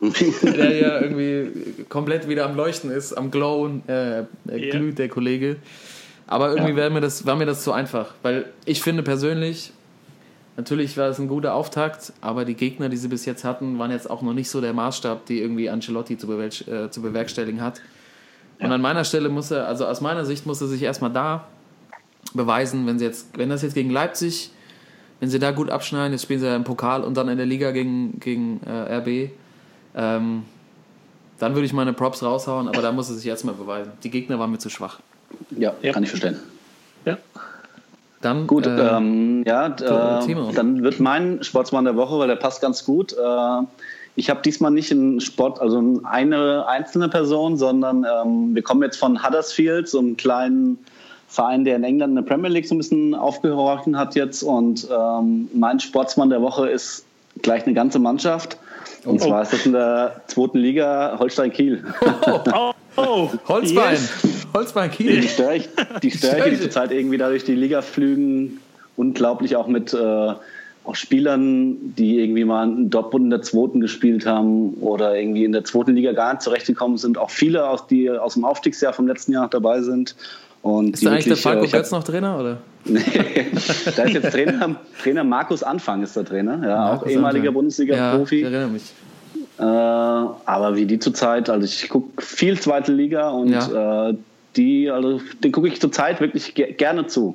der 0.42 0.76
ja 0.76 1.00
irgendwie 1.00 1.84
komplett 1.88 2.28
wieder 2.28 2.46
am 2.46 2.56
Leuchten 2.56 2.90
ist, 2.90 3.12
am 3.12 3.30
Glowen, 3.30 3.82
äh, 3.88 3.92
er 3.92 4.26
Ja. 4.46 4.70
glüht 4.70 4.98
der 4.98 5.08
Kollege. 5.08 5.56
Aber 6.26 6.50
irgendwie 6.56 6.76
war, 6.76 6.88
mir 6.90 7.00
das, 7.00 7.26
war 7.26 7.36
mir 7.36 7.44
das 7.46 7.62
zu 7.64 7.72
einfach, 7.72 8.14
weil 8.22 8.46
ich 8.64 8.80
finde 8.80 9.02
persönlich, 9.02 9.72
natürlich 10.56 10.96
war 10.96 11.08
es 11.08 11.18
ein 11.18 11.28
guter 11.28 11.52
Auftakt, 11.54 12.12
aber 12.22 12.44
die 12.46 12.54
Gegner, 12.54 12.88
die 12.88 12.96
sie 12.96 13.08
bis 13.08 13.26
jetzt 13.26 13.44
hatten, 13.44 13.78
waren 13.78 13.90
jetzt 13.90 14.08
auch 14.08 14.22
noch 14.22 14.32
nicht 14.32 14.48
so 14.48 14.60
der 14.62 14.72
Maßstab, 14.72 15.26
die 15.26 15.40
irgendwie 15.40 15.68
Ancelotti 15.68 16.16
zu, 16.16 16.32
äh, 16.40 16.90
zu 16.90 17.02
bewerkstelligen 17.02 17.60
hat. 17.60 17.82
Und 18.60 18.72
an 18.72 18.80
meiner 18.80 19.04
Stelle 19.04 19.28
muss 19.28 19.50
er, 19.50 19.66
also 19.66 19.86
aus 19.86 20.00
meiner 20.00 20.24
Sicht 20.24 20.46
muss 20.46 20.60
er 20.60 20.68
sich 20.68 20.82
erstmal 20.82 21.10
da 21.10 21.46
beweisen, 22.34 22.86
wenn 22.86 22.98
sie 22.98 23.04
jetzt, 23.04 23.36
wenn 23.36 23.48
das 23.50 23.62
jetzt 23.62 23.74
gegen 23.74 23.90
Leipzig, 23.90 24.50
wenn 25.20 25.28
sie 25.28 25.38
da 25.38 25.50
gut 25.50 25.70
abschneiden, 25.70 26.12
jetzt 26.12 26.22
spielen 26.22 26.40
sie 26.40 26.46
ja 26.46 26.56
im 26.56 26.64
Pokal 26.64 27.02
und 27.04 27.16
dann 27.16 27.28
in 27.28 27.36
der 27.36 27.46
Liga 27.46 27.70
gegen, 27.72 28.18
gegen 28.20 28.60
äh, 28.66 28.96
RB, 28.98 29.30
ähm, 29.96 30.44
dann 31.38 31.54
würde 31.54 31.66
ich 31.66 31.72
meine 31.72 31.92
Props 31.92 32.22
raushauen, 32.22 32.68
aber 32.68 32.80
da 32.82 32.92
muss 32.92 33.08
er 33.10 33.16
sich 33.16 33.26
erstmal 33.26 33.54
beweisen. 33.54 33.92
Die 34.02 34.10
Gegner 34.10 34.38
waren 34.38 34.50
mir 34.50 34.58
zu 34.58 34.70
schwach. 34.70 35.00
Ja, 35.50 35.74
Ja. 35.82 35.92
kann 35.92 36.02
ich 36.02 36.10
verstehen. 36.10 36.38
Ja. 37.04 37.18
Dann, 38.20 38.46
Gut, 38.46 38.66
äh, 38.66 38.96
ähm, 38.96 39.44
ja, 39.46 39.66
äh, 39.66 40.52
dann 40.54 40.82
wird 40.82 40.98
mein 40.98 41.42
Sportsmann 41.44 41.84
der 41.84 41.96
Woche, 41.96 42.18
weil 42.18 42.28
der 42.28 42.36
passt 42.36 42.62
ganz 42.62 42.84
gut. 42.84 43.12
Äh, 43.12 43.16
ich 44.16 44.30
habe 44.30 44.42
diesmal 44.42 44.70
nicht 44.70 44.92
einen 44.92 45.20
Sport, 45.20 45.60
also 45.60 46.00
eine 46.04 46.66
einzelne 46.68 47.08
Person, 47.08 47.56
sondern 47.56 48.04
ähm, 48.04 48.54
wir 48.54 48.62
kommen 48.62 48.82
jetzt 48.82 48.96
von 48.96 49.24
Huddersfield, 49.24 49.88
so 49.88 49.98
einem 49.98 50.16
kleinen 50.16 50.78
Verein, 51.28 51.64
der 51.64 51.76
in 51.76 51.84
England 51.84 52.10
in 52.10 52.16
der 52.16 52.22
Premier 52.22 52.48
League 52.50 52.66
so 52.66 52.74
ein 52.74 52.78
bisschen 52.78 53.14
aufgehorchen 53.14 53.98
hat 53.98 54.14
jetzt. 54.14 54.42
Und 54.42 54.86
ähm, 54.90 55.48
mein 55.52 55.80
Sportsmann 55.80 56.30
der 56.30 56.40
Woche 56.42 56.68
ist 56.68 57.04
gleich 57.42 57.64
eine 57.64 57.74
ganze 57.74 57.98
Mannschaft. 57.98 58.56
Und 59.04 59.20
Oh. 59.20 59.26
zwar 59.26 59.42
ist 59.42 59.52
das 59.52 59.66
in 59.66 59.72
der 59.72 60.22
zweiten 60.28 60.58
Liga 60.58 61.16
Holstein 61.18 61.52
Kiel. 61.52 61.84
Oh, 62.26 62.72
oh, 62.96 63.30
Holzbein, 63.48 63.92
yes. 63.92 64.12
Holzbein 64.54 64.90
Kiel. 64.90 65.20
Die 65.20 65.28
Störche, 65.28 65.68
die 66.02 66.10
Störche, 66.10 66.50
die 66.50 66.60
zurzeit 66.60 66.92
irgendwie 66.92 67.18
da 67.18 67.28
durch 67.28 67.44
die 67.44 67.54
Liga 67.54 67.82
flügen, 67.82 68.60
unglaublich 68.96 69.56
auch 69.56 69.66
mit 69.66 69.92
äh, 69.92 70.32
auch 70.84 70.94
Spielern, 70.94 71.76
die 71.96 72.20
irgendwie 72.20 72.44
mal 72.44 72.68
in 72.68 72.90
Dortmund 72.90 73.24
in 73.24 73.30
der 73.30 73.42
zweiten 73.42 73.80
gespielt 73.80 74.26
haben 74.26 74.74
oder 74.80 75.16
irgendwie 75.16 75.44
in 75.44 75.52
der 75.52 75.64
zweiten 75.64 75.94
Liga 75.96 76.12
gar 76.12 76.32
nicht 76.34 76.42
zurechtgekommen 76.42 76.98
sind. 76.98 77.16
Auch 77.18 77.30
viele, 77.30 77.68
aus, 77.68 77.86
die 77.86 78.10
aus 78.10 78.34
dem 78.34 78.44
Aufstiegsjahr 78.44 78.92
vom 78.92 79.06
letzten 79.06 79.32
Jahr 79.32 79.44
noch 79.44 79.50
dabei 79.50 79.80
sind. 79.80 80.14
Und 80.62 80.94
Ist 80.94 81.04
da 81.04 81.10
eigentlich 81.10 81.24
der 81.26 81.36
Falco 81.36 81.64
äh, 81.64 81.66
hab- 81.68 81.72
Götz 81.72 81.90
noch 81.90 82.04
Trainer? 82.04 82.38
Oder? 82.38 82.58
Nee, 82.86 83.00
da 83.96 84.02
ist 84.02 84.12
jetzt 84.14 84.30
Trainer, 84.32 84.76
Trainer 85.02 85.24
Markus 85.24 85.62
Anfang 85.62 86.02
ist 86.02 86.16
der 86.16 86.24
Trainer, 86.26 86.60
ja, 86.62 86.84
auch 86.84 86.90
Markus 86.96 87.10
ehemaliger 87.12 87.28
Anfang. 87.38 87.44
Ja, 87.44 87.50
Bundesliga-Profi. 87.52 88.36
ich 88.36 88.44
erinnere 88.44 88.68
mich. 88.68 88.82
Äh, 89.58 89.62
aber 89.62 90.76
wie 90.76 90.84
die 90.84 90.98
zurzeit, 90.98 91.48
also 91.48 91.64
ich 91.64 91.88
gucke 91.88 92.20
viel 92.22 92.58
zweite 92.60 92.92
Liga 92.92 93.30
und 93.30 93.48
Ja. 93.52 94.10
äh, 94.10 94.14
die, 94.56 94.90
also 94.90 95.20
den 95.42 95.50
gucke 95.52 95.68
ich 95.68 95.80
zurzeit 95.80 96.20
wirklich 96.20 96.54
ge 96.54 96.72
gerne 96.72 97.06
zu. 97.06 97.34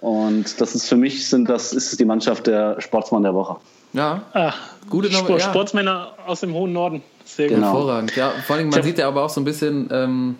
Und 0.00 0.60
das 0.60 0.74
ist 0.74 0.88
für 0.88 0.96
mich 0.96 1.28
sind 1.28 1.48
das 1.48 1.72
ist 1.72 1.92
es 1.92 1.96
die 1.98 2.04
Mannschaft 2.04 2.46
der 2.46 2.80
Sportsmann 2.80 3.22
der 3.22 3.34
Woche. 3.34 3.56
Ja, 3.92 4.22
Ah, 4.32 4.52
Gute 4.90 5.08
Nummer, 5.08 5.24
Sport, 5.24 5.40
ja. 5.40 5.48
Sportsmänner 5.48 6.12
aus 6.26 6.40
dem 6.40 6.52
hohen 6.54 6.72
Norden. 6.72 7.02
Sehr 7.24 7.48
gut. 7.48 7.56
Genau. 7.56 7.66
hervorragend. 7.72 8.14
Ja, 8.16 8.32
vor 8.46 8.56
allem, 8.56 8.68
man 8.68 8.82
sieht 8.82 8.98
ja 8.98 9.08
aber 9.08 9.22
auch 9.24 9.30
so 9.30 9.40
ein 9.40 9.44
bisschen 9.44 9.88
ähm, 9.90 10.36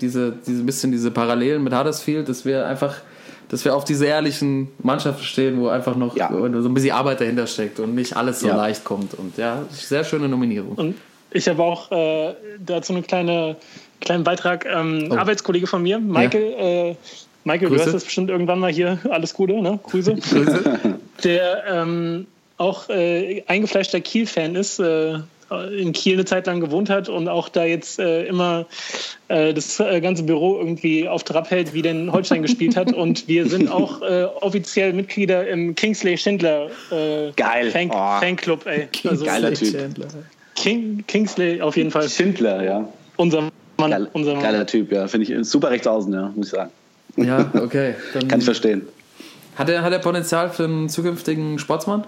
diese, 0.00 0.32
diese 0.46 0.62
bisschen 0.62 0.92
diese 0.92 1.10
Parallelen 1.10 1.62
mit 1.64 1.74
Huddersfield, 1.76 2.28
dass 2.28 2.44
wir 2.44 2.66
einfach, 2.66 2.96
dass 3.48 3.64
wir 3.64 3.74
auf 3.74 3.84
diese 3.84 4.06
ehrlichen 4.06 4.68
Mannschaften 4.82 5.24
stehen, 5.24 5.60
wo 5.60 5.68
einfach 5.68 5.96
noch 5.96 6.16
Ja. 6.16 6.30
so 6.30 6.44
ein 6.44 6.74
bisschen 6.74 6.92
Arbeit 6.92 7.20
dahinter 7.20 7.46
steckt 7.46 7.80
und 7.80 7.94
nicht 7.94 8.16
alles 8.16 8.40
so 8.40 8.48
Ja. 8.48 8.56
leicht 8.56 8.84
kommt. 8.84 9.14
Und 9.14 9.36
ja, 9.36 9.62
sehr 9.70 10.04
schöne 10.04 10.28
Nominierung. 10.28 10.72
Und 10.76 10.94
ich 11.30 11.48
habe 11.48 11.62
auch 11.62 11.90
äh, 11.92 12.34
dazu 12.64 12.92
einen 12.92 13.06
kleine, 13.06 13.56
kleinen 14.00 14.22
Beitrag. 14.24 14.64
Ähm, 14.66 15.08
Oh. 15.10 15.16
Arbeitskollege 15.16 15.66
von 15.66 15.82
mir, 15.82 15.98
Michael. 15.98 16.54
Äh, 16.58 16.96
Michael, 17.44 17.68
Grüße. 17.68 17.78
du 17.78 17.84
hörst 17.84 17.94
das 17.94 18.04
bestimmt 18.04 18.30
irgendwann 18.30 18.58
mal 18.58 18.72
hier. 18.72 18.98
Alles 19.10 19.34
Gute, 19.34 19.60
ne? 19.60 19.78
Grüße. 19.82 20.14
Grüße. 20.30 20.78
Der 21.24 21.64
ähm, 21.68 22.26
auch 22.56 22.88
äh, 22.88 23.42
eingefleischter 23.46 24.00
Kiel-Fan 24.00 24.54
ist, 24.54 24.78
äh, 24.78 25.18
in 25.76 25.92
Kiel 25.92 26.14
eine 26.14 26.24
Zeit 26.24 26.46
lang 26.46 26.60
gewohnt 26.60 26.88
hat 26.88 27.08
und 27.08 27.28
auch 27.28 27.48
da 27.48 27.64
jetzt 27.64 27.98
äh, 27.98 28.24
immer 28.24 28.66
äh, 29.28 29.52
das 29.52 29.78
äh, 29.80 30.00
ganze 30.00 30.22
Büro 30.22 30.58
irgendwie 30.58 31.08
auf 31.08 31.24
Trab 31.24 31.50
hält, 31.50 31.74
wie 31.74 31.82
denn 31.82 32.10
Holstein 32.12 32.42
gespielt 32.42 32.76
hat. 32.76 32.92
Und 32.92 33.28
wir 33.28 33.46
sind 33.46 33.70
auch 33.70 34.00
äh, 34.02 34.24
offiziell 34.24 34.92
Mitglieder 34.92 35.46
im 35.48 35.74
Kingsley 35.74 36.16
Schindler 36.16 36.70
äh, 36.90 37.32
Geil. 37.36 37.70
Fan 37.70 37.90
Oh. 37.92 38.20
Fanclub. 38.20 38.66
Ey. 38.66 38.88
Also 39.04 39.24
Geiler 39.24 39.52
Typ. 39.52 39.76
King, 40.54 41.04
Kingsley 41.06 41.60
auf 41.60 41.76
jeden 41.76 41.90
Fall. 41.90 42.08
Schindler, 42.08 42.62
ja. 42.62 42.88
Unser 43.16 43.50
Mann. 43.76 43.90
Geil, 43.90 44.08
unser 44.12 44.34
Mann. 44.34 44.42
geiler 44.42 44.66
Typ, 44.66 44.92
ja. 44.92 45.08
Finde 45.08 45.30
ich 45.30 45.48
super 45.48 45.70
rechts 45.70 45.86
außen, 45.86 46.12
ja, 46.12 46.32
muss 46.34 46.46
ich 46.46 46.52
sagen. 46.52 46.70
Ja, 47.16 47.50
okay. 47.54 47.94
Dann 48.14 48.28
Kann 48.28 48.38
ich 48.40 48.44
verstehen. 48.44 48.82
hat, 49.56 49.68
er, 49.68 49.82
hat 49.82 49.92
er 49.92 49.98
Potenzial 49.98 50.50
für 50.50 50.64
einen 50.64 50.88
zukünftigen 50.88 51.58
Sportsmann? 51.58 52.04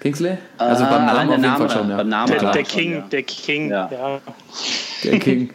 Kingsley? 0.00 0.36
Also 0.58 0.84
beim 0.84 0.92
Äh, 0.92 1.06
Namen 1.06 1.08
allein 1.08 1.28
auf 1.28 1.28
der 1.28 1.36
jeden 1.36 1.42
Name, 1.42 1.68
Fall 1.68 1.70
schon, 1.78 1.90
ja. 1.90 1.96
beim 1.96 2.08
Namen 2.08 2.30
Der, 2.32 2.40
der 2.40 2.52
schon, 2.52 2.64
King, 2.64 2.92
ja. 2.92 3.00
der 3.10 3.22
King. 3.22 3.70
Ja. 3.70 3.90
Ja. 3.90 4.20
Der 5.04 5.18
King. 5.18 5.50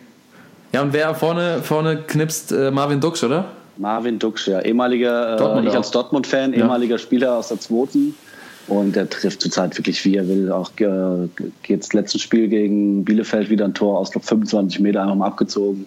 Ja, 0.71 0.81
und 0.81 0.93
wer 0.93 1.13
vorne, 1.15 1.61
vorne 1.63 1.97
knipst, 2.07 2.51
äh, 2.51 2.71
Marvin 2.71 2.99
Duksch, 2.99 3.23
oder? 3.23 3.45
Marvin 3.77 4.17
Duksch, 4.19 4.47
ja, 4.47 4.59
ehemaliger, 4.61 5.35
Dortmund 5.37 5.65
äh, 5.65 5.69
ich 5.69 5.73
auch. 5.73 5.77
als 5.79 5.91
Dortmund-Fan, 5.91 6.53
ehemaliger 6.53 6.97
Spieler 6.97 7.35
aus 7.37 7.47
der 7.49 7.59
zweiten. 7.59 8.15
Und 8.67 8.95
der 8.95 9.09
trifft 9.09 9.41
zurzeit 9.41 9.75
wirklich, 9.77 10.03
wie 10.05 10.15
er 10.17 10.27
will. 10.27 10.51
Auch 10.51 10.69
äh, 10.77 11.27
jetzt 11.67 11.93
letztes 11.95 12.21
Spiel 12.21 12.47
gegen 12.47 13.03
Bielefeld 13.03 13.49
wieder 13.49 13.65
ein 13.65 13.73
Tor 13.73 13.97
aus, 13.97 14.11
glaube 14.11 14.27
25 14.27 14.79
Meter 14.79 15.01
einfach 15.01 15.15
mal 15.15 15.27
abgezogen. 15.27 15.85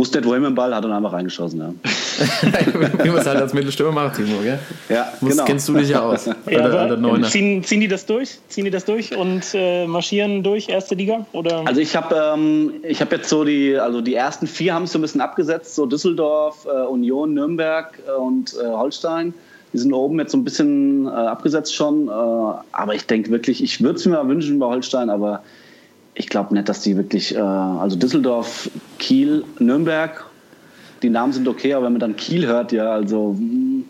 Wusste 0.00 0.18
nicht, 0.18 0.26
wohin 0.26 0.40
mit 0.40 0.50
dem 0.50 0.54
Ball, 0.54 0.74
hat 0.74 0.82
dann 0.82 0.92
einfach 0.92 1.12
reingeschossen. 1.12 1.60
Ja, 1.60 1.72
Wie 3.04 3.08
man 3.08 3.18
es 3.18 3.26
halt 3.26 3.40
als 3.40 3.52
Mittelstürmer 3.52 3.92
macht, 3.92 4.16
Timo, 4.16 4.38
gell? 4.42 4.58
ja 4.88 5.12
Muss, 5.20 5.32
genau. 5.32 5.44
Kennst 5.44 5.68
du 5.68 5.74
dich 5.74 5.90
ja 5.90 6.00
aus. 6.00 6.28
Ja, 6.50 6.62
alter 6.62 6.96
Neuner. 6.96 7.28
ziehen, 7.28 7.62
ziehen 7.62 7.80
die 7.80 7.88
das 7.88 8.06
durch? 8.06 8.38
Ziehen 8.48 8.64
die 8.64 8.70
das 8.70 8.84
durch 8.84 9.14
und 9.16 9.44
äh, 9.54 9.86
marschieren 9.86 10.42
durch 10.42 10.68
erste 10.68 10.94
Liga? 10.94 11.26
Oder? 11.32 11.66
Also 11.66 11.80
ich 11.80 11.94
habe 11.94 12.14
ähm, 12.34 12.72
ich 12.82 13.00
hab 13.00 13.12
jetzt 13.12 13.28
so 13.28 13.44
die, 13.44 13.76
also 13.76 14.00
die 14.00 14.14
ersten 14.14 14.46
vier 14.46 14.74
haben 14.74 14.84
es 14.84 14.92
so 14.92 14.98
ein 14.98 15.02
bisschen 15.02 15.20
abgesetzt, 15.20 15.74
so 15.74 15.86
Düsseldorf, 15.86 16.66
äh, 16.66 16.86
Union, 16.86 17.34
Nürnberg 17.34 17.98
äh, 18.06 18.12
und 18.12 18.54
äh, 18.54 18.66
Holstein. 18.66 19.34
Die 19.72 19.78
sind 19.78 19.92
oben 19.92 20.18
jetzt 20.18 20.32
so 20.32 20.38
ein 20.38 20.44
bisschen 20.44 21.06
äh, 21.06 21.10
abgesetzt 21.10 21.74
schon. 21.74 22.08
Äh, 22.08 22.10
aber 22.10 22.94
ich 22.94 23.06
denke 23.06 23.30
wirklich, 23.30 23.62
ich 23.62 23.82
würde 23.82 23.98
es 23.98 24.06
mir 24.06 24.12
mal 24.12 24.28
wünschen 24.28 24.58
bei 24.58 24.66
Holstein, 24.66 25.10
aber 25.10 25.42
ich 26.14 26.28
glaube 26.28 26.54
nicht, 26.54 26.68
dass 26.68 26.82
die 26.82 26.96
wirklich, 26.96 27.34
äh, 27.34 27.40
also 27.40 27.96
Düsseldorf, 27.96 28.70
Kiel, 28.98 29.44
Nürnberg, 29.58 30.24
die 31.02 31.10
Namen 31.10 31.32
sind 31.32 31.48
okay, 31.48 31.74
aber 31.74 31.86
wenn 31.86 31.94
man 31.94 32.00
dann 32.00 32.16
Kiel 32.16 32.46
hört, 32.46 32.72
ja, 32.72 32.90
also 32.92 33.34
hm, 33.38 33.84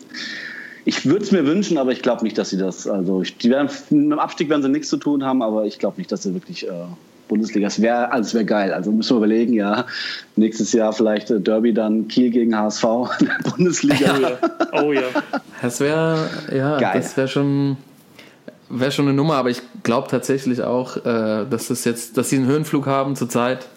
ich 0.85 1.05
würde 1.05 1.23
es 1.23 1.31
mir 1.31 1.45
wünschen, 1.45 1.77
aber 1.77 1.91
ich 1.91 2.01
glaube 2.01 2.23
nicht, 2.23 2.37
dass 2.37 2.49
sie 2.49 2.57
das, 2.57 2.87
also 2.87 3.21
ich, 3.21 3.37
die 3.37 3.49
werden, 3.49 3.69
mit 3.89 4.11
dem 4.11 4.19
Abstieg 4.19 4.49
werden 4.49 4.63
sie 4.63 4.69
nichts 4.69 4.89
zu 4.89 4.97
tun 4.97 5.23
haben, 5.23 5.41
aber 5.41 5.65
ich 5.65 5.79
glaube 5.79 5.97
nicht, 5.97 6.11
dass 6.11 6.23
sie 6.23 6.33
wirklich 6.33 6.67
äh, 6.67 6.71
Bundesliga, 7.27 7.67
es 7.67 7.81
wäre 7.81 8.11
also 8.11 8.27
es 8.27 8.33
wäre 8.33 8.45
geil, 8.45 8.73
also 8.73 8.91
müssen 8.91 9.11
wir 9.11 9.17
überlegen, 9.17 9.53
ja, 9.53 9.85
nächstes 10.35 10.73
Jahr 10.73 10.91
vielleicht 10.91 11.29
äh, 11.31 11.39
Derby 11.39 11.73
dann 11.73 12.07
Kiel 12.07 12.29
gegen 12.29 12.57
HSV 12.57 12.83
in 13.19 13.27
der 13.27 13.49
Bundesliga. 13.51 14.39
oh 14.73 14.91
ja. 14.91 15.03
Das 15.61 15.79
wäre, 15.79 16.29
ja, 16.53 16.77
Geil. 16.79 16.91
das 16.95 17.15
wäre 17.15 17.27
schon, 17.27 17.77
wäre 18.71 18.91
schon 18.91 19.05
eine 19.05 19.15
Nummer, 19.15 19.35
aber 19.35 19.49
ich 19.49 19.61
glaube 19.83 20.07
tatsächlich 20.07 20.61
auch, 20.61 20.97
äh, 20.97 21.45
dass 21.49 21.67
das 21.67 21.83
jetzt, 21.85 22.17
dass 22.17 22.29
sie 22.29 22.37
einen 22.37 22.47
Höhenflug 22.47 22.85
haben 22.85 23.15
zurzeit. 23.15 23.67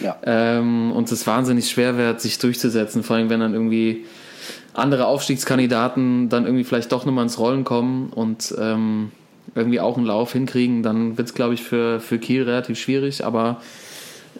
Ja. 0.00 0.16
ähm, 0.24 0.90
und 0.92 1.12
es 1.12 1.26
wahnsinnig 1.26 1.70
schwer 1.70 1.98
wird, 1.98 2.20
sich 2.20 2.38
durchzusetzen, 2.38 3.02
vor 3.02 3.16
allem 3.16 3.28
wenn 3.28 3.40
dann 3.40 3.52
irgendwie 3.52 4.06
andere 4.72 5.06
Aufstiegskandidaten 5.06 6.30
dann 6.30 6.46
irgendwie 6.46 6.64
vielleicht 6.64 6.90
doch 6.92 7.04
nochmal 7.04 7.24
ins 7.24 7.38
Rollen 7.38 7.64
kommen 7.64 8.08
und 8.08 8.54
ähm, 8.58 9.12
irgendwie 9.54 9.80
auch 9.80 9.96
einen 9.96 10.06
Lauf 10.06 10.32
hinkriegen, 10.32 10.82
dann 10.82 11.18
wird 11.18 11.28
es, 11.28 11.34
glaube 11.34 11.54
ich, 11.54 11.62
für, 11.62 12.00
für 12.00 12.18
Kiel 12.18 12.44
relativ 12.44 12.78
schwierig, 12.78 13.24
aber 13.24 13.60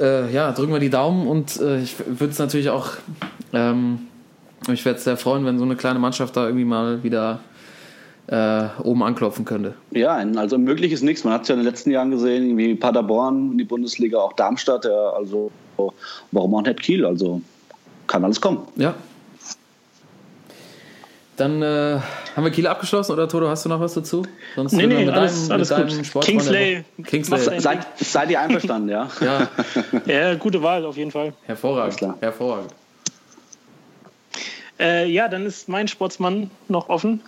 äh, 0.01 0.33
ja, 0.33 0.53
drücken 0.53 0.73
wir 0.73 0.81
die 0.81 0.91
Daumen 0.91 1.27
und 1.27 1.61
äh, 1.61 1.81
ich 1.83 1.97
würde 2.07 2.33
es 2.33 2.39
natürlich 2.39 2.71
auch, 2.71 2.93
ähm, 3.53 4.01
ich 4.73 4.85
werde 4.85 4.99
es 4.99 5.05
sehr 5.05 5.19
freuen, 5.19 5.45
wenn 5.45 5.59
so 5.59 5.65
eine 5.65 5.77
kleine 5.77 5.99
Mannschaft 5.99 6.37
da 6.37 6.47
irgendwie 6.47 6.65
mal 6.65 7.03
wieder 7.03 7.41
äh, 8.29 8.65
oben 8.83 9.03
anklopfen 9.03 9.45
könnte. 9.45 9.75
Ja, 9.91 10.15
also 10.37 10.57
möglich 10.59 10.93
ist 10.93 11.03
nichts. 11.03 11.25
Man 11.25 11.33
hat 11.35 11.43
es 11.43 11.49
ja 11.49 11.55
in 11.55 11.61
den 11.61 11.67
letzten 11.67 11.91
Jahren 11.91 12.11
gesehen, 12.11 12.57
wie 12.57 12.75
Paderborn 12.75 13.53
in 13.53 13.59
die 13.59 13.65
Bundesliga, 13.65 14.19
auch 14.19 14.33
Darmstadt, 14.35 14.85
ja, 14.85 15.11
also 15.11 15.51
warum 16.31 16.55
auch 16.55 16.63
nicht 16.63 16.81
Kiel? 16.81 17.05
Also 17.05 17.41
kann 18.07 18.25
alles 18.25 18.41
kommen. 18.41 18.61
Ja. 18.77 18.95
Dann 21.37 21.63
äh, 21.63 21.99
haben 22.37 22.45
wir 22.45 22.51
Kiel 22.51 22.67
abgeschlossen 22.67 23.13
oder 23.13 23.27
Toto, 23.27 23.49
hast 23.49 23.65
du 23.65 23.69
noch 23.71 23.81
was 23.81 23.95
dazu? 23.95 24.23
Sonst 24.55 24.73
Nee, 24.75 24.87
nee, 24.87 25.07
mit 25.07 25.15
alles- 25.15 25.49
deinem- 25.49 25.53
alles 25.57 25.71
mit 25.71 26.13
gut. 26.13 26.15
der 26.15 26.21
Kingsley. 26.23 26.85
Kingsley. 27.05 27.59
Seid, 27.61 27.87
seid 27.99 28.31
ihr 28.31 28.39
einverstanden, 28.41 28.91
ja? 28.91 29.09
Ja, 29.21 29.49
Ja, 30.07 30.35
gute 30.35 30.63
Wahl 30.63 30.85
auf 30.85 30.97
jeden 30.97 31.11
Fall. 31.11 31.33
hervorragend. 31.45 32.01
Hervorragend. 32.21 32.75
Äh, 34.79 35.09
ja, 35.11 35.29
dann 35.29 35.47
ist 35.47 35.69
mein 35.69 35.89
Sportsmann 35.89 36.51
noch 36.69 36.89
offen. 36.91 37.21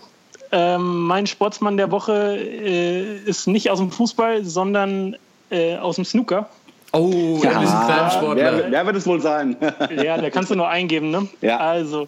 Ähm, 0.57 1.01
mein 1.05 1.27
Sportsmann 1.27 1.75
der 1.75 1.91
Woche 1.91 2.37
äh, 2.37 3.17
ist 3.25 3.45
nicht 3.45 3.69
aus 3.69 3.79
dem 3.79 3.91
Fußball, 3.91 4.45
sondern 4.45 5.17
äh, 5.49 5.75
aus 5.75 5.95
dem 5.97 6.05
Snooker. 6.05 6.47
Oh, 6.93 7.41
ja, 7.43 7.59
ein 7.59 7.65
kleiner 7.85 8.09
Sportler. 8.09 8.57
wer, 8.57 8.71
wer 8.71 8.85
wird 8.85 8.95
es 8.95 9.05
wohl 9.05 9.19
sein? 9.19 9.57
Ja, 10.01 10.17
da 10.17 10.29
kannst 10.29 10.51
du 10.51 10.55
nur 10.55 10.69
eingeben, 10.69 11.11
ne? 11.11 11.27
Ja. 11.41 11.57
Also, 11.57 12.07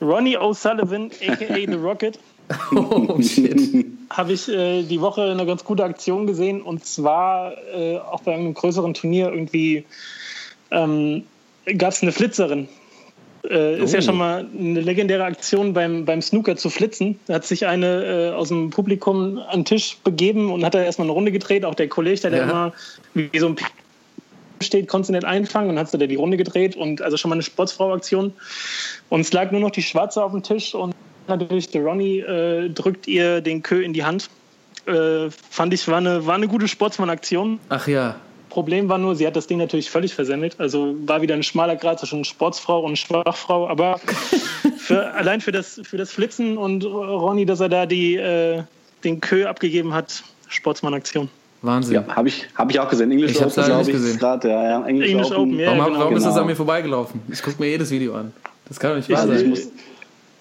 Ronnie 0.00 0.38
O'Sullivan, 0.38 1.10
a.k.a. 1.28 1.54
The 1.54 1.74
Rocket, 1.74 2.18
Oh, 2.74 3.20
shit. 3.20 3.84
habe 4.08 4.32
ich 4.32 4.48
äh, 4.48 4.82
die 4.84 5.02
Woche 5.02 5.24
eine 5.30 5.44
ganz 5.44 5.62
gute 5.62 5.84
Aktion 5.84 6.26
gesehen 6.26 6.62
und 6.62 6.86
zwar 6.86 7.52
äh, 7.74 7.98
auch 7.98 8.22
bei 8.22 8.32
einem 8.32 8.54
größeren 8.54 8.94
Turnier 8.94 9.28
irgendwie 9.30 9.84
ähm, 10.70 11.24
gab 11.76 11.92
es 11.92 12.02
eine 12.02 12.12
Flitzerin. 12.12 12.66
Äh, 13.50 13.82
Ist 13.82 13.92
ja 13.94 14.00
Oh. 14.00 14.02
schon 14.02 14.18
mal 14.18 14.46
eine 14.58 14.80
legendäre 14.80 15.24
Aktion 15.24 15.72
beim, 15.72 16.04
beim 16.04 16.20
Snooker 16.22 16.56
zu 16.56 16.68
flitzen. 16.70 17.18
Da 17.26 17.34
hat 17.34 17.46
sich 17.46 17.66
eine 17.66 18.04
äh, 18.04 18.34
aus 18.34 18.48
dem 18.48 18.70
Publikum 18.70 19.38
an 19.38 19.60
den 19.60 19.64
Tisch 19.64 19.96
begeben 20.04 20.50
und 20.52 20.64
hat 20.64 20.74
da 20.74 20.82
erstmal 20.82 21.06
eine 21.06 21.12
Runde 21.12 21.32
gedreht. 21.32 21.64
Auch 21.64 21.74
der 21.74 21.88
Kollege, 21.88 22.20
der 22.20 22.32
Ja. 22.32 22.38
da 22.38 22.42
immer 22.50 22.72
wie 23.14 23.38
so 23.38 23.46
ein 23.46 23.54
P 23.54 23.64
steht, 24.60 24.88
konnte 24.88 25.06
sie 25.06 25.12
nicht 25.12 25.24
einfangen 25.24 25.70
und 25.70 25.78
hat 25.78 25.94
da 25.94 25.98
die 25.98 26.16
Runde 26.16 26.36
gedreht 26.36 26.74
und 26.76 27.00
also 27.00 27.16
schon 27.16 27.28
mal 27.28 27.36
eine 27.36 27.42
Sportsfrau-Aktion. 27.44 28.32
Und 29.08 29.20
es 29.20 29.32
lag 29.32 29.50
nur 29.52 29.60
noch 29.60 29.70
die 29.70 29.82
Schwarze 29.82 30.22
auf 30.22 30.32
dem 30.32 30.42
Tisch 30.42 30.74
und 30.74 30.94
natürlich 31.28 31.70
der 31.70 31.82
Ronny 31.82 32.18
äh, 32.18 32.68
drückt 32.68 33.06
ihr 33.06 33.40
den 33.40 33.62
Kö 33.62 33.80
in 33.82 33.92
die 33.92 34.04
Hand. 34.04 34.28
Äh, 34.86 35.30
fand 35.50 35.72
ich, 35.74 35.86
war 35.86 35.98
eine, 35.98 36.26
war 36.26 36.34
eine 36.34 36.48
gute 36.48 36.66
Sportsmann-Aktion. 36.66 37.60
Ach 37.68 37.86
ja. 37.86 38.16
Problem 38.48 38.88
war 38.88 38.98
nur, 38.98 39.14
sie 39.16 39.26
hat 39.26 39.36
das 39.36 39.46
Ding 39.46 39.58
natürlich 39.58 39.90
völlig 39.90 40.14
versemmelt. 40.14 40.56
Also 40.58 40.94
war 41.06 41.22
wieder 41.22 41.34
ein 41.34 41.42
schmaler 41.42 41.76
Grad 41.76 41.98
zwischen 42.00 42.24
Sportsfrau 42.24 42.80
und 42.80 42.96
Schwachfrau. 42.96 43.68
Aber 43.68 44.00
für, 44.78 45.12
allein 45.14 45.40
für 45.40 45.52
das, 45.52 45.80
für 45.84 45.96
das 45.96 46.10
Flitzen 46.10 46.56
und 46.58 46.84
Ronny, 46.84 47.46
dass 47.46 47.60
er 47.60 47.68
da 47.68 47.86
die, 47.86 48.16
äh, 48.16 48.62
den 49.04 49.20
Kö 49.20 49.46
abgegeben 49.46 49.94
hat, 49.94 50.22
Sportsmann-Aktion. 50.48 51.28
Wahnsinn. 51.62 51.94
Ja, 51.94 52.04
habe 52.14 52.28
ich, 52.28 52.46
hab 52.54 52.70
ich 52.70 52.78
auch 52.78 52.88
gesehen. 52.88 53.10
English 53.10 53.32
Ich 53.32 53.42
Open, 53.42 53.64
glaube 53.64 53.82
ich, 53.82 53.88
gesehen. 53.88 54.10
ist 54.12 54.20
gerade. 54.20 54.48
Ja, 54.48 54.62
ja, 54.64 54.86
English, 54.86 55.10
English 55.10 55.32
Open, 55.32 55.58
ja. 55.58 55.66
Warum, 55.76 55.84
genau. 55.86 55.98
warum 56.00 56.16
ist 56.16 56.22
das 56.24 56.32
Genau. 56.34 56.42
an 56.42 56.46
mir 56.46 56.56
vorbeigelaufen? 56.56 57.20
Ich 57.30 57.42
gucke 57.42 57.60
mir 57.60 57.68
jedes 57.68 57.90
Video 57.90 58.14
an. 58.14 58.32
Das 58.68 58.78
kann 58.78 58.90
doch 58.90 58.96
nicht 58.98 59.10
wahr 59.10 59.26
sein. 59.26 59.36
ich 59.40 59.46
muss, 59.46 59.68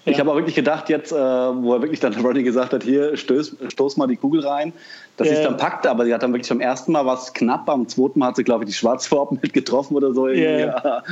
Ich 0.09 0.19
habe 0.19 0.31
auch 0.31 0.35
wirklich 0.35 0.55
gedacht, 0.55 0.89
jetzt, 0.89 1.11
äh, 1.11 1.15
wo 1.15 1.73
er 1.73 1.81
wirklich 1.81 1.99
dann 1.99 2.13
Ronnie 2.25 2.43
gesagt 2.43 2.73
hat, 2.73 2.83
hier, 2.83 3.15
stoß, 3.17 3.57
stoß 3.69 3.97
mal 3.97 4.07
die 4.07 4.15
Kugel 4.15 4.45
rein, 4.45 4.71
dass 5.17 5.27
sie 5.27 5.33
es 5.35 5.41
dann 5.41 5.57
packte, 5.57 5.89
aber 5.89 6.05
sie 6.05 6.13
hat 6.13 6.23
dann 6.23 6.31
wirklich 6.31 6.47
beim 6.49 6.61
ersten 6.61 6.91
Mal 6.93 7.05
was 7.05 7.33
knapp, 7.33 7.65
beim 7.65 7.87
zweiten 7.87 8.19
Mal 8.19 8.27
hat 8.27 8.35
sie, 8.37 8.43
glaube 8.43 8.63
ich, 8.63 8.69
die 8.69 8.75
Schwarzfarben 8.75 9.39
mit 9.41 9.53
getroffen 9.53 9.95
oder 9.95 10.13
so. 10.13 10.27
irgendwie. 10.27 10.63
Ja. 10.63 11.03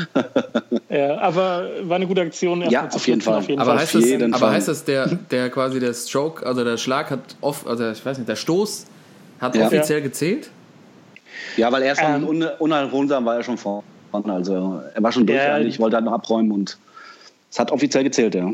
Ja, 0.90 1.18
aber 1.20 1.68
war 1.84 1.96
eine 1.98 2.08
gute 2.08 2.22
Aktion. 2.22 2.62
Ja, 2.70 2.88
auf 2.88 3.08
jeden 3.08 3.22
Fall. 3.22 3.40
Auf 3.40 3.50
jeden 3.50 3.60
Aber 3.60 3.72
Fall. 3.72 3.80
heißt, 3.80 3.96
das, 3.96 4.06
jeden 4.06 4.34
aber 4.34 4.46
Fall. 4.48 4.52
heißt 4.54 4.68
das, 4.68 4.86
der, 4.86 5.08
der 5.32 5.50
quasi 5.50 5.80
der 5.80 5.94
Stroke, 5.94 6.46
also 6.46 6.64
der 6.64 6.78
Schlag 6.78 7.12
hat 7.12 7.20
off, 7.42 7.68
also 7.68 7.90
ich 7.90 8.06
weiß 8.06 8.18
nicht, 8.18 8.30
der 8.30 8.36
Stoß 8.36 8.86
hat 9.42 9.56
Ja. 9.56 9.66
offiziell 9.68 10.02
gezählt? 10.02 10.50
Ja, 11.58 11.72
weil 11.72 11.84
er 11.84 11.96
schon 11.96 12.06
Ähm. 12.24 12.28
un 12.28 12.44
unerholsam 12.60 13.26
war 13.26 13.36
er 13.36 13.44
schon 13.44 13.58
vorne. 13.58 13.84
Also 14.14 14.82
er 14.94 15.04
war 15.04 15.12
schon 15.12 15.26
durch 15.26 15.38
Ja. 15.44 15.56
eigentlich, 15.56 15.80
wollte 15.80 15.98
halt 15.98 16.06
noch 16.06 16.14
abräumen 16.14 16.52
und 16.52 16.78
es 17.52 17.60
hat 17.60 17.72
offiziell 17.72 18.04
gezählt, 18.06 18.36
ja. 18.36 18.50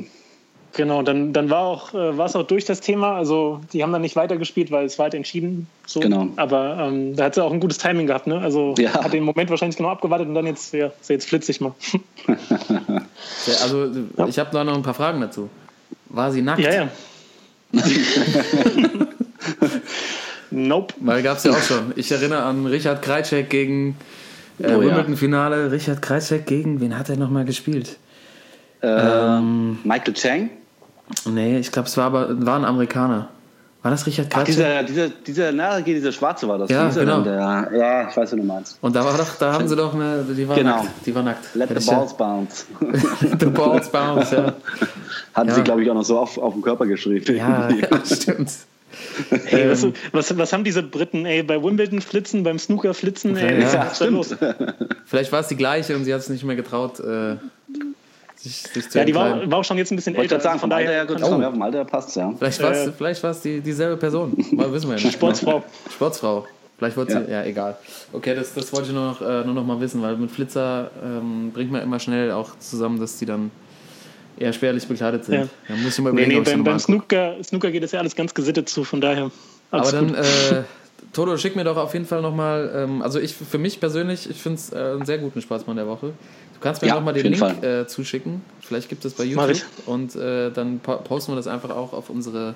Genau, 0.73 1.01
dann, 1.01 1.33
dann 1.33 1.49
war 1.49 1.59
auch, 1.63 1.93
äh, 1.93 2.17
war 2.17 2.27
es 2.27 2.35
auch 2.35 2.47
durch 2.47 2.63
das 2.65 2.79
Thema. 2.79 3.15
Also 3.15 3.59
die 3.73 3.83
haben 3.83 3.91
dann 3.91 4.01
nicht 4.01 4.15
weitergespielt, 4.15 4.71
weil 4.71 4.85
es 4.85 4.97
war 4.97 5.03
halt 5.05 5.13
entschieden. 5.15 5.67
So. 5.85 5.99
Genau. 5.99 6.27
Aber 6.37 6.77
ähm, 6.79 7.15
da 7.15 7.25
hat 7.25 7.35
sie 7.35 7.43
auch 7.43 7.51
ein 7.51 7.59
gutes 7.59 7.77
Timing 7.77 8.07
gehabt. 8.07 8.25
Ne? 8.27 8.39
Also 8.39 8.75
Ja. 8.77 8.93
hat 9.03 9.11
den 9.11 9.23
Moment 9.23 9.49
wahrscheinlich 9.49 9.75
genau 9.75 9.89
abgewartet 9.89 10.27
und 10.29 10.35
dann 10.35 10.45
jetzt, 10.45 10.73
ja, 10.73 10.91
so 11.01 11.11
jetzt 11.13 11.27
flitze 11.27 11.51
ich 11.51 11.59
mal. 11.59 11.73
Ja, 12.27 13.53
also 13.63 13.89
ich 14.27 14.39
habe 14.39 14.49
da 14.53 14.63
noch 14.63 14.75
ein 14.75 14.81
paar 14.83 14.93
Fragen 14.93 15.19
dazu. 15.19 15.49
War 16.09 16.31
sie 16.31 16.41
nackt? 16.41 16.59
ja, 16.61 16.71
ja. 16.73 16.87
nope. 20.51 20.93
Weil 20.99 21.21
gab 21.23 21.37
es 21.37 21.43
ja 21.43 21.51
auch 21.51 21.61
schon. 21.61 21.93
Ich 21.95 22.11
erinnere 22.11 22.43
an 22.43 22.65
Richard 22.65 23.01
Krajcek 23.01 23.49
gegen 23.49 23.95
äh, 24.59 24.67
Oh, 24.67 24.81
ja. 24.81 24.87
Wimbledon-Finale. 24.89 25.71
Richard 25.71 26.01
Krajcek 26.01 26.45
gegen, 26.45 26.81
wen 26.81 26.97
hat 26.97 27.09
er 27.09 27.17
nochmal 27.17 27.45
gespielt? 27.45 27.97
Ähm, 28.81 29.79
Michael 29.83 30.13
Chang? 30.13 30.49
Nee, 31.25 31.59
ich 31.59 31.71
glaube, 31.71 31.87
es 31.87 31.97
war 31.97 32.05
aber 32.05 32.45
war 32.45 32.57
ein 32.57 32.65
Amerikaner. 32.65 33.29
War 33.83 33.89
das 33.89 34.05
Richard 34.05 34.27
Ach, 34.29 34.43
Krajcek? 34.43 34.55
dieser, 34.55 34.83
dieser, 34.83 35.09
dieser, 35.09 35.51
na, 35.51 35.81
dieser 35.81 36.11
Schwarze 36.11 36.47
war 36.47 36.59
das. 36.59 36.69
Ja, 36.69 36.89
genau. 36.89 37.21
der, 37.21 37.69
ja, 37.75 38.09
ich 38.09 38.15
weiß, 38.15 38.31
wie 38.33 38.35
du 38.37 38.43
meinst. 38.43 38.77
Und 38.81 38.95
da 38.95 39.03
war 39.03 39.17
doch, 39.17 39.35
da 39.39 39.53
haben 39.53 39.67
sie 39.67 39.75
doch 39.75 39.95
eine, 39.95 40.23
die 40.23 40.47
war 40.47 40.55
Genau. 40.55 40.83
nackt. 40.83 40.89
Die 41.05 41.15
war 41.15 41.23
nackt. 41.23 41.55
Let 41.55 41.69
the 41.69 41.75
ich 41.77 41.87
ja- 41.87 41.95
balls 41.97 42.13
bounce. 42.15 42.65
the 43.39 43.45
balls 43.47 43.89
bounce, 43.89 44.35
ja. 44.35 44.53
Hatten 45.33 45.49
Ja. 45.49 45.55
sie, 45.55 45.61
glaube 45.63 45.81
ich, 45.81 45.89
auch 45.89 45.95
noch 45.95 46.05
so 46.05 46.19
auf, 46.19 46.37
auf 46.37 46.53
dem 46.53 46.61
Körper 46.61 46.85
geschrieben. 46.85 47.35
Ja, 47.35 47.69
ja 47.69 47.87
stimmt. 48.05 48.51
Ey, 49.49 49.71
was, 49.71 49.83
Ähm. 49.83 49.93
was, 50.11 50.37
was 50.37 50.53
haben 50.53 50.63
diese 50.63 50.83
Briten, 50.83 51.25
ey, 51.25 51.41
bei 51.41 51.63
Wimbledon 51.63 52.01
flitzen, 52.01 52.43
beim 52.43 52.59
Snooker 52.59 52.93
flitzen, 52.93 53.35
ey, 53.35 53.61
Ja, 53.61 53.73
was 53.73 53.93
ist 53.93 54.01
da 54.01 54.05
los? 54.05 54.35
Vielleicht 55.05 55.31
war 55.31 55.39
es 55.39 55.47
die 55.47 55.55
gleiche 55.55 55.95
und 55.95 56.03
sie 56.05 56.13
hat 56.13 56.19
es 56.21 56.29
nicht 56.29 56.43
mehr 56.43 56.55
getraut, 56.57 56.99
äh, 56.99 57.37
sich, 58.43 58.57
sich 58.63 58.89
zu 58.89 58.97
Ja, 58.99 59.05
die 59.05 59.13
war, 59.15 59.49
war 59.49 59.59
auch 59.59 59.63
schon 59.63 59.77
jetzt 59.77 59.91
ein 59.91 59.95
bisschen 59.95 60.15
Wollte 60.17 60.35
älter. 60.35 60.43
sagen, 60.43 60.53
also 60.53 60.61
vom 60.61 60.71
Alter 60.71 60.91
her, 60.91 61.05
gut, 61.05 61.21
kann- 61.21 61.41
ja, 61.41 61.51
vom 61.51 61.61
Alter 61.61 61.77
her 61.79 61.85
passt 61.85 62.15
ja. 62.15 62.33
Vielleicht 62.37 62.61
war 62.61 62.71
es 62.71 62.87
Äh. 62.87 62.91
vielleicht 62.97 63.23
war's 63.23 63.41
die, 63.41 63.61
dieselbe 63.61 63.97
Person. 63.97 64.33
Mal 64.51 64.71
wissen 64.73 64.89
wir 64.89 64.97
ja 64.97 65.03
nicht. 65.03 65.13
Sportsfrau. 65.13 65.63
Sportsfrau. 65.93 66.45
Vielleicht 66.77 66.97
wollte 66.97 67.13
Ja. 67.13 67.23
sie, 67.25 67.31
ja, 67.31 67.43
egal. 67.43 67.77
Okay, 68.11 68.33
das, 68.33 68.53
das 68.55 68.73
wollte 68.73 68.87
ich 68.89 68.93
nur 68.93 69.05
noch, 69.05 69.21
äh, 69.21 69.43
nur 69.45 69.53
noch 69.53 69.63
mal 69.65 69.79
wissen, 69.79 70.01
weil 70.01 70.15
mit 70.17 70.31
Flitzer 70.31 70.89
ähm, 71.03 71.51
bringt 71.53 71.71
man 71.71 71.83
immer 71.83 71.99
schnell 71.99 72.31
auch 72.31 72.57
zusammen, 72.57 72.99
dass 72.99 73.17
die 73.17 73.27
dann 73.27 73.51
eher 74.39 74.51
spärlich 74.51 74.87
bekleidet 74.87 75.25
sind. 75.25 75.35
Ja. 75.35 75.47
Da 75.67 75.75
muss 75.75 75.95
ich 75.97 76.03
mal 76.03 76.11
Nee, 76.11 76.21
überlegen, 76.23 76.41
nee, 76.41 76.49
ich 76.49 76.55
beim, 76.55 76.63
beim. 76.63 76.79
Snooker, 76.79 77.35
Snooker 77.43 77.69
geht 77.69 77.83
das 77.83 77.91
ja 77.91 77.99
alles 77.99 78.15
ganz 78.15 78.33
gesittet 78.33 78.67
zu, 78.67 78.83
von 78.83 78.99
daher. 78.99 79.29
Aber 79.69 79.91
dann, 79.91 80.07
gut. 80.07 80.17
äh, 80.17 80.63
Toto, 81.13 81.37
schick 81.37 81.55
mir 81.55 81.63
doch 81.63 81.77
auf 81.77 81.93
jeden 81.93 82.05
Fall 82.05 82.21
nochmal, 82.23 82.71
ähm, 82.75 83.01
also 83.03 83.19
ich 83.19 83.35
für 83.35 83.57
mich 83.59 83.79
persönlich, 83.79 84.27
ich 84.29 84.37
finde 84.41 84.57
es 84.57 84.71
äh, 84.73 84.77
einen 84.77 85.05
sehr 85.05 85.19
guten 85.19 85.39
Sportsmann 85.41 85.75
der 85.75 85.85
Woche. 85.87 86.13
Du 86.61 86.67
kannst 86.67 86.83
mir 86.83 86.89
Ja, 86.89 86.93
nochmal 86.95 87.15
den 87.15 87.33
Link 87.33 87.63
äh, 87.63 87.87
zuschicken. 87.87 88.43
Vielleicht 88.61 88.87
gibt 88.87 89.03
es 89.03 89.13
bei 89.13 89.23
YouTube. 89.23 89.63
Und 89.87 90.15
äh, 90.15 90.51
dann 90.51 90.77
po 90.77 90.97
posten 90.97 91.31
wir 91.31 91.35
das 91.35 91.47
einfach 91.47 91.71
auch 91.71 91.91
auf 91.91 92.11
unsere 92.11 92.53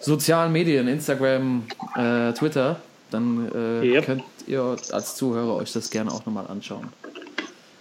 sozialen 0.00 0.50
Medien, 0.50 0.88
Instagram, 0.88 1.64
äh, 1.94 2.32
Twitter. 2.32 2.80
Dann 3.10 3.50
äh, 3.54 3.86
Yep. 3.96 4.06
könnt 4.06 4.22
ihr 4.46 4.76
als 4.92 5.14
Zuhörer 5.16 5.56
euch 5.56 5.74
das 5.74 5.90
gerne 5.90 6.10
auch 6.10 6.24
nochmal 6.24 6.46
anschauen. 6.46 6.88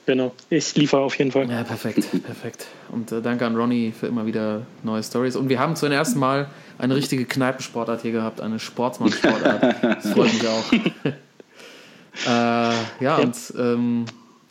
Genau. 0.05 0.33
Ich 0.49 0.75
liefere 0.75 0.99
auf 0.99 1.17
jeden 1.17 1.31
Fall. 1.31 1.49
Ja, 1.49 1.63
perfekt, 1.63 2.09
perfekt. 2.25 2.67
Und 2.89 3.13
äh, 3.13 3.21
danke 3.21 3.45
an 3.45 3.55
Ronny 3.55 3.93
für 3.97 4.07
immer 4.07 4.25
wieder 4.25 4.63
neue 4.83 5.01
Stories. 5.01 5.37
Und 5.37 5.47
wir 5.47 5.59
haben 5.59 5.77
zum 5.77 5.93
ersten 5.93 6.19
Mal 6.19 6.47
eine 6.77 6.93
richtige 6.93 7.23
Kneipensportart 7.23 8.01
hier 8.01 8.11
gehabt, 8.11 8.41
eine 8.41 8.59
Sportsmann-Sportart. 8.59 9.63
Das 9.81 10.09
freut 10.11 10.33
mich 10.33 10.45
auch. 10.45 10.73
äh, 12.27 12.73
ja, 12.99 13.15
und 13.19 13.37
ähm, 13.57 14.05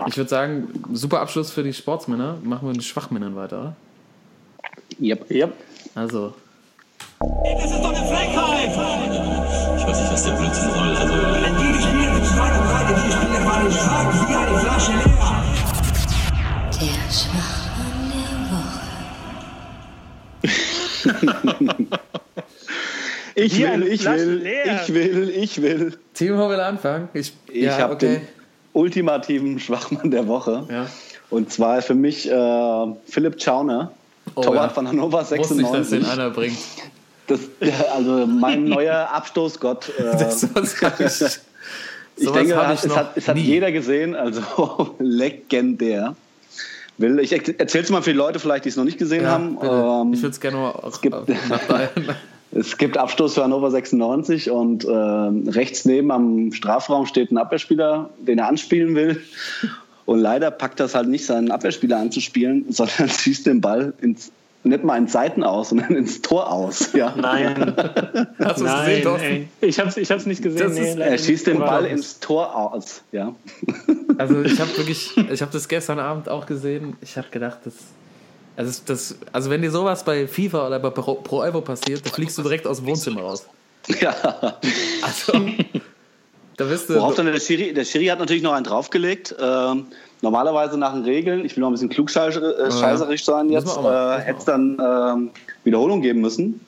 ich 0.06 0.16
würde 0.16 0.28
sagen, 0.30 0.68
super 0.92 1.20
Abschluss 1.20 1.50
für 1.50 1.62
die 1.62 1.72
Sportsmänner. 1.72 2.38
Machen 2.42 2.62
wir 2.62 2.68
mit 2.68 2.76
den 2.78 2.82
Schwachmännern 2.82 3.36
weiter. 3.36 3.60
oder? 3.60 3.76
Yep. 5.00 5.30
Ja. 5.30 5.48
Also, 5.94 6.34
Das 7.20 7.64
ist 7.64 7.80
doch 7.82 7.94
eine 7.94 8.06
Frechheit! 8.06 8.70
Ich 9.78 9.86
weiß 9.86 10.00
nicht, 10.00 10.12
was 10.12 10.24
der 10.24 10.32
Blödsinn 10.32 10.70
soll. 10.70 10.96
Also, 10.96 11.14
wenn 11.14 11.56
die 11.56 11.72
gespielt 11.72 12.12
mit 12.14 12.22
und 12.22 12.36
breit, 12.36 12.88
die 12.90 13.12
Spieler 13.12 13.44
waren 13.46 13.72
stark 13.72 14.28
wie 14.28 14.34
eine 14.34 14.58
Flasche 14.58 14.92
leer. 14.92 15.42
Der 16.80 17.00
Schwachmann 17.12 17.98
der 18.12 18.30
Woche. 21.70 21.86
Ich 23.36 23.58
will, 23.58 23.84
ich 23.84 24.04
will, 24.04 24.40
leer. 24.42 24.82
ich 24.82 24.92
will, 24.92 25.30
ich 25.30 25.62
will. 25.62 25.96
Timo 26.12 26.50
will 26.50 26.60
anfangen. 26.60 27.08
Ich, 27.14 27.32
Ich 27.48 27.62
ja, 27.62 27.78
habe 27.78 27.94
okay. 27.94 28.16
den 28.18 28.28
ultimativen 28.72 29.58
Schwachmann 29.60 30.10
der 30.10 30.26
Woche. 30.26 30.64
Ja. 30.70 30.86
Und 31.30 31.52
zwar 31.52 31.80
für 31.82 31.94
mich 31.94 32.30
äh, 32.30 32.86
Philipp 33.06 33.40
Schauner, 33.40 33.92
Oh, 34.34 34.42
Torwart 34.42 34.68
ja. 34.70 34.74
von 34.74 34.86
Hannover 34.88 35.20
Wusste 35.20 35.36
ich, 35.36 35.40
dass 35.42 35.48
96. 35.56 36.00
den 36.00 36.06
einer 36.08 36.30
bringt. 36.30 36.56
Das, 37.26 37.40
also 37.94 38.26
mein 38.26 38.64
neuer 38.66 39.08
Abstoßgott. 39.12 39.88
Äh, 39.98 40.02
Das 40.18 40.42
ich, 40.44 42.26
ich 42.26 42.32
denke, 42.32 42.52
ich 42.74 42.84
es, 42.84 42.96
hat, 42.96 43.16
es 43.16 43.26
hat 43.28 43.36
jeder 43.38 43.72
gesehen, 43.72 44.14
also 44.14 44.94
legendär. 44.98 46.14
Will, 46.98 47.18
ich 47.20 47.32
erzähle 47.32 47.84
es 47.84 47.90
mal 47.90 48.02
für 48.02 48.10
die 48.10 48.16
Leute, 48.18 48.38
vielleicht, 48.38 48.66
die 48.66 48.68
es 48.68 48.76
noch 48.76 48.84
nicht 48.84 48.98
gesehen 48.98 49.22
Ja, 49.24 49.30
haben. 49.30 49.56
Ähm, 49.62 50.12
ich 50.12 50.20
würde 50.20 50.32
es 50.34 50.40
gerne 50.40 50.58
mal 50.58 50.70
auch 50.72 51.00
gibt- 51.00 51.28
äh, 51.30 51.34
nach 51.48 51.60
Bayern. 51.62 51.90
Es 52.52 52.76
gibt 52.78 52.98
Abstoß 52.98 53.34
für 53.34 53.44
Hannover 53.44 53.70
96 53.70 54.50
und 54.50 54.84
ähm, 54.84 55.48
rechts 55.48 55.84
neben 55.84 56.10
am 56.10 56.52
Strafraum 56.52 57.06
steht 57.06 57.30
ein 57.30 57.38
Abwehrspieler, 57.38 58.10
den 58.18 58.38
er 58.38 58.48
anspielen 58.48 58.94
will. 58.96 59.20
Und 60.04 60.18
leider 60.18 60.50
packt 60.50 60.80
das 60.80 60.94
halt 60.96 61.08
nicht, 61.08 61.24
seinen 61.26 61.52
Abwehrspieler 61.52 61.98
anzuspielen, 61.98 62.66
sondern 62.70 63.08
schießt 63.08 63.46
den 63.46 63.60
Ball 63.60 63.92
ins, 64.00 64.32
nicht 64.64 64.82
mal 64.82 64.96
ins 64.98 65.12
Seiten 65.12 65.44
aus, 65.44 65.68
sondern 65.68 65.94
ins 65.94 66.22
Tor 66.22 66.50
aus. 66.52 66.92
Ja. 66.92 67.14
Nein. 67.16 67.72
Hast 68.40 68.60
du 68.60 68.64
es 68.64 68.70
Nein, 68.72 68.86
gesehen, 68.88 69.02
Thorsten? 69.04 69.48
Ich 69.60 69.78
hab's, 69.78 69.96
ich 69.96 70.10
hab's 70.10 70.26
nicht 70.26 70.42
gesehen. 70.42 70.60
Das 70.68 70.76
ist- 70.76 70.98
Er 70.98 71.18
schießt 71.18 71.46
den. 71.46 71.58
Ball 71.60 71.86
ins 71.86 72.18
Tor 72.18 72.54
aus. 72.56 73.02
Ja. 73.12 73.32
Also 74.18 74.42
ich 74.42 74.58
habe 74.60 74.70
wirklich, 74.76 75.16
ich 75.16 75.40
habe 75.40 75.52
das 75.52 75.68
gestern 75.68 76.00
Abend 76.00 76.28
auch 76.28 76.46
gesehen. 76.46 76.96
Ich 77.00 77.16
habe 77.16 77.28
gedacht, 77.30 77.60
das, 77.64 77.74
also 78.60 78.82
das, 78.84 79.16
also 79.32 79.48
wenn 79.48 79.62
dir 79.62 79.70
sowas 79.70 80.04
bei 80.04 80.26
FIFA 80.26 80.66
oder 80.66 80.78
bei 80.78 80.90
Pro, 80.90 81.14
Pro 81.14 81.42
Evo 81.42 81.62
passiert, 81.62 82.04
da 82.04 82.10
fliegst 82.10 82.36
du 82.36 82.42
direkt 82.42 82.66
aus 82.66 82.76
dem 82.76 82.88
Wohnzimmer 82.88 83.22
raus. 83.22 83.46
ja. 84.02 84.14
Also 85.00 85.32
da 86.58 86.64
bist 86.66 86.90
du. 86.90 86.96
Worauf 86.96 87.14
dann 87.14 87.24
der 87.24 87.40
Schiri, 87.40 87.72
der 87.72 87.86
Schiri 87.86 88.06
hat 88.06 88.18
natürlich 88.18 88.42
noch 88.42 88.52
einen 88.52 88.64
draufgelegt. 88.64 89.34
Ähm, 89.40 89.86
normalerweise 90.20 90.76
nach 90.76 90.92
den 90.92 91.04
Regeln, 91.04 91.46
ich 91.46 91.56
will 91.56 91.62
noch 91.62 91.70
ein 91.70 91.72
bisschen 91.72 91.88
klugscheißerisch 91.88 93.24
sein 93.24 93.46
Muss 93.46 93.64
jetzt, 93.64 93.78
äh, 93.78 94.18
hätte 94.18 94.38
es 94.40 94.44
dann 94.44 94.78
ähm, 94.78 95.30
Wiederholung 95.64 96.02
geben 96.02 96.20
müssen. 96.20 96.60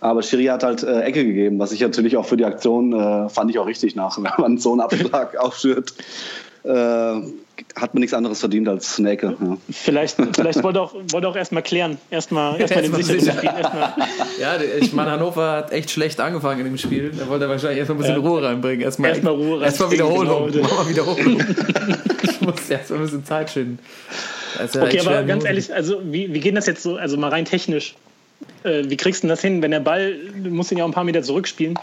Aber 0.00 0.22
Schiri 0.22 0.44
hat 0.44 0.62
halt 0.62 0.82
äh, 0.82 1.00
Ecke 1.00 1.24
gegeben, 1.24 1.58
was 1.58 1.72
ich 1.72 1.80
natürlich 1.80 2.18
auch 2.18 2.26
für 2.26 2.36
die 2.36 2.44
Aktion 2.44 2.92
äh, 2.92 3.30
fand 3.30 3.50
ich 3.50 3.58
auch 3.58 3.66
richtig 3.66 3.96
nach. 3.96 4.18
Wenn 4.22 4.30
man 4.36 4.58
so 4.58 4.72
einen 4.72 4.82
Abschlag 4.82 5.36
aufschürt, 5.38 5.94
äh, 6.64 7.14
hat 7.76 7.94
man 7.94 8.00
nichts 8.00 8.14
anderes 8.14 8.40
verdient 8.40 8.68
als 8.68 8.98
eine 8.98 9.10
Ecke. 9.10 9.36
Ja. 9.40 9.56
Vielleicht, 9.70 10.16
vielleicht 10.34 10.62
wollte 10.62 10.80
auch, 10.80 10.94
wollte 11.10 11.28
auch 11.28 11.36
erstmal 11.36 11.62
klären. 11.62 11.98
Erstmal 12.10 12.60
erst 12.60 12.74
mal 12.74 12.82
den 12.82 12.92
Erstmal 12.92 13.02
sicheren 13.02 13.20
sicher. 13.20 13.36
Spiel. 13.36 13.50
Erstmal, 13.50 13.92
ja, 14.40 14.60
ich 14.80 14.92
meine, 14.92 15.10
Hannover 15.12 15.52
hat 15.52 15.72
echt 15.72 15.90
schlecht 15.90 16.20
angefangen 16.20 16.60
in 16.60 16.66
dem 16.66 16.78
Spiel. 16.78 17.12
Da 17.16 17.28
wollte 17.28 17.44
er 17.46 17.50
wahrscheinlich 17.50 17.78
erstmal 17.78 17.98
ein 17.98 18.02
bisschen 18.02 18.22
Ja. 18.22 18.28
Ruhe 18.28 18.42
reinbringen. 18.42 18.80
Erstmal 18.82 19.10
Erstmal 19.10 19.34
Ruhe 19.34 19.62
Erstmal 19.62 19.88
reinbringen, 19.88 20.20
Wiederholung. 20.20 20.52
genau. 20.52 20.68
Mach 20.68 20.84
mal 20.84 20.88
Wiederholung. 20.90 21.40
ich 22.22 22.40
muss 22.40 22.70
erstmal 22.70 22.98
ein 22.98 23.04
bisschen 23.04 23.24
Zeit 23.24 23.50
schinden. 23.50 23.78
Ja 24.58 24.82
okay, 24.82 24.96
echt 24.96 25.06
aber 25.06 25.22
ganz 25.22 25.44
ehrlich, 25.44 25.72
also 25.72 26.00
wie, 26.04 26.34
wie 26.34 26.40
geht 26.40 26.56
das 26.56 26.66
jetzt 26.66 26.82
so, 26.82 26.96
also 26.96 27.16
mal 27.16 27.28
rein 27.28 27.44
technisch? 27.44 27.94
Äh, 28.64 28.84
wie 28.86 28.96
kriegst 28.96 29.22
du 29.22 29.26
denn 29.26 29.30
das 29.30 29.40
hin, 29.42 29.62
wenn 29.62 29.70
der 29.70 29.80
Ball, 29.80 30.16
du 30.42 30.50
musst 30.50 30.72
ihn 30.72 30.78
ja 30.78 30.84
auch 30.84 30.88
ein 30.88 30.94
paar 30.94 31.04
Meter 31.04 31.22
zurückspielen. 31.22 31.78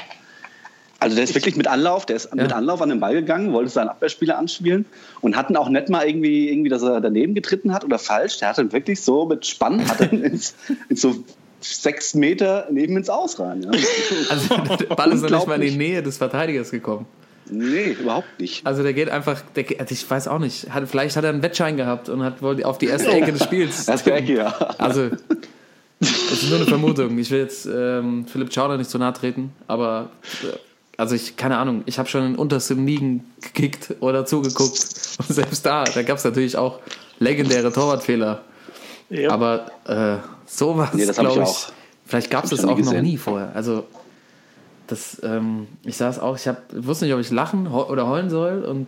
Also 0.99 1.15
der 1.15 1.23
ist 1.25 1.35
wirklich 1.35 1.55
mit 1.55 1.67
Anlauf, 1.67 2.05
der 2.07 2.15
ist 2.15 2.33
mit 2.33 2.51
Anlauf 2.51 2.81
an 2.81 2.89
den 2.89 2.99
Ball 2.99 3.13
gegangen, 3.13 3.53
wollte 3.53 3.69
seinen 3.69 3.89
Abwehrspieler 3.89 4.37
anspielen 4.37 4.85
und 5.21 5.35
hatten 5.35 5.55
auch 5.55 5.69
nicht 5.69 5.89
mal 5.89 6.07
irgendwie, 6.07 6.49
irgendwie, 6.49 6.69
dass 6.69 6.81
er 6.81 7.01
daneben 7.01 7.35
getreten 7.35 7.71
hat 7.73 7.85
oder 7.85 7.99
falsch. 7.99 8.39
Der 8.39 8.49
hat 8.49 8.57
dann 8.57 8.71
wirklich 8.71 9.01
so 9.01 9.25
mit 9.27 9.45
Spann, 9.45 9.87
hat 9.87 10.01
er 10.01 10.11
ins, 10.11 10.55
ins 10.89 11.01
so 11.01 11.23
sechs 11.61 12.15
Meter 12.15 12.67
neben 12.71 12.97
ins 12.97 13.09
Aus 13.09 13.39
rein. 13.39 13.61
Ja. 13.63 13.71
Also 14.29 14.75
der 14.77 14.95
Ball 14.95 15.11
ist 15.11 15.21
noch 15.21 15.29
nicht 15.29 15.47
mal 15.47 15.61
in 15.63 15.71
die. 15.71 15.77
Nähe 15.77 16.01
des 16.01 16.17
Verteidigers 16.17 16.71
gekommen. 16.71 17.05
Nee, 17.49 17.95
überhaupt 17.99 18.39
nicht. 18.39 18.65
Also 18.65 18.81
der 18.83 18.93
geht 18.93 19.09
einfach, 19.09 19.39
der, 19.55 19.63
geht- 19.63 19.79
also 19.79 19.93
ich 19.93 20.09
weiß 20.09 20.27
auch 20.27 20.39
nicht, 20.39 20.73
hat, 20.73 20.87
vielleicht 20.89 21.15
hat 21.15 21.23
er 21.23 21.29
einen 21.29 21.43
Wettschein 21.43 21.77
gehabt 21.77 22.09
und 22.09 22.23
hat 22.23 22.41
wollte 22.41 22.65
auf 22.67 22.77
die 22.79 22.87
erste 22.87 23.09
Ecke 23.11 23.31
des 23.33 23.43
Spiels. 23.43 23.87
Erste 23.87 24.11
Ecke, 24.13 24.33
ja. 24.35 24.47
Also, 24.79 25.09
das 25.99 26.09
ist 26.31 26.49
nur 26.49 26.57
eine 26.57 26.67
Vermutung. 26.67 27.17
Ich 27.17 27.31
will 27.31 27.39
jetzt 27.39 27.65
ähm, 27.65 28.25
Philipp 28.27 28.51
Schauder 28.53 28.77
nicht 28.77 28.89
zu 28.89 28.97
nahe 28.97 29.13
treten, 29.13 29.51
aber 29.67 30.09
äh, 30.43 30.57
also 30.97 31.15
ich, 31.15 31.35
keine 31.37 31.57
Ahnung, 31.57 31.83
ich 31.85 31.99
habe 31.99 32.09
schon 32.09 32.25
in 32.25 32.35
untersten 32.35 32.85
Ligen 32.85 33.23
gekickt 33.41 33.95
oder 33.99 34.25
zugeguckt. 34.25 34.77
Und 35.19 35.27
selbst 35.35 35.65
da, 35.65 35.83
da 35.83 36.03
gab 36.03 36.17
es 36.17 36.23
natürlich 36.23 36.57
auch 36.57 36.79
legendäre 37.19 37.71
Torwartfehler. 37.71 38.41
Ja. 39.09 39.31
Aber 39.31 39.67
äh, 39.85 40.17
sowas, 40.45 40.89
Nee, 40.93 41.03
ich 41.03 41.11
glaube 41.13 41.41
ich, 41.41 41.47
auch. 41.47 41.67
vielleicht 42.05 42.29
gab 42.29 42.43
es 42.45 42.51
ich 42.51 42.57
das 42.59 42.65
auch 42.67 42.77
noch 42.77 43.01
nie 43.01 43.17
vorher. 43.17 43.51
Also 43.55 43.85
das, 44.87 45.21
ähm, 45.23 45.67
ich 45.83 45.97
saß 45.97 46.19
auch, 46.19 46.35
ich 46.37 46.47
hab, 46.47 46.61
wusste 46.73 47.05
nicht, 47.05 47.13
ob 47.13 47.19
ich 47.19 47.29
lachen 47.31 47.67
oder 47.67 48.07
heulen 48.07 48.29
soll 48.29 48.63
und 48.65 48.87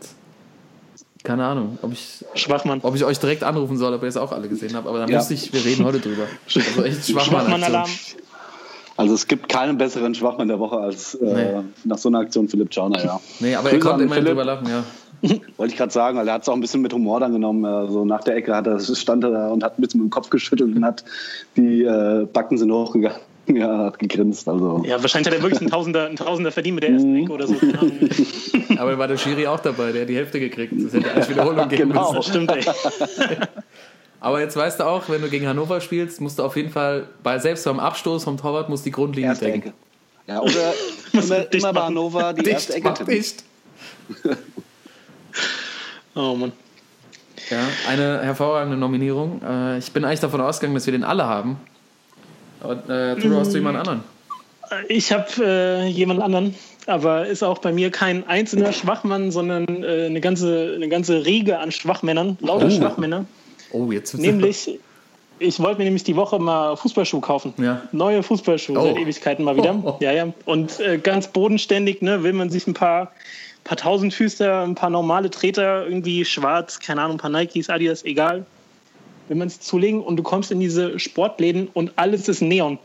keine 1.24 1.45
Ahnung, 1.45 1.78
ob 1.82 1.91
ich, 1.91 2.24
Schwachmann. 2.36 2.80
ob 2.82 2.95
ich 2.95 3.03
euch 3.03 3.20
direkt 3.20 3.43
anrufen 3.43 3.78
soll, 3.78 3.93
ob 3.93 4.01
ihr 4.03 4.07
es 4.07 4.16
auch 4.18 4.32
alle 4.32 4.47
gesehen 4.47 4.74
habt. 4.76 4.88
Aber 4.88 4.99
dann 4.99 5.10
Ja. 5.10 5.20
wusste 5.20 5.34
ich, 5.34 5.51
wir 5.51 5.64
reden 5.66 5.84
heute 5.86 5.99
drüber. 5.99 6.24
Also 6.55 6.84
echt 6.84 7.05
Schwachmann-Alarm. 7.10 7.88
Schwachmann-Aktion. 7.88 8.22
Also 9.00 9.14
es 9.14 9.28
gibt 9.28 9.47
keinen 9.47 9.78
besseren 9.78 10.14
Schwachmann 10.14 10.50
der 10.50 10.60
Woche 10.60 10.78
als 10.78 11.16
äh, 11.16 11.26
Nee. 11.26 11.62
nach 11.86 11.97
so 11.97 12.10
einer 12.10 12.20
Aktion 12.20 12.50
Philipp 12.50 12.74
Schauner, 12.74 13.02
ja. 13.04 13.20
Nee, 13.39 13.56
aber 13.56 13.70
er 13.72 13.78
Grüße 13.78 13.88
konnte 13.88 14.04
an 14.04 14.08
immerhin 14.08 14.26
drüber 14.26 14.43
lachen, 14.43 14.68
ja. 14.68 14.84
Wollte 15.58 15.72
ich 15.72 15.78
gerade 15.78 15.91
sagen, 15.93 16.18
weil 16.18 16.28
er 16.28 16.34
hat 16.34 16.41
es 16.41 16.50
auch 16.50 16.54
ein 16.54 16.60
bisschen 16.60 16.82
mit 16.82 16.91
Humor 16.93 17.22
dann 17.22 17.32
genommen. 17.32 17.64
Also 17.64 18.04
nach 18.04 18.24
der 18.26 18.36
Ecke 18.36 18.54
hat 18.54 18.68
er, 18.68 18.78
stand 18.80 19.24
er 19.24 19.32
da 19.32 19.47
und 19.52 19.64
hat 19.64 19.78
ein 19.78 19.82
bisschen 19.82 20.02
mit 20.02 20.10
dem 20.10 20.12
Kopf 20.12 20.30
geschüttelt 20.30 20.76
und 20.76 20.84
hat 20.84 21.06
die 21.56 21.84
äh, 21.84 22.26
Backen 22.32 22.58
sind 22.58 22.72
hochgegangen. 22.72 23.18
Ja, 23.52 23.86
hat 23.86 23.97
gegrinst. 23.97 24.47
Also. 24.47 24.84
Ja, 24.86 25.02
wahrscheinlich 25.02 25.28
hat 25.28 25.36
er 25.36 25.41
wirklich 25.41 25.60
einen 25.60 25.72
Tausender, 25.72 26.06
einen 26.06 26.18
Tausender 26.18 26.52
verdient 26.52 26.76
mit 26.76 26.84
der 26.84 26.91
ersten 26.91 27.14
Mhm. 27.14 27.24
Ecke 27.24 27.32
oder 27.32 27.47
so. 27.47 27.56
Ahnung. 27.56 27.91
Aber 28.78 28.95
war 29.00 29.08
der 29.08 29.18
Schiri 29.18 29.47
auch 29.47 29.60
dabei, 29.60 29.91
der 29.91 30.04
hat 30.04 30.10
die 30.10 30.16
Hälfte 30.16 30.39
gekriegt. 30.39 30.72
Das 30.78 30.93
hätte 30.93 31.12
als 31.16 31.28
Wiederholung 31.32 31.68
geben 31.68 31.89
Genau. 31.89 32.14
müssen. 32.14 32.30
Stimmt, 32.30 32.52
ey. 32.52 32.62
Aber 34.22 34.41
jetzt 34.41 34.55
weißt 34.55 34.80
du 34.80 34.84
auch, 34.86 35.07
wenn 35.09 35.22
du 35.22 35.30
gegen 35.30 35.47
Hannover 35.47 35.80
spielst, 35.82 36.20
musst 36.20 36.39
du 36.39 36.43
auf 36.43 36.55
jeden 36.55 36.72
Fall, 36.72 37.07
bei, 37.24 37.39
selbst 37.39 37.63
beim 37.65 37.80
Abstoß 37.80 38.24
vom 38.26 38.38
Torwart, 38.38 38.67
muss 38.70 38.84
die 38.84 38.91
Grundlinie 38.91 39.30
Erste 39.30 39.45
decken. 39.45 39.61
Ecke. 39.61 39.74
Ja, 40.28 40.41
oder 40.41 40.74
Muss 41.13 41.26
immer, 41.26 41.39
dicht 41.41 41.63
immer 41.63 41.74
bei. 41.74 41.82
Hannover 41.82 42.34
die 42.34 42.49
erste 42.49 42.74
Dicht, 42.74 42.78
Ecke 42.78 42.89
mach 42.89 42.97
tippen. 42.97 43.13
dicht. 43.13 43.43
Oh 46.15 46.36
Mann. 46.36 46.51
Ja, 47.49 47.59
eine 47.88 48.22
hervorragende 48.22 48.78
Nominierung. 48.78 49.41
Äh, 49.47 49.78
ich 49.78 49.91
bin 49.91 50.03
eigentlich 50.03 50.20
davon 50.20 50.41
ausgegangen, 50.41 50.76
dass 50.76 50.86
wir 50.86 50.91
den 50.91 51.03
alle 51.03 51.26
haben. 51.26 51.57
Aber 52.61 52.74
äh, 52.89 53.15
du 53.15 53.36
hast 53.38 53.53
du 53.53 53.57
jemand 53.57 53.78
anderen. 53.78 54.03
Ich 54.88 55.11
habe 55.11 55.28
äh, 55.39 55.88
jemand 55.88 56.22
anderen, 56.22 56.55
aber 56.88 57.26
ist 57.28 57.43
auch 57.43 57.59
bei 57.59 57.72
mir 57.72 57.89
kein 57.89 58.28
einzelner 58.28 58.74
Schwachmann, 58.74 59.32
sondern 59.32 59.84
äh, 59.84 60.07
eine, 60.07 60.20
ganze, 60.20 60.74
eine 60.76 60.89
ganze 60.89 61.26
Riege 61.26 61.59
an 61.59 61.72
Schwachmännern, 61.72 62.38
lauter 62.41 62.67
Oh. 62.67 62.70
Schwachmänner. 62.70 63.26
Oh, 63.72 63.91
jetzt 63.91 64.17
Nämlich, 64.17 64.80
ich 65.39 65.59
wollte 65.59 65.78
mir 65.80 65.86
nämlich 65.86 66.03
die 66.03 66.15
Woche 66.15 66.39
mal 66.39 66.76
Fußballschuhe 66.76 67.22
kaufen. 67.22 67.53
Ja. 67.57 67.84
Neue 67.91 68.24
Fußballschuhe 68.24 68.78
Oh. 68.78 68.84
seit 68.84 68.97
Ewigkeiten 68.97 69.43
mal 69.45 69.55
wieder. 69.55 69.76
Oh, 69.84 69.89
oh. 69.89 69.97
Ja, 69.99 70.11
ja. 70.11 70.34
Und 70.45 70.80
äh, 70.80 70.97
ganz 70.97 71.28
bodenständig, 71.28 72.01
ne, 72.01 72.24
will 72.24 72.34
man 72.34 72.49
sich 72.49 72.67
ein 72.67 72.74
paar, 72.74 73.11
paar 73.63 73.78
Tausendfüßler, 73.78 74.63
ein 74.63 74.76
paar 74.76 74.89
normale 74.89 75.30
Treter, 75.30 75.86
irgendwie 75.86 76.26
schwarz, 76.26 76.80
keine 76.80 77.01
Ahnung, 77.01 77.17
ein 77.17 77.20
paar 77.20 77.30
Nikes, 77.30 77.70
Adidas, 77.70 78.03
egal. 78.03 78.45
Will 79.28 79.38
man 79.38 79.47
es 79.47 79.59
zulegen 79.59 80.01
und 80.01 80.17
du 80.17 80.24
kommst 80.24 80.51
in 80.51 80.59
diese 80.59 80.97
Sportläden 80.99 81.67
und 81.74 81.91
alles 81.97 82.28
ist 82.28 82.41
Neon. 82.41 82.80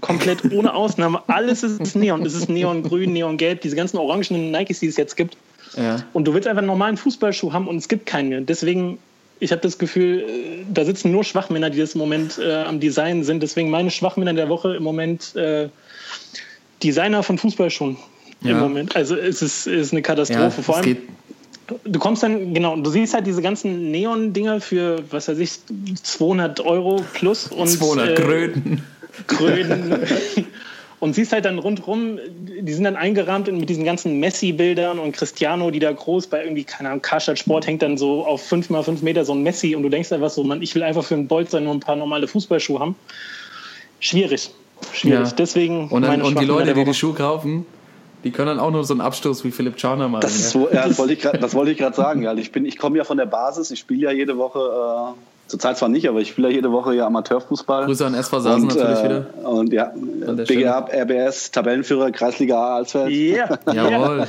Komplett 0.00 0.42
ohne 0.52 0.72
Ausnahme. 0.74 1.22
Alles 1.26 1.62
ist 1.62 1.94
Neon. 1.94 2.24
Es 2.24 2.32
ist 2.34 2.48
Neongrün, 2.48 3.12
Neongelb, 3.12 3.60
diese 3.60 3.76
ganzen 3.76 3.98
orangenen 3.98 4.50
Nikes, 4.50 4.80
die 4.80 4.86
es 4.86 4.96
jetzt 4.96 5.14
gibt. 5.14 5.36
Ja. 5.76 6.02
Und 6.14 6.24
du 6.26 6.32
willst 6.32 6.48
einfach 6.48 6.60
einen 6.60 6.68
normalen 6.68 6.96
Fußballschuh 6.96 7.52
haben 7.52 7.68
und 7.68 7.76
es 7.76 7.86
gibt 7.86 8.06
keinen 8.06 8.30
mehr. 8.30 8.40
Deswegen, 8.40 8.96
ich 9.40 9.52
habe 9.52 9.62
das 9.62 9.78
Gefühl, 9.78 10.20
äh, 10.20 10.64
da 10.72 10.84
sitzen 10.84 11.10
nur 11.10 11.24
Schwachmänner, 11.24 11.70
die 11.70 11.78
das 11.78 11.94
im 11.94 11.98
Moment 11.98 12.38
äh, 12.38 12.62
am 12.62 12.78
Design 12.78 13.24
sind. 13.24 13.42
Deswegen 13.42 13.70
meine 13.70 13.90
Schwachmänner 13.90 14.34
der 14.34 14.48
Woche 14.48 14.76
im 14.76 14.82
Moment 14.82 15.34
äh, 15.34 15.68
Designer 16.82 17.22
von 17.22 17.38
Fußballschuhen. 17.38 17.96
Ja. 18.42 18.52
Im 18.52 18.60
Moment. 18.60 18.96
Also 18.96 19.16
es 19.16 19.42
ist, 19.42 19.66
ist 19.66 19.92
eine 19.92 20.00
Ja, 20.00 20.06
Katastrophe. 20.06 20.62
Vor 20.62 20.78
es 20.80 20.86
allem, 20.86 20.98
du 21.84 21.98
kommst 21.98 22.22
dann, 22.22 22.54
genau, 22.54 22.76
du 22.76 22.90
siehst 22.90 23.14
halt 23.14 23.26
diese 23.26 23.42
ganzen 23.42 23.90
Neon-Dinger 23.90 24.60
für, 24.60 25.02
was 25.10 25.28
weiß 25.28 25.38
ich, 25.38 25.52
200 26.02 26.60
Euro 26.60 27.04
plus 27.14 27.48
und 27.48 27.68
200 27.68 28.08
äh, 28.08 28.14
Kröten. 28.22 28.82
Kröten. 29.26 29.94
Und 31.00 31.14
siehst 31.14 31.32
halt 31.32 31.46
dann 31.46 31.58
rundrum, 31.58 32.18
die 32.60 32.72
sind 32.74 32.84
dann 32.84 32.94
eingerahmt 32.96 33.50
mit 33.50 33.70
diesen 33.70 33.84
ganzen 33.84 34.20
Messi-Bildern 34.20 34.98
und 34.98 35.12
Cristiano, 35.12 35.70
die 35.70 35.78
da 35.78 35.90
groß 35.90 36.26
bei 36.26 36.42
irgendwie, 36.42 36.64
keine 36.64 36.90
Ahnung, 36.90 37.00
Karstadt 37.00 37.38
Sport 37.38 37.66
hängt 37.66 37.80
dann 37.80 37.96
so 37.96 38.26
auf 38.26 38.42
5 38.46 38.68
mal 38.68 38.82
5 38.82 39.00
Meter 39.00 39.24
so 39.24 39.32
ein 39.32 39.42
Messi 39.42 39.74
und 39.74 39.82
du 39.82 39.88
denkst 39.88 40.12
einfach 40.12 40.28
so, 40.28 40.44
man, 40.44 40.60
ich 40.60 40.74
will 40.74 40.82
einfach 40.82 41.02
für 41.02 41.14
einen 41.14 41.26
Bolzer 41.26 41.60
nur 41.60 41.72
ein 41.72 41.80
paar 41.80 41.96
normale 41.96 42.28
Fußballschuhe 42.28 42.78
haben. 42.80 42.96
Schwierig. 43.98 44.50
Schwierig. 44.92 45.28
Ja. 45.28 45.34
Deswegen 45.36 45.88
Und, 45.88 46.02
dann, 46.02 46.10
meine 46.10 46.24
und 46.24 46.38
die 46.38 46.44
Leute, 46.44 46.74
die 46.74 46.84
die. 46.84 46.94
Schuhe 46.94 47.14
kaufen, 47.14 47.64
die 48.24 48.30
können 48.30 48.48
dann 48.48 48.60
auch 48.60 48.70
nur 48.70 48.84
so 48.84 48.92
einen 48.92 49.00
Abstoß 49.00 49.42
wie 49.44 49.50
Philipp 49.50 49.76
Czarner 49.78 50.08
machen. 50.08 50.20
Das, 50.22 50.50
so, 50.50 50.68
ja, 50.70 50.86
das 50.86 50.98
wollte 50.98 51.14
ich 51.72 51.78
gerade 51.78 51.96
sagen. 51.96 52.22
Ja. 52.22 52.34
Ich, 52.34 52.52
bin- 52.52 52.66
ich 52.66 52.76
komme 52.76 52.98
ja 52.98 53.04
von 53.04 53.16
der 53.16 53.26
Basis. 53.26 53.70
Ich 53.70 53.80
spiele 53.80 54.02
ja 54.02 54.10
jede 54.12 54.36
Woche, 54.36 54.58
äh, 54.58 55.12
zurzeit 55.50 55.76
zwar 55.76 55.88
nicht, 55.88 56.08
aber 56.08 56.20
ich 56.20 56.28
spiele 56.28 56.48
ja 56.48 56.54
jede 56.54 56.72
Woche 56.72 56.94
ja 56.94 57.06
Amateurfußball. 57.06 57.86
Grüße 57.86 58.06
an 58.06 58.14
SV 58.14 58.40
Sasen 58.40 58.62
und, 58.62 58.76
natürlich 58.76 58.98
äh, 58.98 59.04
wieder. 59.04 59.48
Und 59.48 59.72
ja, 59.72 59.92
BGA, 59.94 60.88
RBS, 60.92 61.50
Tabellenführer, 61.50 62.10
Kreisliga 62.10 62.56
A 62.56 62.76
Alsfeld. 62.76 63.10
Yeah. 63.10 63.58
Jawohl. 63.72 64.26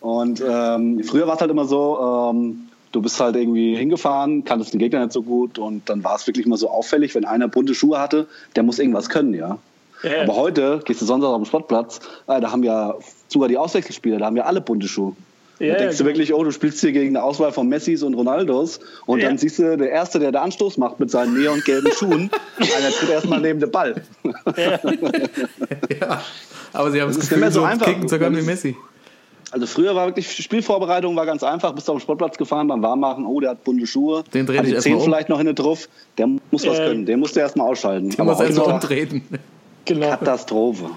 Und 0.00 0.42
ähm, 0.46 1.02
früher 1.02 1.26
war 1.26 1.34
es 1.34 1.40
halt 1.40 1.50
immer 1.50 1.64
so, 1.64 2.30
ähm, 2.30 2.68
du 2.92 3.02
bist 3.02 3.18
halt 3.20 3.36
irgendwie 3.36 3.76
hingefahren, 3.76 4.44
kanntest 4.44 4.72
den 4.72 4.78
Gegner 4.78 5.00
nicht 5.00 5.12
so 5.12 5.22
gut 5.22 5.58
und 5.58 5.88
dann 5.88 6.04
war 6.04 6.16
es 6.16 6.26
wirklich 6.26 6.46
immer 6.46 6.56
so 6.56 6.70
auffällig, 6.70 7.14
wenn 7.14 7.24
einer 7.24 7.48
bunte 7.48 7.74
Schuhe 7.74 7.98
hatte, 7.98 8.26
der 8.54 8.62
muss 8.62 8.78
irgendwas 8.78 9.08
können, 9.08 9.34
ja. 9.34 9.58
Ja. 10.04 10.22
Aber 10.22 10.36
heute 10.36 10.80
gehst 10.84 11.02
du 11.02 11.06
Sonntag 11.06 11.28
auf 11.28 11.38
den 11.38 11.46
Sportplatz, 11.46 11.98
äh, 12.28 12.40
da 12.40 12.52
haben 12.52 12.62
ja 12.62 12.94
sogar 13.26 13.48
die 13.48 13.58
Auswechselspieler, 13.58 14.18
da 14.18 14.26
haben 14.26 14.36
ja 14.36 14.44
alle 14.44 14.60
bunte 14.60 14.86
Schuhe. 14.86 15.16
Ja, 15.58 15.72
da 15.74 15.78
denkst 15.80 15.96
ja, 15.98 16.04
du 16.04 16.08
wirklich, 16.08 16.32
oh, 16.34 16.44
du 16.44 16.50
spielst 16.52 16.80
hier 16.80 16.92
gegen 16.92 17.16
eine 17.16 17.24
Auswahl 17.24 17.50
von 17.52 17.68
Messis 17.68 18.02
und 18.02 18.14
Ronaldos 18.14 18.78
und 19.06 19.20
Ja. 19.20 19.26
dann 19.28 19.38
siehst 19.38 19.58
du, 19.58 19.76
der 19.76 19.90
Erste, 19.90 20.18
der 20.20 20.30
da 20.32 20.42
Anstoß 20.42 20.76
macht 20.78 21.00
mit 21.00 21.10
seinen 21.10 21.34
neongelben 21.34 21.90
Schuhen, 21.92 22.30
einer 22.58 22.90
tritt 22.90 23.10
erstmal 23.10 23.40
neben 23.40 23.58
den 23.60 23.70
Ball. 23.70 24.00
Ja. 26.00 26.22
Aber 26.72 26.90
sie 26.90 27.00
haben 27.00 27.08
das, 27.08 27.16
Das 27.16 27.24
ist 27.24 27.30
Gefühl, 27.30 27.38
nicht 27.38 27.40
mehr 27.40 27.50
so 27.52 27.60
so 27.60 27.66
einfach. 27.66 27.86
kicken 27.86 28.08
zu 28.08 28.18
können 28.18 28.36
wie 28.36 28.42
Messi. 28.42 28.76
Also 29.50 29.66
früher 29.66 29.94
war 29.94 30.06
wirklich 30.06 30.30
Spielvorbereitung 30.30 31.16
war 31.16 31.24
ganz 31.24 31.42
einfach, 31.42 31.72
bist 31.74 31.88
du 31.88 31.92
auf 31.92 31.98
den 31.98 32.02
Sportplatz 32.02 32.36
gefahren 32.36 32.68
beim 32.68 32.82
Warmmachen, 32.82 33.24
oh, 33.24 33.40
der 33.40 33.50
hat 33.50 33.64
bunte 33.64 33.86
Schuhe, 33.86 34.22
Den 34.34 34.44
dreh 34.44 34.58
hat 34.58 34.66
ich 34.66 34.74
die 34.74 34.78
Zehen 34.80 34.96
um. 34.96 35.02
vielleicht 35.02 35.30
noch 35.30 35.38
hinten 35.38 35.54
drauf, 35.54 35.88
der 36.18 36.26
muss 36.26 36.66
was 36.66 36.78
Äh, 36.78 36.86
können, 36.88 37.06
den 37.06 37.18
musst 37.18 37.34
du 37.34 37.40
erstmal 37.40 37.66
ausschalten. 37.70 38.10
Du 38.10 38.24
musst 38.24 38.40
erst 38.42 38.56
mal 38.58 38.66
heutzutage 38.66 38.74
umtreten. 38.74 39.22
Genau. 39.86 40.10
Katastrophe. 40.10 40.90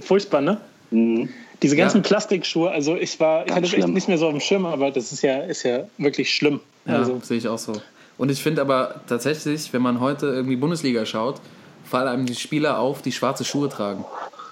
Furchtbar, 0.00 0.40
ne? 0.40 0.56
Mhm. 0.90 1.28
Diese 1.62 1.76
ganzen 1.76 1.98
Ja. 1.98 2.02
Plastikschuhe, 2.02 2.70
also 2.70 2.96
ich 2.96 3.18
war, 3.20 3.42
ich 3.46 3.54
Ganz 3.54 3.68
hatte 3.68 3.76
echt 3.78 3.88
nicht 3.88 4.08
mehr 4.08 4.18
so 4.18 4.26
auf 4.26 4.32
dem 4.32 4.40
Schirm, 4.40 4.66
aber 4.66 4.90
das 4.90 5.12
ist 5.12 5.22
ja, 5.22 5.38
ist 5.42 5.62
ja 5.62 5.84
wirklich 5.98 6.34
schlimm. 6.34 6.60
Ja, 6.86 6.96
Also, 6.96 7.20
sehe 7.22 7.38
ich 7.38 7.48
auch 7.48 7.58
so. 7.58 7.72
Und 8.18 8.30
ich 8.30 8.42
finde 8.42 8.60
aber 8.60 8.96
tatsächlich, 9.08 9.72
wenn 9.72 9.82
man 9.82 10.00
heute 10.00 10.26
irgendwie 10.26 10.56
Bundesliga 10.56 11.06
schaut, 11.06 11.36
fallen 11.84 12.08
einem 12.08 12.26
die 12.26 12.34
Spieler 12.34 12.78
auf, 12.78 13.02
die 13.02 13.12
schwarze 13.12 13.44
Schuhe 13.44 13.68
tragen. 13.68 14.04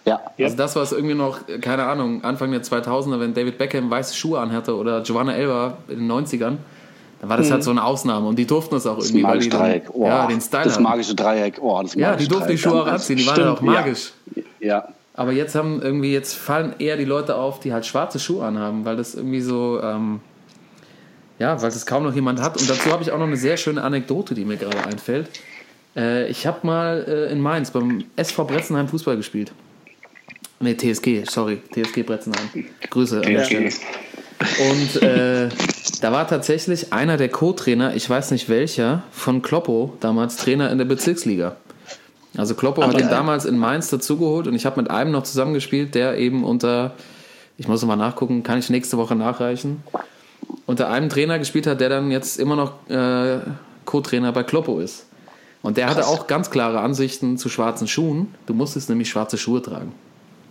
Ja. 0.07 0.21
Ja. 0.39 0.47
Also 0.47 0.57
das, 0.57 0.77
was 0.77 0.93
irgendwie 0.93 1.15
noch, 1.15 1.41
keine 1.61 1.85
Ahnung, 1.85 2.25
Anfang 2.25 2.51
der 2.53 2.63
2000er, 2.63 3.21
wenn 3.21 3.35
David 3.35 3.59
Beckham 3.59 3.91
weiße 3.91 4.15
Schuhe 4.17 4.39
anhatte 4.41 4.75
oder 4.77 5.03
Giovanna 5.03 5.35
Elba 5.35 5.77
in 5.89 5.99
den 5.99 6.11
90ern, 6.11 6.57
dann 7.21 7.29
war 7.29 7.37
das 7.37 7.51
halt 7.51 7.63
so 7.63 7.71
eine 7.71 7.85
Ausnahme 7.85 8.27
und 8.29 8.37
die 8.39 8.47
durften 8.47 8.75
das 8.77 8.87
auch 8.87 8.97
Das 8.97 9.11
irgendwie, 9.11 9.25
weil 9.25 9.39
die 9.41 9.49
magische 9.49 9.51
dann, 9.51 9.61
Dreieck. 9.61 9.85
Oh, 9.93 10.07
ja, 10.07 10.27
den 10.27 10.41
Style 10.41 10.65
das 10.65 10.73
hatten. 10.75 10.83
magische 10.85 11.15
Dreieck. 11.15 11.59
Oh, 11.61 11.83
das 11.83 11.95
Ja, 11.95 11.99
die 11.99 12.05
magische 12.13 12.29
durften 12.31 12.51
die 12.53 12.59
Schuhe 12.59 12.73
auch 12.73 12.85
damals. 12.87 13.03
anziehen, 13.03 13.17
die 13.19 13.27
waren 13.27 13.41
ja 13.41 13.53
auch 13.53 13.57
Stimmt, 13.59 13.71
magisch. 13.73 14.13
Ja. 14.61 14.89
Aber 15.21 15.33
jetzt 15.33 15.55
haben 15.55 15.83
irgendwie, 15.83 16.15
jetzt 16.15 16.35
fallen 16.35 16.77
eher 16.79 16.97
die 16.97 17.05
Leute 17.05 17.35
auf, 17.35 17.61
die 17.61 17.75
halt 17.75 17.85
schwarze 17.85 18.19
Schuhe 18.19 18.43
anhaben, 18.43 18.87
weil 18.87 18.97
das 18.97 19.15
irgendwie 19.15 19.43
so, 19.43 19.79
ähm, 19.83 20.21
ja, 21.39 21.61
weil 21.61 21.71
das 21.71 21.85
kaum 21.85 22.05
noch 22.05 22.15
jemand 22.15 22.41
hat. 22.41 22.59
Und 22.59 22.71
dazu 22.71 22.91
habe 22.91 23.03
ich 23.03 23.13
auch 23.13 23.19
noch 23.19 23.27
eine 23.27 23.37
sehr 23.37 23.59
schöne 23.59 23.83
Anekdote, 23.83 24.33
die 24.33 24.47
mir 24.47 24.57
gerade 24.57 24.83
einfällt. 24.83 25.29
Äh, 25.95 26.31
ich 26.31 26.47
habe 26.47 26.67
mal 26.67 27.05
äh, 27.07 27.31
in 27.31 27.39
Mainz 27.39 27.71
beim 27.71 28.05
SV 28.17 28.47
Bretzenheim 28.47 28.89
Fußball 28.89 29.19
gespielt. 29.19 29.53
Nee, 30.59 30.75
TSG, 30.75 31.25
sorry, 31.29 31.59
TSG 31.71 32.03
Bretzenheim. 32.03 32.49
Grüße 32.89 33.19
an 33.19 33.31
der. 33.31 33.45
Stelle. 33.45 33.71
Und 34.71 35.03
äh, 35.03 35.51
da 36.01 36.13
war 36.13 36.29
tatsächlich 36.29 36.95
einer 36.95 37.19
der 37.19 37.29
Co-Trainer, 37.29 37.95
ich 37.95 38.09
weiß 38.09 38.31
nicht 38.31 38.49
welcher, 38.49 39.03
von 39.13 39.43
Kloppo, 39.43 39.99
damals 40.01 40.39
Trainer 40.39 40.71
in 40.71 40.79
der 40.79 40.87
Bezirksliga. 40.87 41.57
Also 42.37 42.55
Kloppo 42.55 42.83
hat 42.83 42.99
ihn 42.99 43.09
damals 43.09 43.45
in 43.45 43.59
Mainz 43.59 43.91
dazugeholt 43.91 44.47
und 44.47 44.55
ich 44.55 44.65
habe 44.65 44.81
mit 44.81 44.91
einem 44.91 45.11
noch 45.11 45.25
zusammengespielt, 45.25 45.95
der 45.95 46.17
eben 46.17 46.45
unter, 46.45 46.93
ich 47.59 47.67
muss 47.67 47.83
noch 47.83 47.89
mal 47.89 47.97
nachgucken, 47.97 48.43
kann 48.43 48.59
ich 48.59 48.71
nächste 48.71 48.97
Woche 48.99 49.17
nachreichen, 49.17 49.83
unter 50.67 50.89
einem 50.91 51.09
Trainer 51.09 51.39
gespielt 51.39 51.67
hat, 51.67 51.81
der 51.81 51.89
dann 51.89 52.11
jetzt 52.11 52.39
immer 52.39 52.57
noch 52.57 52.89
äh, 52.89 53.39
Co-Trainer 53.85 54.33
bei 54.33 54.45
Kloppo 54.45 54.79
ist. 54.79 55.07
Und 55.63 55.77
der 55.77 55.91
hatte 55.91 56.07
auch 56.07 56.27
ganz 56.27 56.51
klare 56.51 56.81
Ansichten 56.81 57.37
zu 57.37 57.49
schwarzen 57.49 57.87
Schuhen. 57.87 58.35
Du 58.47 58.55
musstest 58.55 58.89
nämlich 58.89 59.11
schwarze 59.11 59.37
Schuhe 59.37 59.61
tragen. 59.61 59.93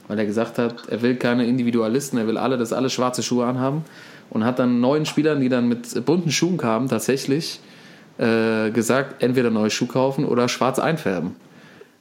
Weil 0.07 0.19
er 0.19 0.25
gesagt 0.25 0.57
hat, 0.57 0.87
er 0.87 1.01
will 1.01 1.15
keine 1.15 1.47
Individualisten, 1.47 2.19
er 2.19 2.27
will 2.27 2.37
alle, 2.37 2.57
dass 2.57 2.73
alle 2.73 2.89
schwarze 2.89 3.23
Schuhe 3.23 3.45
anhaben. 3.45 3.85
Und 4.29 4.43
hat 4.43 4.59
dann 4.59 4.79
neuen 4.79 5.07
Spielern, 5.07 5.39
die 5.39 5.49
dann 5.49 5.67
mit 5.67 6.05
bunten 6.05 6.31
Schuhen 6.31 6.57
kamen, 6.57 6.87
tatsächlich 6.89 7.59
äh, 8.19 8.69
gesagt, 8.69 9.23
entweder 9.23 9.49
neue 9.49 9.71
Schuhe 9.71 9.87
kaufen 9.87 10.25
oder 10.25 10.47
schwarz 10.47 10.77
einfärben. 10.77 11.35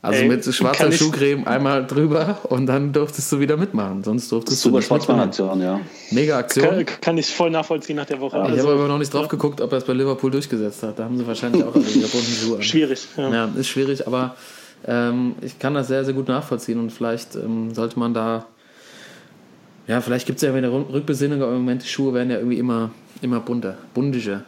Also 0.00 0.22
Ey, 0.22 0.28
mit 0.28 0.44
schwarzer 0.44 0.88
ich- 0.90 0.96
Schuhcreme 0.96 1.44
einmal 1.46 1.84
drüber 1.84 2.38
und 2.50 2.66
dann 2.66 2.92
durftest 2.92 3.32
du 3.32 3.40
wieder 3.40 3.56
mitmachen. 3.56 4.04
Sonst 4.04 4.30
durftest 4.30 4.60
Super 4.62 4.72
du 4.74 4.76
nicht. 4.78 4.86
Sportsmann-Aktion, 4.86 5.60
ja. 5.60 5.80
Mega 6.12 6.38
Aktion. 6.38 6.64
kann, 6.68 6.86
kann 7.00 7.18
ich 7.18 7.26
voll 7.26 7.50
nachvollziehen 7.50 7.96
nach 7.96 8.04
der 8.06 8.20
Woche. 8.20 8.36
Ich 8.36 8.42
Also, 8.44 8.62
habe 8.68 8.78
aber 8.78 8.86
noch 8.88 8.98
nicht 8.98 9.12
drauf 9.12 9.26
geguckt, 9.26 9.60
ob 9.60 9.72
er 9.72 9.78
es 9.78 9.84
bei 9.84 9.94
Liverpool 9.94 10.30
durchgesetzt 10.30 10.84
hat. 10.84 10.98
Da 11.00 11.04
haben 11.04 11.18
sie 11.18 11.26
wahrscheinlich 11.26 11.64
auch 11.64 11.74
ihre 11.74 11.82
bunten 12.08 12.32
Schuhe 12.32 12.56
an. 12.58 12.62
schwierig. 12.62 13.00
Ja. 13.16 13.28
Ja, 13.32 13.50
ist 13.56 13.66
schwierig, 13.66 14.06
aber 14.06 14.36
ähm, 14.86 15.34
ich 15.42 15.58
kann 15.58 15.74
das 15.74 15.88
sehr, 15.88 16.04
sehr 16.04 16.14
gut 16.14 16.28
nachvollziehen 16.28 16.78
und 16.78 16.92
vielleicht 16.92 17.34
ähm, 17.34 17.74
sollte 17.74 17.98
man 17.98 18.14
da, 18.14 18.46
ja, 19.88 20.00
vielleicht 20.00 20.26
gibt 20.26 20.36
es 20.36 20.42
ja 20.42 20.54
wieder 20.54 20.68
Rück- 20.68 20.92
Rückbesinnung, 20.92 21.42
aber 21.42 21.50
im 21.52 21.58
Moment 21.62 21.82
die 21.82 21.88
Schuhe 21.88 22.14
werden 22.14 22.30
ja 22.30 22.36
irgendwie 22.36 22.58
immer, 22.58 22.90
immer 23.20 23.40
bunter, 23.40 23.76
buntischer, 23.94 24.44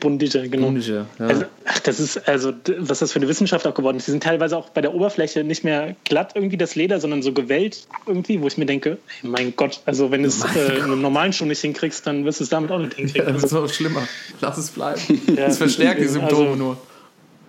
Bundiger, 0.00 0.46
genau. 0.48 0.66
buntischer. 0.66 1.06
Ja. 1.18 1.26
Also, 1.26 1.44
ach, 1.64 1.78
das 1.80 2.00
ist, 2.00 2.28
also, 2.28 2.52
was 2.78 2.98
das 3.00 3.12
für 3.12 3.18
eine 3.18 3.28
Wissenschaft 3.28 3.66
auch 3.66 3.74
geworden 3.74 3.96
ist. 3.96 4.06
Die 4.06 4.10
sind 4.10 4.22
teilweise 4.22 4.56
auch 4.56 4.70
bei 4.70 4.80
der 4.80 4.94
Oberfläche 4.94 5.44
nicht 5.44 5.64
mehr 5.64 5.96
glatt 6.04 6.32
irgendwie 6.34 6.56
das 6.56 6.74
Leder, 6.74 7.00
sondern 7.00 7.22
so 7.22 7.32
gewellt 7.32 7.86
irgendwie, 8.06 8.40
wo 8.42 8.46
ich 8.46 8.58
mir 8.58 8.66
denke, 8.66 8.98
ey, 9.22 9.28
mein 9.28 9.54
Gott, 9.56 9.80
also 9.86 10.10
wenn 10.10 10.22
du 10.22 10.28
es 10.28 10.44
äh, 10.56 10.76
in 10.76 10.82
einem 10.84 11.00
normalen 11.00 11.32
Schuh 11.32 11.44
nicht 11.46 11.60
hinkriegst, 11.60 12.06
dann 12.06 12.24
wirst 12.24 12.40
du 12.40 12.44
es 12.44 12.50
damit 12.50 12.70
auch 12.70 12.78
nicht 12.78 12.94
hinkriegen. 12.94 13.26
das 13.26 13.36
ist 13.36 13.42
Also, 13.44 13.60
noch 13.62 13.68
schlimmer. 13.72 14.06
Lass 14.40 14.58
es 14.58 14.70
bleiben. 14.70 15.00
Ja. 15.28 15.46
Das 15.46 15.58
verstärkt 15.58 16.00
die 16.00 16.06
Symptome 16.06 16.50
Also- 16.50 16.56
nur. 16.56 16.76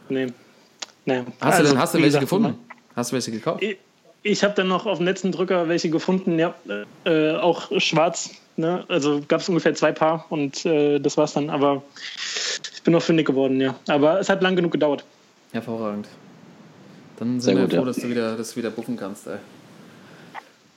nee. 0.09 0.28
Nee. 1.05 1.20
Hast 1.20 1.59
du, 1.59 1.61
Also, 1.63 1.72
denn, 1.72 1.82
hast 1.82 1.93
du 1.93 1.97
welche 1.99 2.07
gesagt, 2.07 2.22
gefunden? 2.24 2.57
Hast 2.95 3.11
du 3.11 3.13
welche 3.13 3.32
gekauft? 3.32 3.63
Ich, 3.63 3.78
ich 4.24 4.43
habe 4.43 4.53
dann 4.55 4.68
noch 4.68 4.86
auf 4.86 4.97
dem 4.97 5.05
letzten 5.05 5.32
Drücker 5.32 5.70
welche 5.70 5.89
gefunden, 5.89 6.38
ja, 6.38 6.53
äh, 7.05 7.32
auch 7.36 7.72
schwarz. 7.80 8.32
Ne? 8.57 8.83
Also 8.87 9.21
gab 9.27 9.41
es 9.41 9.49
ungefähr 9.49 9.75
zwei 9.75 9.91
Paar 9.91 10.25
und 10.29 10.65
äh, 10.65 10.99
das 10.99 11.15
war's 11.15 11.33
dann. 11.33 11.49
Aber 11.49 11.83
ich 12.73 12.81
bin 12.83 12.93
noch 12.93 13.01
fündig 13.03 13.27
geworden, 13.27 13.61
ja. 13.61 13.75
Aber 13.87 14.19
es 14.19 14.29
hat 14.29 14.41
lang 14.41 14.55
genug 14.55 14.71
gedauert. 14.71 15.03
Hervorragend. 15.51 16.07
Dann 17.19 17.39
Sehr 17.39 17.53
sind 17.53 17.61
wir 17.61 17.67
gut, 17.67 17.73
froh, 17.75 17.79
ja. 17.81 17.85
dass 17.85 17.95
du 17.97 18.09
wieder, 18.09 18.35
dass 18.35 18.51
du 18.51 18.55
wieder 18.57 18.69
buffen 18.71 18.97
kannst. 18.97 19.27
Ey. 19.27 19.35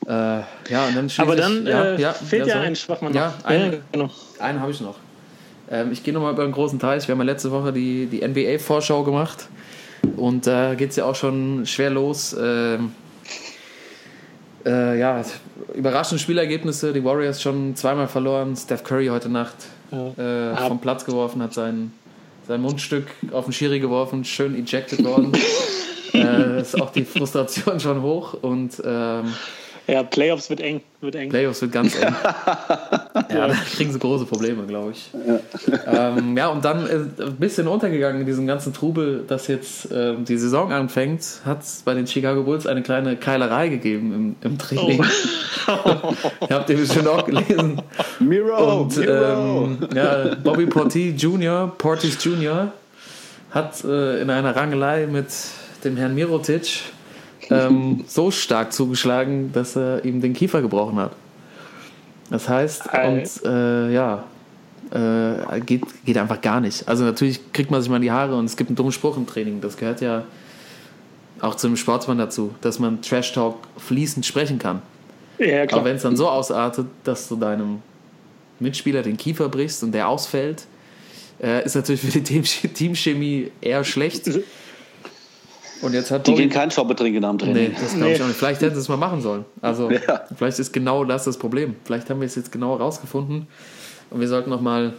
Äh, 0.06 0.42
ja, 0.70 0.86
und 0.88 0.96
dann 0.96 1.10
Aber 1.18 1.36
dann 1.36 1.66
ja, 1.66 1.84
äh, 1.84 2.00
ja, 2.00 2.12
fehlt 2.12 2.46
ja, 2.46 2.54
sorry. 2.54 2.66
ein 2.66 2.76
Schwachmann 2.76 3.14
Ja, 3.14 3.34
noch. 3.42 3.50
ja, 3.50 3.70
genau. 3.92 4.10
Einen 4.38 4.60
habe 4.60 4.70
ich 4.72 4.80
noch. 4.80 4.96
Ähm, 5.70 5.92
ich 5.92 6.02
gehe 6.02 6.12
nochmal 6.12 6.32
über 6.32 6.42
einen 6.42 6.52
großen 6.52 6.78
Teich. 6.78 7.06
Wir 7.06 7.12
haben 7.12 7.20
ja 7.20 7.24
letzte 7.26 7.50
Woche 7.50 7.72
die, 7.72 8.06
die 8.06 8.26
NBA-Vorschau 8.26 9.04
gemacht. 9.04 9.48
Und 10.16 10.46
da 10.46 10.74
geht 10.74 10.90
es 10.90 10.96
ja 10.96 11.04
auch 11.04 11.14
schon 11.14 11.66
schwer 11.66 11.90
los. 11.90 12.34
Ähm, 12.38 12.92
äh, 14.66 14.98
ja, 14.98 15.22
überraschende 15.74 16.20
Spielergebnisse. 16.20 16.92
Die 16.92 17.04
Warriors 17.04 17.42
schon 17.42 17.76
zweimal 17.76 18.08
verloren. 18.08 18.56
Steph 18.56 18.84
Curry 18.84 19.06
heute 19.06 19.28
Nacht 19.28 19.56
äh, 19.92 20.56
vom 20.56 20.80
Platz 20.80 21.04
geworfen, 21.04 21.42
hat 21.42 21.54
sein, 21.54 21.92
sein 22.46 22.60
Mundstück 22.60 23.06
auf 23.32 23.44
den 23.44 23.52
Schiri 23.52 23.80
geworfen, 23.80 24.24
schön 24.24 24.54
ejected 24.54 25.04
worden. 25.04 25.32
äh, 26.14 26.60
ist 26.60 26.80
auch 26.80 26.90
die 26.90 27.04
Frustration 27.04 27.80
schon 27.80 28.02
hoch. 28.02 28.34
Und 28.34 28.80
ähm, 28.84 29.34
Ja, 29.90 30.04
Playoffs 30.04 30.48
wird 30.48 30.60
eng. 30.60 30.82
Wird 31.00 31.16
eng. 31.16 31.30
Playoffs 31.30 31.62
wird 31.62 31.72
ganz 31.72 31.96
eng. 31.96 32.02
ja, 33.28 33.48
da 33.48 33.54
kriegen 33.74 33.92
sie 33.92 33.98
große 33.98 34.24
Probleme, 34.24 34.64
glaube 34.64 34.92
ich. 34.92 35.10
Ja. 35.26 36.16
Ähm, 36.16 36.36
ja, 36.36 36.48
und 36.48 36.64
dann 36.64 36.86
ist 36.86 37.20
ein 37.20 37.36
bisschen 37.36 37.66
untergegangen 37.66 38.20
in 38.20 38.26
diesem 38.26 38.46
ganzen 38.46 38.72
Trubel, 38.72 39.24
dass 39.26 39.48
jetzt 39.48 39.88
ähm, 39.92 40.24
die 40.24 40.36
Saison 40.38 40.72
anfängt, 40.72 41.24
hat 41.44 41.62
es 41.62 41.82
bei 41.84 41.94
den 41.94 42.06
Chicago 42.06 42.44
Bulls 42.44 42.68
eine 42.68 42.82
kleine 42.82 43.16
Keilerei 43.16 43.68
gegeben 43.68 44.36
im, 44.42 44.48
im 44.48 44.58
Training. 44.58 45.04
Oh. 45.66 46.14
Habt 46.50 46.70
ihr 46.70 46.76
bestimmt 46.76 47.08
auch 47.08 47.24
gelesen. 47.24 47.82
Miro, 48.20 48.82
Und 48.82 48.96
Miro. 48.96 49.64
ähm, 49.64 49.88
ja, 49.92 50.36
Bobby 50.36 50.66
Portis 50.66 51.20
Jr., 51.20 51.72
Portis 51.78 52.22
Jr. 52.24 52.72
hat 53.50 53.82
äh, 53.84 54.20
in 54.22 54.30
einer 54.30 54.54
Rangelei 54.54 55.08
mit 55.08 55.26
dem 55.84 55.96
Herrn 55.96 56.14
Mirotic 56.14 56.82
ähm, 57.50 58.04
so 58.06 58.30
stark 58.30 58.72
zugeschlagen, 58.72 59.52
dass 59.52 59.76
er 59.76 60.04
ihm 60.04 60.20
den 60.20 60.32
Kiefer 60.32 60.62
gebrochen 60.62 60.98
hat. 60.98 61.12
Das 62.30 62.48
heißt, 62.48 62.92
Ei. 62.92 63.08
und 63.08 63.44
äh, 63.44 63.92
ja, 63.92 64.24
äh, 64.92 65.60
geht, 65.60 65.82
geht 66.04 66.16
einfach 66.16 66.40
gar 66.40 66.60
nicht. 66.60 66.88
Also 66.88 67.04
natürlich 67.04 67.52
kriegt 67.52 67.70
man 67.70 67.82
sich 67.82 67.90
mal 67.90 67.96
in 67.96 68.02
die 68.02 68.10
Haare 68.10 68.36
und 68.36 68.44
es 68.44 68.56
gibt 68.56 68.70
einen 68.70 68.76
dummen 68.76 68.92
Spruch 68.92 69.16
im 69.16 69.26
Training. 69.26 69.60
Das 69.60 69.76
gehört 69.76 70.00
ja 70.00 70.24
auch 71.40 71.54
zum 71.54 71.76
Sportsmann 71.76 72.18
dazu, 72.18 72.54
dass 72.60 72.78
man 72.78 73.02
Trash 73.02 73.32
Talk 73.32 73.56
fließend 73.78 74.24
sprechen 74.24 74.58
kann. 74.58 74.82
Ja, 75.38 75.66
klar. 75.66 75.80
Aber 75.80 75.88
wenn 75.88 75.96
es 75.96 76.02
dann 76.02 76.16
so 76.16 76.28
ausartet, 76.28 76.86
dass 77.04 77.28
du 77.28 77.36
deinem 77.36 77.82
Mitspieler 78.58 79.02
den 79.02 79.16
Kiefer 79.16 79.48
brichst 79.48 79.82
und 79.82 79.92
der 79.92 80.08
ausfällt, 80.08 80.66
äh, 81.42 81.64
ist 81.64 81.74
natürlich 81.74 82.00
für 82.02 82.10
die 82.10 82.22
Team 82.22 82.44
Teamchemie 82.44 83.50
eher 83.60 83.84
schlecht. 83.84 84.30
Und 85.82 85.94
jetzt 85.94 86.10
hat 86.10 86.26
Die 86.26 86.32
Bobby- 86.32 86.42
gehen 86.42 86.50
keinen 86.50 86.70
Schoppe 86.70 86.94
trinken 86.94 87.24
am 87.24 87.36
Nee, 87.36 87.44
Training. 87.44 87.72
das 87.80 87.94
glaube 87.94 88.10
ich 88.12 88.18
Nee. 88.18 88.22
auch 88.24 88.28
nicht. 88.28 88.36
Vielleicht 88.38 88.60
hätten 88.60 88.74
sie 88.74 88.80
es 88.80 88.88
mal 88.88 88.96
machen 88.96 89.20
sollen. 89.22 89.44
Also, 89.62 89.90
Ja. 89.90 90.22
vielleicht 90.36 90.58
ist 90.58 90.72
genau 90.72 91.04
das 91.04 91.24
das 91.24 91.36
Problem. 91.38 91.76
Vielleicht 91.84 92.10
haben 92.10 92.20
wir 92.20 92.26
es 92.26 92.34
jetzt 92.34 92.52
genau 92.52 92.74
rausgefunden. 92.76 93.46
Und 94.10 94.20
wir 94.20 94.28
sollten 94.28 94.50
noch 94.50 94.60
mal 94.60 94.92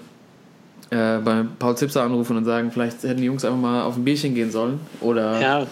äh, 0.90 1.20
bei 1.20 1.46
Paul 1.58 1.78
Zipser 1.78 2.04
anrufen 2.04 2.36
und 2.36 2.44
sagen, 2.44 2.70
vielleicht 2.72 3.04
hätten 3.04 3.18
die 3.22 3.26
Jungs 3.26 3.46
einfach 3.46 3.58
mal 3.60 3.84
auf 3.84 3.96
ein 3.96 4.04
Bierchen 4.04 4.36
gehen 4.36 4.52
sollen. 4.52 4.80
Oder, 5.00 5.40
ja, 5.40 5.68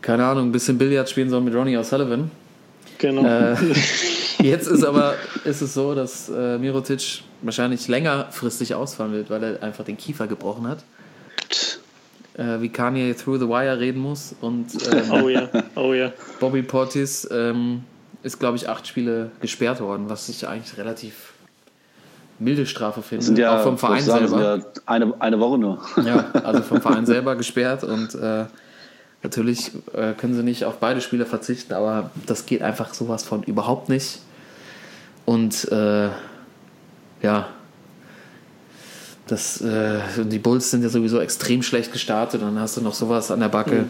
keine 0.00 0.24
Ahnung, 0.24 0.48
ein 0.48 0.52
bisschen 0.52 0.78
Billard 0.78 1.10
spielen 1.10 1.28
sollen 1.28 1.44
mit 1.44 1.54
Ronnie 1.54 1.76
O'Sullivan. 1.76 2.28
genau. 2.96 3.26
Äh, 3.26 3.56
jetzt 4.42 4.68
ist 4.68 4.84
aber 4.84 5.14
ist 5.44 5.60
es 5.60 5.74
so, 5.74 5.94
dass 5.94 6.30
äh, 6.30 6.56
Mirotic 6.56 7.22
wahrscheinlich 7.42 7.88
längerfristig 7.88 8.74
ausfallen 8.74 9.12
wird, 9.12 9.28
weil 9.28 9.42
er 9.42 9.62
einfach 9.62 9.84
den 9.84 9.98
Kiefer 9.98 10.26
gebrochen 10.26 10.66
hat. 10.66 10.78
Äh, 12.36 12.60
wie 12.60 12.68
Kanye 12.68 13.14
through 13.14 13.38
the 13.38 13.48
wire 13.48 13.80
reden 13.80 14.00
muss. 14.00 14.34
Und 14.40 14.66
ähm, 14.92 15.10
oh 15.10 15.28
ja, 15.28 15.48
oh 15.74 15.94
ja. 15.94 16.12
Bobby 16.38 16.62
Portis 16.62 17.26
ähm, 17.30 17.84
ist, 18.22 18.38
glaube 18.38 18.56
ich, 18.56 18.68
acht 18.68 18.86
Spiele 18.86 19.30
gesperrt 19.40 19.80
worden, 19.80 20.08
was 20.08 20.28
ich 20.28 20.46
eigentlich 20.46 20.76
relativ 20.76 21.32
milde 22.38 22.66
Strafe 22.66 23.00
finde. 23.00 23.24
sind 23.24 23.38
ja, 23.38 23.58
auch 23.58 23.62
vom 23.62 23.78
Verein 23.78 24.02
sagen, 24.02 24.28
selber. 24.28 24.56
sind 24.56 24.64
ja 24.64 24.82
eine, 24.84 25.14
eine 25.18 25.40
Woche 25.40 25.58
nur. 25.58 25.78
Ja, 26.04 26.26
also 26.44 26.62
vom 26.62 26.80
Verein 26.82 27.06
selber 27.06 27.36
gesperrt 27.36 27.82
und 27.82 28.14
äh, 28.14 28.44
natürlich 29.22 29.72
äh, 29.94 30.12
können 30.12 30.34
sie 30.34 30.42
nicht 30.42 30.66
auf 30.66 30.76
beide 30.76 31.00
Spieler 31.00 31.24
verzichten, 31.24 31.72
aber 31.72 32.10
das 32.26 32.44
geht 32.44 32.60
einfach 32.60 32.92
sowas 32.92 33.24
von 33.24 33.42
überhaupt 33.44 33.88
nicht. 33.88 34.20
Und 35.24 35.70
äh, 35.72 36.10
ja, 37.22 37.48
das, 39.26 39.60
äh, 39.60 40.00
die 40.24 40.38
Bulls 40.38 40.70
sind 40.70 40.82
ja 40.82 40.88
sowieso 40.88 41.20
extrem 41.20 41.62
schlecht 41.62 41.92
gestartet 41.92 42.42
und 42.42 42.54
dann 42.54 42.60
hast 42.60 42.76
du 42.76 42.80
noch 42.80 42.94
sowas 42.94 43.30
an 43.30 43.40
der 43.40 43.48
Backe. 43.48 43.86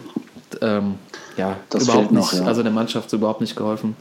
Ähm, 0.61 0.95
ja, 1.37 1.57
Das 1.69 1.83
überhaupt 1.83 2.11
noch, 2.11 2.31
nicht. 2.31 2.41
ja. 2.41 2.47
Also 2.47 2.63
der 2.63 2.71
Mannschaft 2.71 3.11
überhaupt 3.13 3.41
nicht 3.41 3.55
geholfen. 3.55 3.95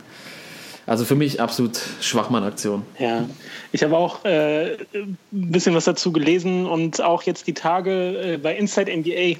Also 0.86 1.04
für 1.04 1.16
mich 1.16 1.40
absolut 1.40 1.78
Schwachmann-Aktion. 2.00 2.82
Ja, 2.98 3.24
ich 3.72 3.82
habe 3.82 3.96
auch 3.96 4.24
äh, 4.24 4.74
ein 4.94 5.18
bisschen 5.30 5.74
was 5.74 5.84
dazu 5.84 6.12
gelesen 6.12 6.64
und 6.64 7.02
auch 7.02 7.24
jetzt 7.24 7.48
die 7.48 7.54
Tage 7.54 8.34
äh, 8.34 8.38
bei 8.38 8.56
Inside 8.56 8.96
NBA 8.96 9.38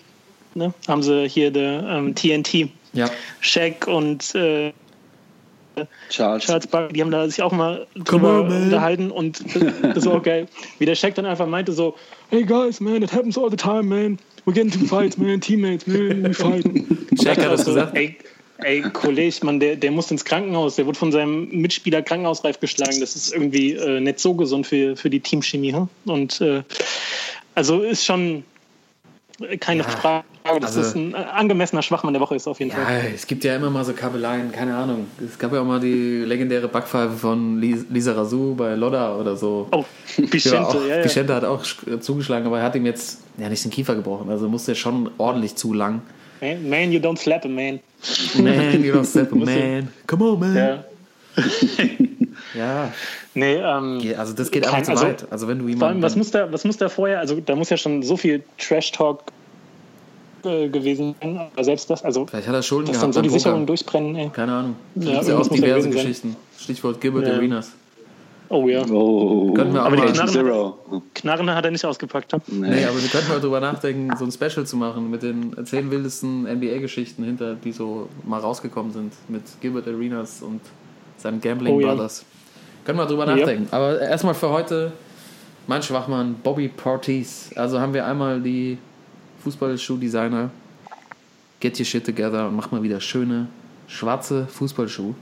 ne, 0.55 0.75
haben 0.89 1.03
sie 1.05 1.29
hier 1.29 1.53
der 1.53 1.85
ähm, 1.85 2.15
TNT, 2.17 2.69
Ja, 2.93 3.09
Shaq 3.41 3.87
und 3.87 4.35
äh, 4.35 4.73
Charles. 6.09 6.45
Charles 6.45 6.67
Barkley, 6.67 6.95
die 6.95 7.03
haben 7.03 7.11
da 7.11 7.27
sich 7.29 7.43
auch 7.43 7.53
mal 7.53 7.87
drüber 7.95 8.43
on, 8.43 8.65
unterhalten 8.65 9.11
und 9.11 9.43
das 9.95 10.07
war 10.07 10.17
auch 10.17 10.23
geil. 10.23 10.47
Wie 10.79 10.87
der 10.87 10.95
Shaq 10.95 11.15
dann 11.15 11.27
einfach 11.27 11.47
meinte 11.47 11.73
so, 11.73 11.95
hey 12.31 12.45
guys, 12.45 12.81
man, 12.81 13.03
it 13.03 13.13
happens 13.13 13.37
all 13.37 13.51
the 13.51 13.57
time, 13.57 13.83
man. 13.85 14.19
We 14.45 14.53
get 14.53 14.65
into 14.65 14.87
fights, 14.87 15.19
man, 15.19 15.41
teammates, 15.41 15.87
man, 15.87 16.25
we 16.25 16.35
fight. 16.35 16.65
Shaq 17.23 17.39
hat 17.39 17.53
das 17.53 17.65
so, 17.65 17.75
gesagt. 17.75 17.97
Ey, 17.97 18.17
ey 18.59 18.83
Kollege, 18.83 19.45
man, 19.45 19.61
der, 19.61 19.77
der 19.77 19.91
muss 19.91 20.11
ins 20.11 20.25
Krankenhaus, 20.25 20.77
der 20.77 20.87
wurde 20.87 20.99
von 20.99 21.13
seinem 21.13 21.49
Mitspieler 21.51 22.03
krankenhausreif 22.03 22.61
geschlagen. 22.61 23.01
Das 23.01 23.17
ist 23.17 23.33
irgendwie 23.33 23.73
äh, 23.73 24.01
nicht 24.01 24.21
so 24.21 24.35
gesund 24.35 24.67
für, 24.67 24.97
für 24.97 25.11
die 25.11 25.21
Teamchemie. 25.21 25.73
Hm? 25.73 25.89
Und 26.07 26.41
äh, 26.41 26.63
also 27.55 27.81
ist 27.81 28.05
schon 28.05 28.45
keine 29.61 29.85
Frage. 29.85 30.25
Das 30.61 30.77
also- 30.77 30.81
ist 30.83 30.95
ein 30.97 31.15
äh, 31.15 31.17
angemessener 31.17 31.83
Schwachmann 31.83 32.13
der 32.15 32.21
Woche 32.23 32.37
ist 32.37 32.47
auf 32.49 32.59
jeden 32.61 32.71
Ja, 32.73 32.77
Fall. 32.79 33.11
es 33.15 33.27
gibt 33.27 33.45
ja 33.45 33.57
immer 33.57 33.71
mal 33.71 33.85
so 33.85 33.93
Kabeleien, 33.93 34.53
keine 34.53 34.75
Ahnung. 34.77 35.07
Es 35.25 35.39
gab 35.39 35.53
ja 35.53 35.61
auch 35.61 35.65
mal 35.65 35.81
die 35.81 36.25
legendäre 36.25 36.69
Backpfeife 36.69 37.15
von 37.17 37.61
Lis- 37.61 37.87
Lisa 37.91 38.13
Razou 38.13 38.55
bei 38.55 38.75
Lodda 38.75 39.17
oder 39.17 39.37
so. 39.37 39.69
Oh, 39.73 39.85
Vicente, 40.17 40.61
auch, 40.61 40.75
ja, 40.89 40.97
ja. 40.99 41.05
Vicente 41.05 41.35
hat 41.35 41.45
auch 41.45 41.63
sch- 41.65 42.01
zugeschlagen, 42.01 42.47
aber 42.47 42.59
er 42.59 42.65
hat 42.65 42.75
ihm 42.77 42.87
jetzt 42.87 43.21
ja 43.39 43.49
nicht 43.49 43.65
den 43.65 43.71
Kiefer 43.71 43.95
gebrochen. 43.95 44.31
Also 44.31 44.49
musste 44.49 44.73
er 44.73 44.77
schon 44.77 45.11
ordentlich 45.19 45.55
zu 45.57 45.73
lang. 45.73 46.03
Man, 46.41 46.69
man, 46.69 46.93
you 46.93 47.01
don't 47.01 47.19
slap 47.19 47.45
a 47.45 47.49
man. 47.49 47.81
Man, 48.37 48.85
you 48.85 48.93
don't 48.95 49.05
step 49.05 49.33
a 49.33 49.37
man. 49.37 49.89
Come 50.07 50.25
on, 50.25 50.39
man. 50.41 50.57
Ja, 50.57 50.85
Ja. 52.55 52.93
Nee, 53.35 53.57
ähm, 53.57 54.01
also 54.17 54.33
das 54.33 54.51
geht 54.51 54.67
einfach 54.67 54.83
zu 54.83 54.91
also, 54.93 55.05
weit. 55.07 55.27
Also 55.31 55.49
wenn 55.49 55.59
du 55.59 55.65
vor 55.65 55.71
allem, 55.71 55.79
jemanden... 55.99 56.03
was 56.03 56.17
muss, 56.17 56.31
da, 56.31 56.51
was 56.51 56.65
muss 56.65 56.79
da 56.79 56.89
vorher, 56.89 57.21
also 57.21 57.39
da 57.41 57.55
muss 57.55 57.69
ja 57.69 57.77
schon 57.77 58.03
so 58.03 58.17
viel 58.17 58.43
Trash-Talk 58.59 59.25
äh, 60.47 60.69
gewesen 60.69 61.15
sein, 61.21 61.39
aber 61.53 61.65
selbst 61.65 61.91
das, 61.91 62.03
also 62.05 62.27
Vielleicht 62.27 62.49
hat 62.49 62.55
er 62.55 62.63
Schulden 62.63 62.87
dass 62.93 63.01
dann 63.01 63.11
gehabt 63.11 63.15
so 63.15 63.23
die. 63.23 63.29
Sicherungen 63.39 63.67
durchbrennen, 63.67 64.17
ey. 64.17 64.31
Keine 64.33 64.53
Ahnung. 64.53 64.77
Da 64.95 65.05
Ja, 65.05 65.11
gibt 65.11 65.23
es 65.23 65.29
ja 65.29 65.35
auch 65.39 65.49
diverse 65.49 65.59
gewesen 65.63 65.83
sein. 65.83 65.93
Geschichten. 65.93 66.37
Stichwort 66.59 67.01
Gilbert 67.01 67.27
Ja. 67.29 67.35
Arenas. 67.35 67.73
Oh 68.49 68.69
ja. 68.69 68.85
Oh, 68.89 69.53
Könnten 69.55 69.75
wir 69.75 69.83
auch 69.83 69.87
Aber 69.87 69.97
die 69.97 70.03
Knarren- 70.03 70.29
Zero. 70.29 70.79
Knarren 71.15 71.51
hat 71.53 71.65
er 71.65 71.73
nicht 71.73 71.85
ausgepackt. 71.85 72.33
Ne? 72.33 72.41
Nee, 72.47 72.85
aber 72.85 73.03
wir 73.03 73.09
könnten 73.09 73.29
mal 73.29 73.41
drüber 73.41 73.59
nachdenken, 73.59 74.17
so 74.17 74.25
ein 74.25 74.31
Special 74.31 74.65
zu 74.65 74.77
machen 74.77 75.11
mit 75.11 75.23
den 75.25 75.57
zehn 75.67 75.91
wildesten 75.91 76.45
NBA-Geschichten 76.45 77.25
hinter, 77.25 77.57
die 77.57 77.73
so 77.73 78.09
mal 78.25 78.39
rausgekommen 78.39 78.93
sind. 78.93 79.13
Mit 79.29 79.43
Gilbert 79.61 79.89
Arenas 79.89 80.43
und 80.43 80.61
seinen 81.17 81.41
Gambling 81.41 81.75
Oh 81.75 81.81
ja. 81.81 81.89
Brothers. 81.89 82.25
Können 82.85 82.99
wir 82.99 83.07
drüber 83.07 83.27
Ja. 83.27 83.35
nachdenken. 83.35 83.67
Aber 83.73 84.01
erstmal 84.01 84.35
für 84.35 84.51
heute 84.51 84.93
mein 85.67 85.83
Schwachmann 85.83 86.37
Bobby 86.41 86.69
Portis. 86.69 87.51
Also 87.57 87.81
haben 87.81 87.95
wir 87.95 88.07
einmal 88.07 88.41
die 88.41 88.79
Fußballschuhdesigner. 89.47 90.51
Get 91.61 91.79
your 91.79 91.87
shit 91.87 92.05
together 92.05 92.49
und 92.49 92.57
mach 92.57 92.73
mal 92.73 92.83
wieder 92.83 93.01
schöne 93.01 93.47
schwarze 93.87 94.47
Fußballschuhe. 94.49 95.15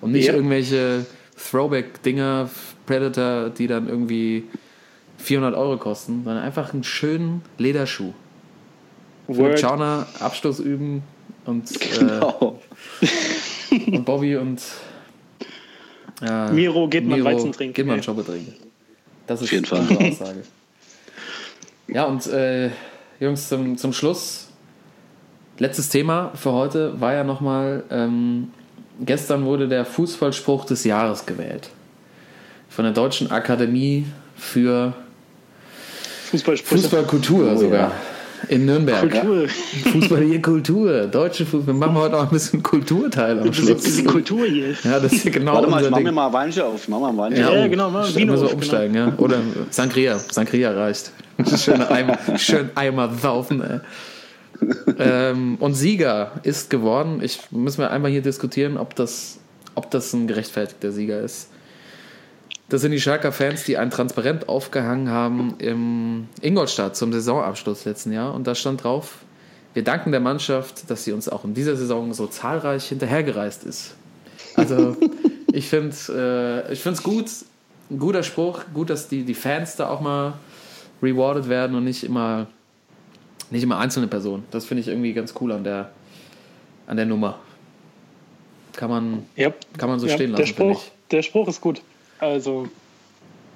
Und 0.00 0.12
nicht 0.12 0.26
Ja. 0.28 0.34
irgendwelche 0.34 1.04
Throwback-Dinger, 1.50 2.48
Predator, 2.86 3.50
die 3.50 3.66
dann 3.66 3.88
irgendwie 3.88 4.44
400 5.18 5.56
Euro 5.56 5.76
kosten, 5.78 6.22
sondern 6.24 6.44
einfach 6.44 6.72
einen 6.72 6.84
schönen 6.84 7.42
Lederschuh. 7.58 8.12
Word. 9.26 9.58
Schauner 9.58 10.06
Abstoß 10.20 10.60
üben 10.60 11.02
und, 11.44 11.68
Genau. 11.98 12.60
äh, 13.00 13.96
und 13.96 14.04
Bobby 14.04 14.36
und 14.36 14.62
äh, 16.22 16.52
Miro 16.52 16.86
geht 16.88 17.04
man 17.04 17.24
Weizen 17.24 17.50
trinken. 17.50 17.74
Geht 17.74 17.86
man 17.86 17.96
Ja. 17.96 18.02
Schoppe 18.04 18.24
trinken. 18.24 18.54
Das 19.26 19.40
ist 19.42 19.48
Auf 19.48 19.52
jeden 19.52 19.64
Fall. 19.64 19.80
Aussage. 20.12 20.42
Ja, 21.88 22.04
und 22.04 22.24
äh, 22.28 22.70
Jungs, 23.18 23.48
zum, 23.48 23.78
zum 23.78 23.92
Schluss, 23.92 24.48
letztes 25.58 25.88
Thema 25.88 26.32
für 26.34 26.52
heute 26.52 27.00
war 27.00 27.14
ja 27.14 27.24
nochmal, 27.24 27.84
ähm, 27.90 28.50
gestern 29.00 29.44
wurde 29.44 29.68
der 29.68 29.84
Fußballspruch 29.84 30.66
des 30.66 30.84
Jahres 30.84 31.24
gewählt. 31.24 31.70
Von 32.68 32.84
der 32.84 32.92
Deutschen 32.92 33.30
Akademie 33.30 34.06
für. 34.36 34.92
Fußballkultur 36.30 37.56
sogar. 37.56 37.92
In 38.48 38.64
Nürnberg. 38.66 39.10
Kultur. 39.10 39.48
Fußball 39.48 40.22
hier 40.22 40.42
Kultur. 40.42 41.06
Deutsche 41.06 41.44
Fußball. 41.46 41.74
Wir 41.74 41.78
machen 41.78 41.94
heute 41.96 42.16
auch 42.16 42.22
ein 42.24 42.28
bisschen 42.30 42.62
Kulturteil 42.62 43.38
am 43.40 43.46
Das 43.46 43.58
ist 43.58 43.64
Schluss. 43.66 43.96
die 43.96 44.04
Kultur 44.04 44.46
hier. 44.46 44.74
Ja, 44.84 45.00
das 45.00 45.12
ist 45.12 45.24
ja 45.24 45.30
genau 45.30 45.54
Warte 45.54 45.68
mal, 45.68 45.78
ich 45.80 45.86
unser 45.86 45.90
mach 45.90 46.00
mir 46.04 46.12
mal 46.12 46.32
Weinchen 46.32 46.62
auf. 46.62 46.82
Ich 46.82 46.88
mach 46.88 47.00
mal 47.00 47.16
Weinchen 47.16 47.40
Ja, 47.40 47.48
auf. 47.48 47.54
Ja, 47.56 47.66
genau, 47.68 47.90
mal 47.90 48.04
müssen 48.04 48.28
wir 48.28 48.34
auf, 48.44 48.54
umsteigen, 48.54 48.94
ja. 48.94 49.12
Oder 49.18 49.38
Sangria. 49.70 50.18
Sangria 50.18 50.70
reicht. 50.72 51.12
Schön 51.58 51.82
Eimer, 51.82 52.18
schön 52.38 52.70
Eimer 52.74 53.12
saufen, 53.20 53.62
ey. 53.62 53.80
ähm, 54.98 55.56
und 55.60 55.74
Sieger 55.74 56.32
ist 56.44 56.70
geworden. 56.70 57.20
Ich 57.22 57.40
müssen 57.50 57.78
wir 57.78 57.90
einmal 57.90 58.10
hier 58.10 58.22
diskutieren, 58.22 58.78
ob 58.78 58.94
das, 58.94 59.38
ob 59.74 59.90
das 59.90 60.12
ein 60.14 60.26
gerechtfertigter 60.28 60.92
Sieger 60.92 61.20
ist. 61.20 61.50
Das 62.68 62.80
sind 62.80 62.90
die 62.90 63.00
Schalker 63.00 63.30
Fans, 63.30 63.64
die 63.64 63.76
ein 63.76 63.90
Transparent 63.90 64.48
aufgehangen 64.48 65.08
haben 65.08 65.54
im 65.58 66.28
Ingolstadt 66.40 66.96
zum 66.96 67.12
Saisonabschluss 67.12 67.84
letzten 67.84 68.12
Jahr. 68.12 68.34
Und 68.34 68.46
da 68.46 68.54
stand 68.54 68.82
drauf: 68.82 69.18
Wir 69.74 69.84
danken 69.84 70.10
der 70.10 70.20
Mannschaft, 70.20 70.90
dass 70.90 71.04
sie 71.04 71.12
uns 71.12 71.28
auch 71.28 71.44
in 71.44 71.54
dieser 71.54 71.76
Saison 71.76 72.12
so 72.12 72.26
zahlreich 72.26 72.88
hinterhergereist 72.88 73.64
ist. 73.64 73.94
Also 74.56 74.96
ich 75.52 75.68
finde 75.68 75.94
äh, 76.68 76.72
ich 76.72 76.84
es 76.84 77.02
gut, 77.04 77.26
ein 77.90 77.98
guter 78.00 78.24
Spruch, 78.24 78.62
gut, 78.74 78.90
dass 78.90 79.08
die, 79.08 79.22
die 79.22 79.34
Fans 79.34 79.76
da 79.76 79.88
auch 79.88 80.00
mal 80.00 80.34
rewarded 81.02 81.48
werden 81.48 81.76
und 81.76 81.84
nicht 81.84 82.02
immer 82.02 82.48
nicht 83.50 83.62
immer 83.62 83.78
einzelne 83.78 84.08
Personen. 84.08 84.44
Das 84.50 84.64
finde 84.64 84.80
ich 84.80 84.88
irgendwie 84.88 85.12
ganz 85.12 85.34
cool 85.40 85.52
an 85.52 85.62
der 85.62 85.92
an 86.88 86.96
der 86.96 87.06
Nummer. 87.06 87.38
Kann 88.72 88.90
man 88.90 89.26
Ja, 89.36 89.52
kann 89.78 89.88
man 89.88 90.00
so 90.00 90.08
ja, 90.08 90.14
stehen 90.14 90.32
der 90.32 90.40
lassen. 90.40 90.54
finde 90.54 90.74
Spruch, 90.74 90.84
ich. 90.84 91.10
der 91.12 91.22
Spruch 91.22 91.48
ist 91.48 91.60
gut. 91.60 91.80
Also 92.18 92.68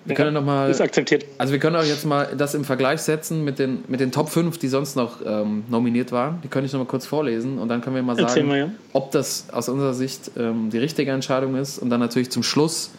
Wir 0.04 0.14
können 0.14 0.34
noch 0.34 0.44
mal 0.44 0.70
ist 0.70 0.80
akzeptiert. 0.80 1.24
Also 1.38 1.52
wir 1.52 1.60
können 1.60 1.76
auch 1.76 1.84
jetzt 1.84 2.04
mal 2.04 2.34
das 2.36 2.54
im 2.54 2.64
Vergleich 2.64 3.00
setzen 3.00 3.44
mit 3.44 3.58
den, 3.58 3.84
mit 3.88 4.00
den 4.00 4.12
Top 4.12 4.28
5, 4.28 4.58
die 4.58 4.68
sonst 4.68 4.96
noch 4.96 5.18
ähm, 5.24 5.64
nominiert 5.68 6.12
waren. 6.12 6.40
Die 6.42 6.48
könnte 6.48 6.66
ich 6.66 6.72
noch 6.72 6.80
mal 6.80 6.86
kurz 6.86 7.06
vorlesen 7.06 7.58
und 7.58 7.68
dann 7.68 7.80
können 7.80 7.96
wir 7.96 8.02
mal 8.02 8.16
sagen, 8.16 8.48
mal, 8.48 8.58
ja. 8.58 8.70
ob 8.92 9.10
das 9.12 9.48
aus 9.52 9.68
unserer 9.68 9.94
Sicht 9.94 10.32
ähm, 10.36 10.70
die 10.70 10.78
richtige 10.78 11.10
Entscheidung 11.10 11.54
ist. 11.56 11.78
Und 11.78 11.90
dann 11.90 12.00
natürlich 12.00 12.30
zum 12.30 12.42
Schluss 12.42 12.90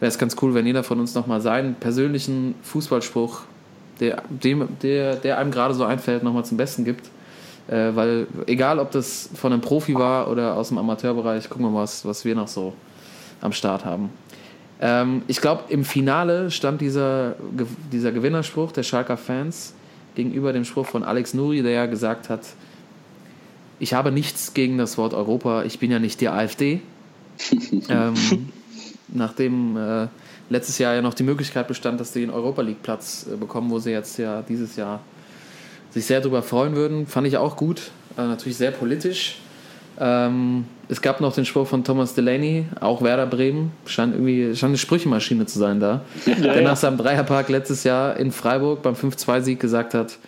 wäre 0.00 0.08
es 0.08 0.18
ganz 0.18 0.36
cool, 0.42 0.54
wenn 0.54 0.66
jeder 0.66 0.82
von 0.82 1.00
uns 1.00 1.14
noch 1.14 1.26
mal 1.26 1.40
seinen 1.40 1.74
persönlichen 1.74 2.54
Fußballspruch, 2.62 3.42
der, 4.00 4.22
dem, 4.28 4.68
der, 4.82 5.16
der 5.16 5.38
einem 5.38 5.50
gerade 5.50 5.74
so 5.74 5.84
einfällt, 5.84 6.22
noch 6.22 6.32
mal 6.32 6.44
zum 6.44 6.56
Besten 6.56 6.84
gibt. 6.84 7.08
Äh, 7.68 7.94
weil 7.94 8.26
egal, 8.46 8.78
ob 8.78 8.90
das 8.90 9.30
von 9.34 9.52
einem 9.52 9.62
Profi 9.62 9.94
war 9.94 10.28
oder 10.30 10.56
aus 10.56 10.68
dem 10.68 10.78
Amateurbereich, 10.78 11.48
gucken 11.48 11.66
wir 11.66 11.70
mal, 11.70 11.82
was, 11.82 12.04
was 12.04 12.24
wir 12.24 12.34
noch 12.34 12.48
so 12.48 12.74
am 13.40 13.52
Start 13.52 13.84
haben. 13.84 14.10
Ähm, 14.82 15.22
ich 15.28 15.40
glaube, 15.40 15.62
im 15.68 15.84
Finale 15.84 16.50
stand 16.50 16.80
dieser, 16.80 17.36
dieser 17.92 18.10
Gewinnerspruch 18.10 18.72
der 18.72 18.82
Schalker 18.82 19.16
Fans 19.16 19.74
gegenüber 20.16 20.52
dem 20.52 20.64
Spruch 20.64 20.86
von 20.86 21.04
Alex 21.04 21.34
Nuri, 21.34 21.62
der 21.62 21.70
ja 21.70 21.86
gesagt 21.86 22.28
hat, 22.28 22.40
ich 23.78 23.94
habe 23.94 24.10
nichts 24.10 24.54
gegen 24.54 24.78
das 24.78 24.98
Wort 24.98 25.14
Europa, 25.14 25.62
ich 25.62 25.78
bin 25.78 25.90
ja 25.90 26.00
nicht 26.00 26.20
die 26.20 26.28
AfD. 26.28 26.80
ähm, 27.88 28.14
nachdem 29.08 29.76
äh, 29.76 30.08
letztes 30.50 30.78
Jahr 30.78 30.94
ja 30.94 31.02
noch 31.02 31.14
die 31.14 31.22
Möglichkeit 31.22 31.68
bestand, 31.68 32.00
dass 32.00 32.12
die 32.12 32.22
einen 32.22 32.30
Europa 32.30 32.62
League 32.62 32.82
Platz 32.82 33.26
äh, 33.32 33.36
bekommen, 33.36 33.70
wo 33.70 33.78
sie 33.78 33.92
jetzt 33.92 34.18
ja 34.18 34.42
dieses 34.42 34.76
Jahr 34.76 35.00
sich 35.90 36.06
sehr 36.06 36.20
darüber 36.20 36.42
freuen 36.42 36.74
würden, 36.74 37.06
fand 37.06 37.26
ich 37.26 37.36
auch 37.36 37.56
gut. 37.56 37.92
Äh, 38.16 38.22
natürlich 38.22 38.56
sehr 38.56 38.72
politisch. 38.72 39.38
Ähm, 40.00 40.64
es 40.88 41.00
gab 41.02 41.20
noch 41.20 41.34
den 41.34 41.44
Spruch 41.44 41.66
von 41.66 41.84
Thomas 41.84 42.14
Delaney, 42.14 42.66
auch 42.80 43.02
Werder 43.02 43.26
Bremen, 43.26 43.72
scheint 43.86 44.14
irgendwie 44.14 44.54
scheint 44.56 44.70
eine 44.70 44.78
Sprüchemaschine 44.78 45.46
zu 45.46 45.58
sein 45.58 45.80
da, 45.80 46.02
der 46.26 46.56
ja. 46.56 46.60
nach 46.62 46.76
seinem 46.76 46.98
Dreierpark 46.98 47.48
letztes 47.48 47.84
Jahr 47.84 48.16
in 48.16 48.32
Freiburg 48.32 48.82
beim 48.82 48.94
5-2-Sieg 48.94 49.60
gesagt 49.60 49.94
hat, 49.94 50.18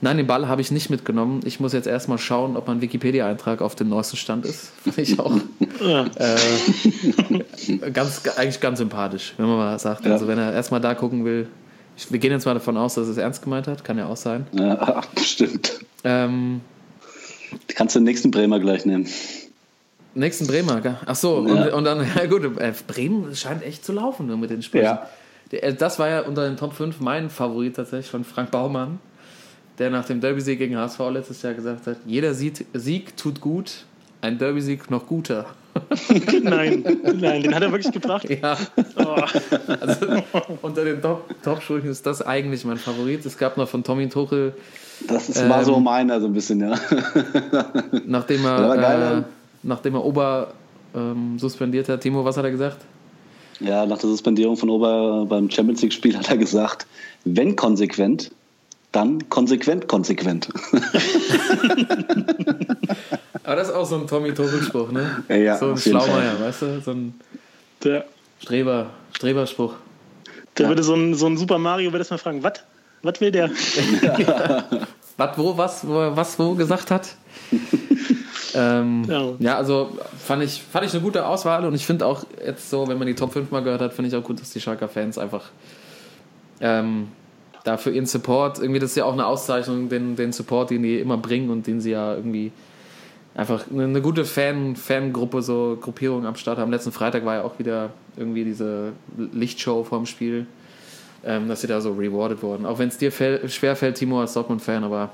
nein, 0.00 0.16
den 0.16 0.26
Ball 0.26 0.48
habe 0.48 0.60
ich 0.62 0.70
nicht 0.70 0.88
mitgenommen, 0.90 1.40
ich 1.44 1.60
muss 1.60 1.72
jetzt 1.72 1.86
erstmal 1.86 2.18
schauen, 2.18 2.56
ob 2.56 2.66
mein 2.68 2.80
Wikipedia-Eintrag 2.80 3.60
auf 3.62 3.74
dem 3.74 3.88
neuesten 3.90 4.16
Stand 4.16 4.46
ist. 4.46 4.72
Fand 4.84 4.98
ich 4.98 5.18
auch 5.18 5.34
Ja. 5.80 6.06
äh, 6.16 7.90
ganz, 7.92 8.22
eigentlich 8.36 8.60
ganz 8.60 8.78
sympathisch, 8.78 9.34
wenn 9.36 9.46
man 9.46 9.56
mal 9.56 9.78
sagt, 9.78 10.06
Ja. 10.06 10.12
also 10.12 10.26
wenn 10.28 10.38
er 10.38 10.52
erstmal 10.52 10.80
da 10.80 10.94
gucken 10.94 11.24
will, 11.24 11.48
wir 12.08 12.18
gehen 12.18 12.32
jetzt 12.32 12.46
mal 12.46 12.54
davon 12.54 12.76
aus, 12.78 12.94
dass 12.94 13.06
er 13.08 13.12
es 13.12 13.18
ernst 13.18 13.42
gemeint 13.42 13.66
hat, 13.66 13.84
kann 13.84 13.98
ja 13.98 14.06
auch 14.06 14.16
sein. 14.16 14.46
Ja, 14.52 15.02
stimmt. 15.22 15.72
Ähm, 16.04 16.62
Kannst 17.74 17.94
du 17.94 18.00
den 18.00 18.04
nächsten 18.04 18.30
Bremer 18.30 18.60
gleich 18.60 18.84
nehmen. 18.86 19.06
Nächsten 20.14 20.46
Bremer, 20.46 20.80
gell? 20.80 20.96
ach 21.06 21.14
so, 21.14 21.46
Ja. 21.46 21.52
und, 21.66 21.72
und 21.72 21.84
dann, 21.84 22.06
ja 22.16 22.26
gut, 22.26 22.44
äh, 22.58 22.72
Bremen 22.86 23.34
scheint 23.36 23.62
echt 23.62 23.84
zu 23.84 23.92
laufen 23.92 24.26
nur 24.26 24.36
mit 24.36 24.50
den 24.50 24.62
Sprüchen. 24.62 24.84
Ja. 24.84 25.08
Äh, 25.52 25.74
Das 25.74 25.98
war 25.98 26.08
ja 26.08 26.20
unter 26.22 26.48
den 26.48 26.56
Top 26.56 26.72
5 26.74 27.00
mein 27.00 27.30
Favorit 27.30 27.76
tatsächlich 27.76 28.10
von 28.10 28.24
Frank 28.24 28.50
Baumann, 28.50 28.98
der 29.78 29.90
nach 29.90 30.04
dem 30.04 30.20
Derby-Sieg 30.20 30.58
gegen 30.58 30.76
HSV 30.76 30.98
letztes 31.12 31.42
Jahr 31.42 31.54
gesagt 31.54 31.86
hat, 31.86 31.96
jeder 32.06 32.34
Sieg, 32.34 32.66
Sieg 32.74 33.16
tut 33.16 33.40
gut, 33.40 33.84
ein 34.20 34.38
Derby-Sieg 34.38 34.90
noch 34.90 35.06
guter. 35.06 35.46
Nein, 36.42 36.84
nein, 37.20 37.42
den 37.44 37.54
hat 37.54 37.62
er 37.62 37.70
wirklich 37.70 37.92
gebracht. 37.92 38.28
Ja, 38.28 38.58
Oh. 38.96 39.22
also 39.80 40.06
unter 40.62 40.84
den 40.84 41.00
Top- 41.00 41.32
Top-Sprüchen 41.44 41.88
ist 41.88 42.04
das 42.04 42.20
eigentlich 42.22 42.64
mein 42.64 42.76
Favorit. 42.76 43.24
Es 43.24 43.38
gab 43.38 43.56
noch 43.56 43.68
von 43.68 43.84
Tommy 43.84 44.08
Tuchel, 44.08 44.52
Das 45.06 45.28
ist, 45.28 45.48
war 45.48 45.58
Ähm, 45.60 45.64
so 45.64 45.80
meiner, 45.80 46.20
so 46.20 46.26
ein 46.26 46.32
bisschen, 46.32 46.60
ja. 46.60 46.78
nachdem 48.06 48.44
er, 48.44 48.76
geil, 48.76 49.00
äh, 49.00 49.14
ja. 49.16 49.24
nachdem 49.62 49.94
er 49.94 50.04
Ober 50.04 50.52
ähm, 50.94 51.38
suspendiert 51.38 51.88
hat. 51.88 52.00
Timo, 52.02 52.24
was 52.24 52.36
hat 52.36 52.44
er 52.44 52.50
gesagt? 52.50 52.78
Ja, 53.60 53.84
nach 53.86 53.98
der 53.98 54.08
Suspendierung 54.08 54.56
von 54.56 54.70
Ober 54.70 55.26
beim 55.28 55.50
Champions 55.50 55.82
League-Spiel 55.82 56.16
hat 56.16 56.30
er 56.30 56.36
gesagt, 56.38 56.86
wenn 57.24 57.56
konsequent, 57.56 58.30
dann 58.92 59.28
konsequent 59.28 59.86
konsequent. 59.88 60.48
Aber 63.44 63.56
das 63.56 63.68
ist 63.68 63.74
auch 63.74 63.86
so 63.86 63.96
ein 63.96 64.06
Tommy 64.06 64.32
Tuchel-Spruch, 64.32 64.90
ne? 64.92 65.22
Ja, 65.28 65.36
ja, 65.36 65.56
so 65.58 65.70
ein 65.70 65.76
Schlaumeier, 65.78 66.40
weißt 66.40 66.62
du? 66.62 66.80
So 66.80 66.92
ein 66.92 67.14
Der, 67.84 68.04
Streber, 68.40 68.90
Streberspruch. 69.12 69.74
der 70.58 70.68
würde 70.68 70.82
so 70.82 70.94
ein, 70.94 71.14
so 71.14 71.26
ein 71.26 71.36
Super 71.36 71.58
Mario 71.58 71.90
würde 71.90 71.98
das 71.98 72.10
mal 72.10 72.18
fragen, 72.18 72.42
was? 72.42 72.54
Was 73.02 73.20
will 73.20 73.30
der? 73.30 73.50
Was 75.20 75.36
wo, 75.36 75.58
was, 75.58 75.86
wo, 75.86 76.16
was 76.16 76.38
wo 76.38 76.54
gesagt 76.54 76.90
hat. 76.90 77.14
ähm, 78.54 79.04
Ja. 79.06 79.32
ja. 79.38 79.56
also 79.58 79.90
fand 80.18 80.42
ich, 80.42 80.62
fand 80.62 80.86
ich 80.86 80.94
eine 80.94 81.02
gute 81.02 81.26
Auswahl 81.26 81.66
und 81.66 81.74
ich 81.74 81.84
finde 81.84 82.06
auch 82.06 82.24
jetzt 82.42 82.70
so, 82.70 82.88
wenn 82.88 82.96
man 82.96 83.06
die 83.06 83.14
Top 83.14 83.34
5 83.34 83.50
mal 83.50 83.62
gehört 83.62 83.82
hat, 83.82 83.92
finde 83.92 84.08
ich 84.08 84.16
auch 84.16 84.24
gut, 84.24 84.40
dass 84.40 84.48
die 84.50 84.62
Schalker 84.62 84.88
Fans 84.88 85.18
einfach 85.18 85.50
ähm, 86.62 87.08
da 87.64 87.76
für 87.76 87.90
ihren 87.90 88.06
Support, 88.06 88.60
irgendwie 88.60 88.80
das 88.80 88.92
ist 88.92 88.96
ja 88.96 89.04
auch 89.04 89.12
eine 89.12 89.26
Auszeichnung, 89.26 89.90
den, 89.90 90.16
den 90.16 90.32
Support, 90.32 90.70
den 90.70 90.82
die 90.82 90.98
immer 90.98 91.18
bringen 91.18 91.50
und 91.50 91.66
den 91.66 91.82
sie 91.82 91.90
ja 91.90 92.14
irgendwie 92.14 92.50
einfach 93.34 93.64
eine, 93.70 93.84
eine 93.84 94.00
gute 94.00 94.24
Fan, 94.24 94.74
Fangruppe, 94.74 95.42
so 95.42 95.76
Gruppierung 95.78 96.24
am 96.24 96.36
Start 96.36 96.56
haben. 96.56 96.70
Letzten 96.70 96.92
Freitag 96.92 97.26
war 97.26 97.34
ja 97.34 97.42
auch 97.42 97.58
wieder 97.58 97.90
irgendwie 98.16 98.44
diese 98.44 98.92
Lichtshow 99.18 99.84
vorm 99.84 100.06
Spiel, 100.06 100.46
ähm, 101.24 101.48
dass 101.48 101.60
sie 101.60 101.66
da 101.66 101.80
so 101.80 101.92
rewarded 101.92 102.42
wurden. 102.42 102.64
Auch 102.66 102.78
wenn 102.78 102.88
es 102.88 102.98
dir 102.98 103.10
schwer 103.12 103.76
fällt, 103.76 103.96
Timo, 103.96 104.20
als 104.20 104.32
Dortmund-Fan, 104.34 104.84
aber 104.84 105.10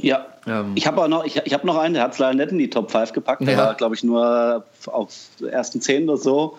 Ja. 0.00 0.26
ähm, 0.46 0.72
Ich 0.74 0.86
habe 0.86 1.08
noch, 1.08 1.24
ich, 1.24 1.36
ich 1.44 1.54
hab 1.54 1.64
noch 1.64 1.76
einen, 1.78 1.94
der 1.94 2.02
hat 2.04 2.12
es 2.12 2.18
leider 2.18 2.34
nicht 2.36 2.52
in 2.52 2.58
die 2.58 2.70
Top 2.70 2.90
5 2.90 3.12
gepackt. 3.12 3.46
Der 3.46 3.54
Ja. 3.54 3.58
war, 3.66 3.74
glaube 3.74 3.94
ich, 3.94 4.02
nur 4.04 4.64
auf 4.86 5.08
ersten 5.50 5.80
10 5.80 6.08
oder 6.08 6.18
so. 6.18 6.58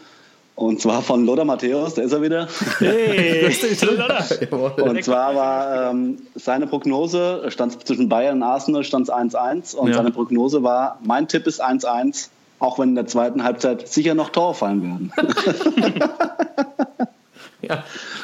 Und 0.55 0.81
zwar 0.81 1.03
von 1.03 1.23
Lothar 1.23 1.45
Matthäus, 1.45 1.93
da 1.93 2.01
ist 2.01 2.11
er 2.13 2.21
wieder. 2.23 2.47
Hey. 2.79 3.45
Und 4.81 5.03
zwar 5.03 5.35
war 5.35 5.91
ähm, 5.91 6.17
seine 6.33 6.65
Prognose, 6.65 7.43
stand 7.49 7.85
zwischen 7.85 8.09
Bayern 8.09 8.37
und 8.37 8.43
Arsenal, 8.43 8.83
stand 8.83 9.07
1-1. 9.13 9.75
Und 9.75 9.89
Ja. 9.89 9.97
seine 9.97 10.09
Prognose 10.09 10.63
war, 10.63 10.97
mein 11.03 11.27
Tipp 11.27 11.45
ist 11.45 11.63
1-1, 11.63 12.29
auch 12.57 12.79
wenn 12.79 12.89
in 12.89 12.95
der 12.95 13.05
zweiten 13.05 13.43
Halbzeit 13.43 13.87
sicher 13.87 14.15
noch 14.15 14.29
Tore 14.29 14.55
fallen 14.55 14.81
werden. 14.81 15.13
ja. 17.62 17.84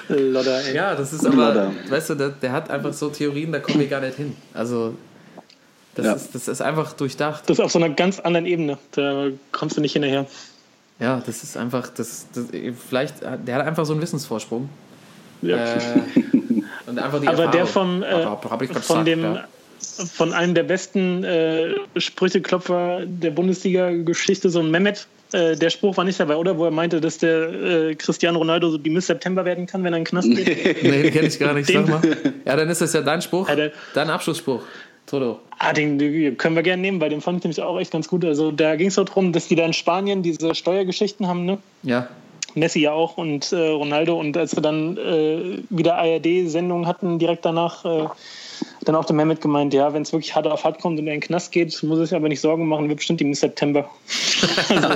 Lodder, 0.10 0.64
ey. 0.66 0.76
ja, 0.76 0.96
das 0.96 1.14
ist 1.14 1.24
Lodder. 1.24 1.64
aber, 1.68 1.72
weißt 1.90 2.12
du, 2.12 2.16
der, 2.16 2.30
der 2.30 2.52
hat 2.52 2.70
einfach 2.70 2.94
so 2.94 3.10
Theorien, 3.10 3.52
da 3.52 3.60
kommen 3.60 3.80
wir 3.80 3.88
gar 3.88 4.02
nicht 4.02 4.16
hin. 4.18 4.36
Also, 4.54 4.96
das, 5.96 6.06
Ja. 6.06 6.14
ist, 6.14 6.36
das 6.36 6.48
ist 6.48 6.62
einfach 6.62 6.94
durchdacht. 6.94 7.44
Das 7.48 7.58
ist 7.60 7.64
auf 7.64 7.72
so 7.72 7.80
einer 7.80 7.90
ganz 7.94 8.20
anderen 8.20 8.46
Ebene. 8.46 8.78
Da 8.92 9.28
kommst 9.52 9.78
du 9.78 9.82
nicht 9.82 9.94
hinterher. 9.94 10.26
Ja, 11.00 11.22
das 11.26 11.44
ist 11.44 11.58
einfach, 11.58 11.90
das, 11.90 12.28
das 12.34 12.46
vielleicht, 12.88 13.16
der 13.22 13.56
hat 13.56 13.66
einfach 13.68 13.86
so 13.86 13.94
einen 13.94 14.02
Wissensvorsprung. 14.02 14.70
Ja. 15.42 15.58
Äh, 15.76 15.80
und 16.88 17.00
einfach 17.00 17.20
die 17.20 17.28
Aber 17.28 17.48
der 17.48 17.62
Erfahrung. 17.62 18.04
vom, 18.04 18.60
äh, 18.64 18.82
von 18.82 19.06
dem 19.06 19.24
ja. 19.24 19.44
von 20.14 20.34
einem 20.34 20.54
der 20.56 20.64
besten 20.64 21.24
äh, 21.24 21.74
Sprücheklopfer 21.98 23.02
der 23.06 23.32
Bundesliga-Geschichte, 23.32 24.50
so 24.50 24.60
ein 24.60 24.72
Mehmet, 24.72 25.08
äh, 25.34 25.56
der 25.56 25.70
Spruch 25.70 25.98
war 25.98 26.04
nicht 26.04 26.20
dabei, 26.20 26.36
oder? 26.36 26.58
Wo 26.58 26.66
er 26.66 26.72
meinte, 26.72 27.02
dass 27.02 27.18
der 27.18 27.50
äh, 27.90 27.96
Cristiano 27.96 28.40
Ronaldo 28.40 28.70
so 28.70 28.78
die 28.78 28.90
Miss 28.90 29.08
September 29.08 29.44
werden 29.46 29.66
kann, 29.66 29.84
wenn 29.84 29.94
er 29.94 29.98
in 29.98 30.04
den 30.04 30.10
Knast 30.10 30.30
geht. 30.30 30.48
Nee, 30.84 31.04
den 31.04 31.14
kenne 31.14 31.28
ich 31.28 31.40
gar 31.40 31.54
nicht, 31.54 31.70
sag 31.70 31.88
mal. 31.88 32.02
Ja, 32.46 32.56
dann 32.56 32.70
ist 32.70 32.82
das 32.82 32.94
ja 32.94 33.02
dein 33.02 33.22
Spruch, 33.22 33.50
Ja, 33.50 33.56
der- 33.56 33.72
dein 33.94 34.10
Abschlussspruch. 34.10 34.62
Toto. 35.06 35.40
Ah, 35.60 35.74
den, 35.74 36.00
den 36.00 36.38
können 36.38 36.56
wir 36.56 36.64
gerne 36.64 36.82
nehmen, 36.82 37.02
weil 37.02 37.10
den 37.10 37.20
fand 37.20 37.40
ich 37.40 37.44
nämlich 37.44 37.62
auch 37.62 37.78
echt 37.80 37.92
ganz 37.92 38.08
gut. 38.08 38.24
Also 38.24 38.52
da 38.52 38.76
ging 38.78 38.88
es 38.88 38.96
so 38.96 39.04
drum, 39.04 39.34
dass 39.34 39.48
die 39.50 39.56
da 39.56 39.66
in 39.66 39.74
Spanien 39.74 40.24
diese 40.24 40.56
Steuergeschichten 40.56 41.28
haben, 41.28 41.46
ne? 41.46 41.58
Ja, 41.84 42.08
Messi 42.56 42.80
ja 42.80 42.94
auch 42.94 43.18
und 43.18 43.52
äh, 43.52 43.56
Ronaldo. 43.70 44.18
Und 44.18 44.38
als 44.38 44.56
wir 44.56 44.62
dann 44.62 44.96
äh, 44.98 45.58
wieder 45.70 45.98
ARD-Sendungen 45.98 46.88
hatten, 46.88 47.20
direkt 47.20 47.44
danach, 47.46 47.84
äh, 47.84 48.06
dann 48.86 48.96
auch 48.96 49.06
der 49.06 49.16
Mehmet 49.16 49.42
gemeint, 49.42 49.74
ja, 49.74 49.94
wenn 49.94 50.02
es 50.02 50.12
wirklich 50.12 50.36
hart 50.36 50.46
auf 50.48 50.64
hart 50.64 50.80
kommt 50.82 51.00
und 51.00 51.08
er 51.08 51.14
in 51.14 51.20
den 51.22 51.26
Knast 51.28 51.52
geht, 51.52 51.82
muss 51.84 52.00
sich 52.00 52.14
aber 52.16 52.28
nicht 52.28 52.42
Sorgen 52.42 52.68
machen, 52.68 52.88
wird 52.90 52.98
bestimmt 52.98 53.22
im 53.22 53.34
September. 53.34 53.90
also, 54.70 54.88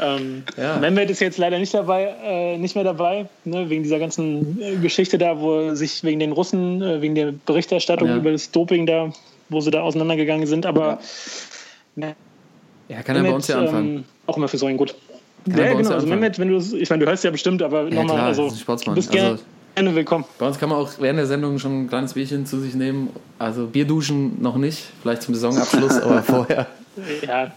ähm, 0.00 0.44
Ja. 0.56 0.76
Mehmet 0.78 1.10
ist 1.10 1.20
jetzt 1.20 1.38
leider 1.38 1.58
nicht 1.58 1.72
dabei, 1.74 2.14
äh, 2.24 2.58
nicht 2.58 2.74
mehr 2.74 2.84
dabei, 2.84 3.26
ne, 3.44 3.68
wegen 3.70 3.82
dieser 3.82 3.98
ganzen 3.98 4.60
äh, 4.60 4.76
Geschichte 4.76 5.18
da, 5.18 5.38
wo 5.40 5.74
sich 5.74 6.02
wegen 6.04 6.20
den 6.20 6.32
Russen, 6.32 6.82
äh, 6.82 7.00
wegen 7.00 7.14
der 7.14 7.32
Berichterstattung 7.32 8.08
Ja. 8.08 8.16
über 8.16 8.32
das 8.32 8.50
Doping 8.50 8.86
da, 8.86 9.10
wo 9.48 9.60
sie 9.60 9.70
da 9.70 9.82
auseinandergegangen 9.82 10.46
sind, 10.46 10.66
aber 10.66 10.98
ja 11.96 13.02
kann 13.02 13.16
er 13.16 13.22
bei 13.22 13.30
uns 13.32 13.48
ja 13.48 13.58
anfangen. 13.60 13.96
ähm, 13.96 14.04
auch 14.26 14.36
immer 14.36 14.48
für 14.48 14.58
so 14.58 14.66
einen 14.66 14.76
gut. 14.76 14.94
Kann 15.48 15.58
Ja, 15.58 15.72
genau. 15.74 15.88
ja 15.90 15.94
Also. 15.96 16.06
Mehmet, 16.06 16.38
wenn 16.38 16.48
du 16.48 16.56
ich 16.76 16.90
meine, 16.90 17.04
du 17.04 17.10
hörst 17.10 17.24
ja 17.24 17.30
bestimmt, 17.30 17.62
aber 17.62 17.88
Ja, 17.88 18.02
nochmal, 18.02 18.20
also 18.26 18.50
du 18.50 18.94
bist 18.94 19.10
gerne 19.10 19.30
Also- 19.30 19.42
willkommen. 19.76 20.24
Bei 20.38 20.46
uns 20.46 20.58
kann 20.58 20.68
man 20.68 20.78
auch 20.78 20.90
während 20.98 21.18
der 21.18 21.26
Sendung 21.26 21.58
schon 21.58 21.82
ein 21.82 21.88
kleines 21.88 22.14
Bierchen 22.14 22.46
zu 22.46 22.60
sich 22.60 22.74
nehmen. 22.74 23.10
Also 23.38 23.66
Bierduschen 23.66 24.40
noch 24.40 24.56
nicht, 24.56 24.84
vielleicht 25.02 25.22
zum 25.22 25.34
Saisonabschluss, 25.34 26.00
aber 26.00 26.22
vorher. 26.22 26.66
Ja, 27.26 27.52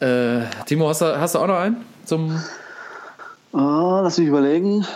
Äh, 0.00 0.46
Timo, 0.66 0.88
hast 0.88 1.00
du, 1.00 1.18
hast 1.20 1.34
du 1.34 1.38
auch 1.40 1.46
noch 1.46 1.58
einen 1.58 1.76
zum 2.04 2.40
Ah, 3.52 4.00
lass 4.02 4.18
mich 4.18 4.28
überlegen. 4.28 4.86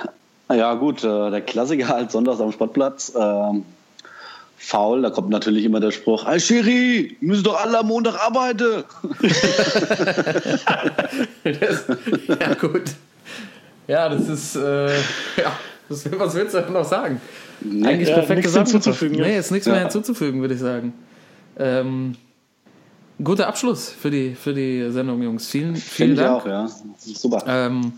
Ja, 0.51 0.75
gut, 0.75 1.05
äh, 1.05 1.31
der 1.31 1.41
Klassiker 1.43 1.89
halt 1.89 2.11
sonntags 2.11 2.41
am 2.41 2.51
Sportplatz. 2.53 3.13
Ähm, 3.19 3.65
faul, 4.57 5.03
da 5.03 5.11
kommt 5.11 5.29
natürlich 5.29 5.65
immer 5.65 5.81
der 5.81 5.91
Spruch: 5.91 6.25
Hey 6.27 6.41
Schiri, 6.41 7.17
müssen 7.21 7.45
doch 7.45 7.61
alle 7.63 7.79
am 7.81 7.89
Montag 7.89 8.15
arbeiten. 8.25 8.85
Das, 11.45 11.85
ja, 12.41 12.55
gut. 12.55 12.83
Ja, 13.87 14.09
das 14.09 14.29
ist. 14.29 14.57
Äh, 14.57 14.89
ja, 15.37 15.53
was 15.89 16.35
willst 16.35 16.55
du 16.55 16.61
denn 16.63 16.73
noch 16.73 16.85
sagen? 16.85 17.21
Eigentlich 17.63 18.09
ja, 18.09 18.15
perfekt 18.17 18.47
hinzuzufügen, 18.49 19.19
ja. 19.19 19.25
Nee, 19.27 19.39
ist 19.39 19.51
nichts 19.51 19.67
mehr 19.67 19.77
Ja. 19.77 19.83
hinzuzufügen, 19.83 20.41
würde 20.41 20.55
ich 20.55 20.61
sagen. 20.61 20.93
Ähm, 21.59 22.15
guter 23.23 23.47
Abschluss 23.49 23.89
für 23.91 24.11
die, 24.11 24.35
für 24.35 24.53
die 24.53 24.91
Sendung, 24.91 25.23
Jungs. 25.23 25.49
Vielen, 25.49 25.77
vielen 25.77 26.11
Finde 26.11 26.15
ich 26.15 26.21
Dank. 26.21 26.43
auch, 26.43 26.47
ja. 26.47 26.63
Das 26.63 27.07
ist 27.07 27.21
super. 27.23 27.43
Ähm, 27.47 27.93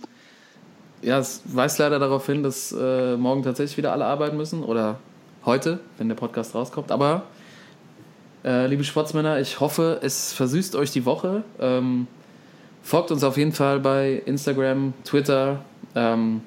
ja, 1.02 1.18
es 1.18 1.42
weist 1.44 1.78
leider 1.78 1.98
darauf 1.98 2.26
hin, 2.26 2.42
dass 2.42 2.72
äh, 2.72 3.16
morgen 3.16 3.42
tatsächlich 3.42 3.76
wieder 3.76 3.92
alle 3.92 4.04
arbeiten 4.04 4.36
müssen 4.36 4.62
oder 4.62 4.98
heute, 5.44 5.80
wenn 5.96 6.08
der 6.08 6.16
Podcast 6.16 6.54
rauskommt. 6.54 6.90
Aber, 6.92 7.22
äh, 8.44 8.66
liebe 8.66 8.84
Sportsmänner, 8.84 9.40
ich 9.40 9.60
hoffe, 9.60 9.98
es 10.02 10.32
versüßt 10.32 10.76
euch 10.76 10.90
die 10.90 11.04
Woche. 11.04 11.42
Ähm, 11.60 12.06
folgt 12.82 13.10
uns 13.10 13.24
auf 13.24 13.36
jeden 13.36 13.52
Fall 13.52 13.80
bei 13.80 14.22
Instagram, 14.26 14.92
Twitter 15.04 15.64
ähm, 15.94 16.42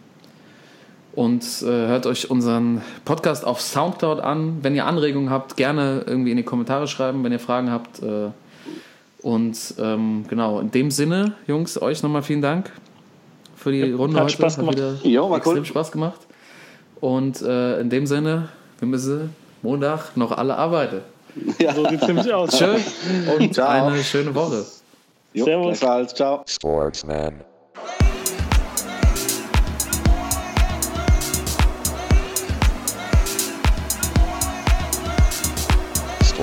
und 1.14 1.44
äh, 1.62 1.66
hört 1.66 2.06
euch 2.06 2.30
unseren 2.30 2.82
Podcast 3.06 3.46
auf 3.46 3.62
Soundcloud 3.62 4.20
an. 4.20 4.60
Wenn 4.62 4.76
ihr 4.76 4.86
Anregungen 4.86 5.30
habt, 5.30 5.58
gerne 5.58 6.04
irgendwie 6.06 6.32
in 6.32 6.38
die 6.38 6.44
Kommentare 6.44 6.88
schreiben, 6.88 7.24
wenn 7.24 7.32
ihr 7.32 7.40
Fragen 7.40 7.72
habt. 7.72 8.02
Äh, 8.02 8.30
und 9.22 9.58
ähm, 9.78 10.26
genau, 10.28 10.60
in 10.60 10.72
dem 10.72 10.90
Sinne, 10.90 11.34
Jungs, 11.48 11.82
euch 11.82 12.02
nochmal 12.02 12.24
vielen 12.24 12.42
Dank 12.42 12.72
für 13.56 13.72
die 13.72 13.92
Runde 13.92 14.18
hat 14.18 14.24
heute. 14.24 14.34
Spaß 14.34 14.58
gemacht. 14.58 14.78
wieder 14.78 14.96
Jo, 15.04 15.30
war 15.30 15.38
extrem 15.38 15.58
cool. 15.58 15.66
Spaß 15.66 15.92
gemacht. 15.92 16.20
Und 17.00 17.42
äh, 17.42 17.80
in 17.80 17.90
dem 17.90 18.08
Sinne, 18.08 18.50
wir 18.80 18.88
müssen 18.88 19.36
Montag 19.62 20.16
noch 20.18 20.32
alle 20.32 20.56
arbeiten. 20.56 21.02
So 21.76 21.88
sieht 21.88 22.02
es 22.02 22.08
nämlich 22.08 22.34
aus. 22.34 22.52
Tschö 22.52 22.76
und 23.38 23.54
Ciao. 23.54 23.88
eine 23.88 24.04
schöne 24.04 24.34
Woche. 24.34 24.66
Jo, 25.34 25.46
Servus. 25.46 26.14
Ciao. 26.14 26.44
Sportsman. 26.46 27.42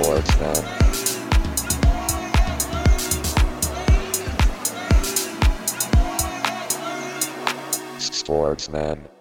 Sportsman. 0.08 0.64
Sportsman. 8.00 9.17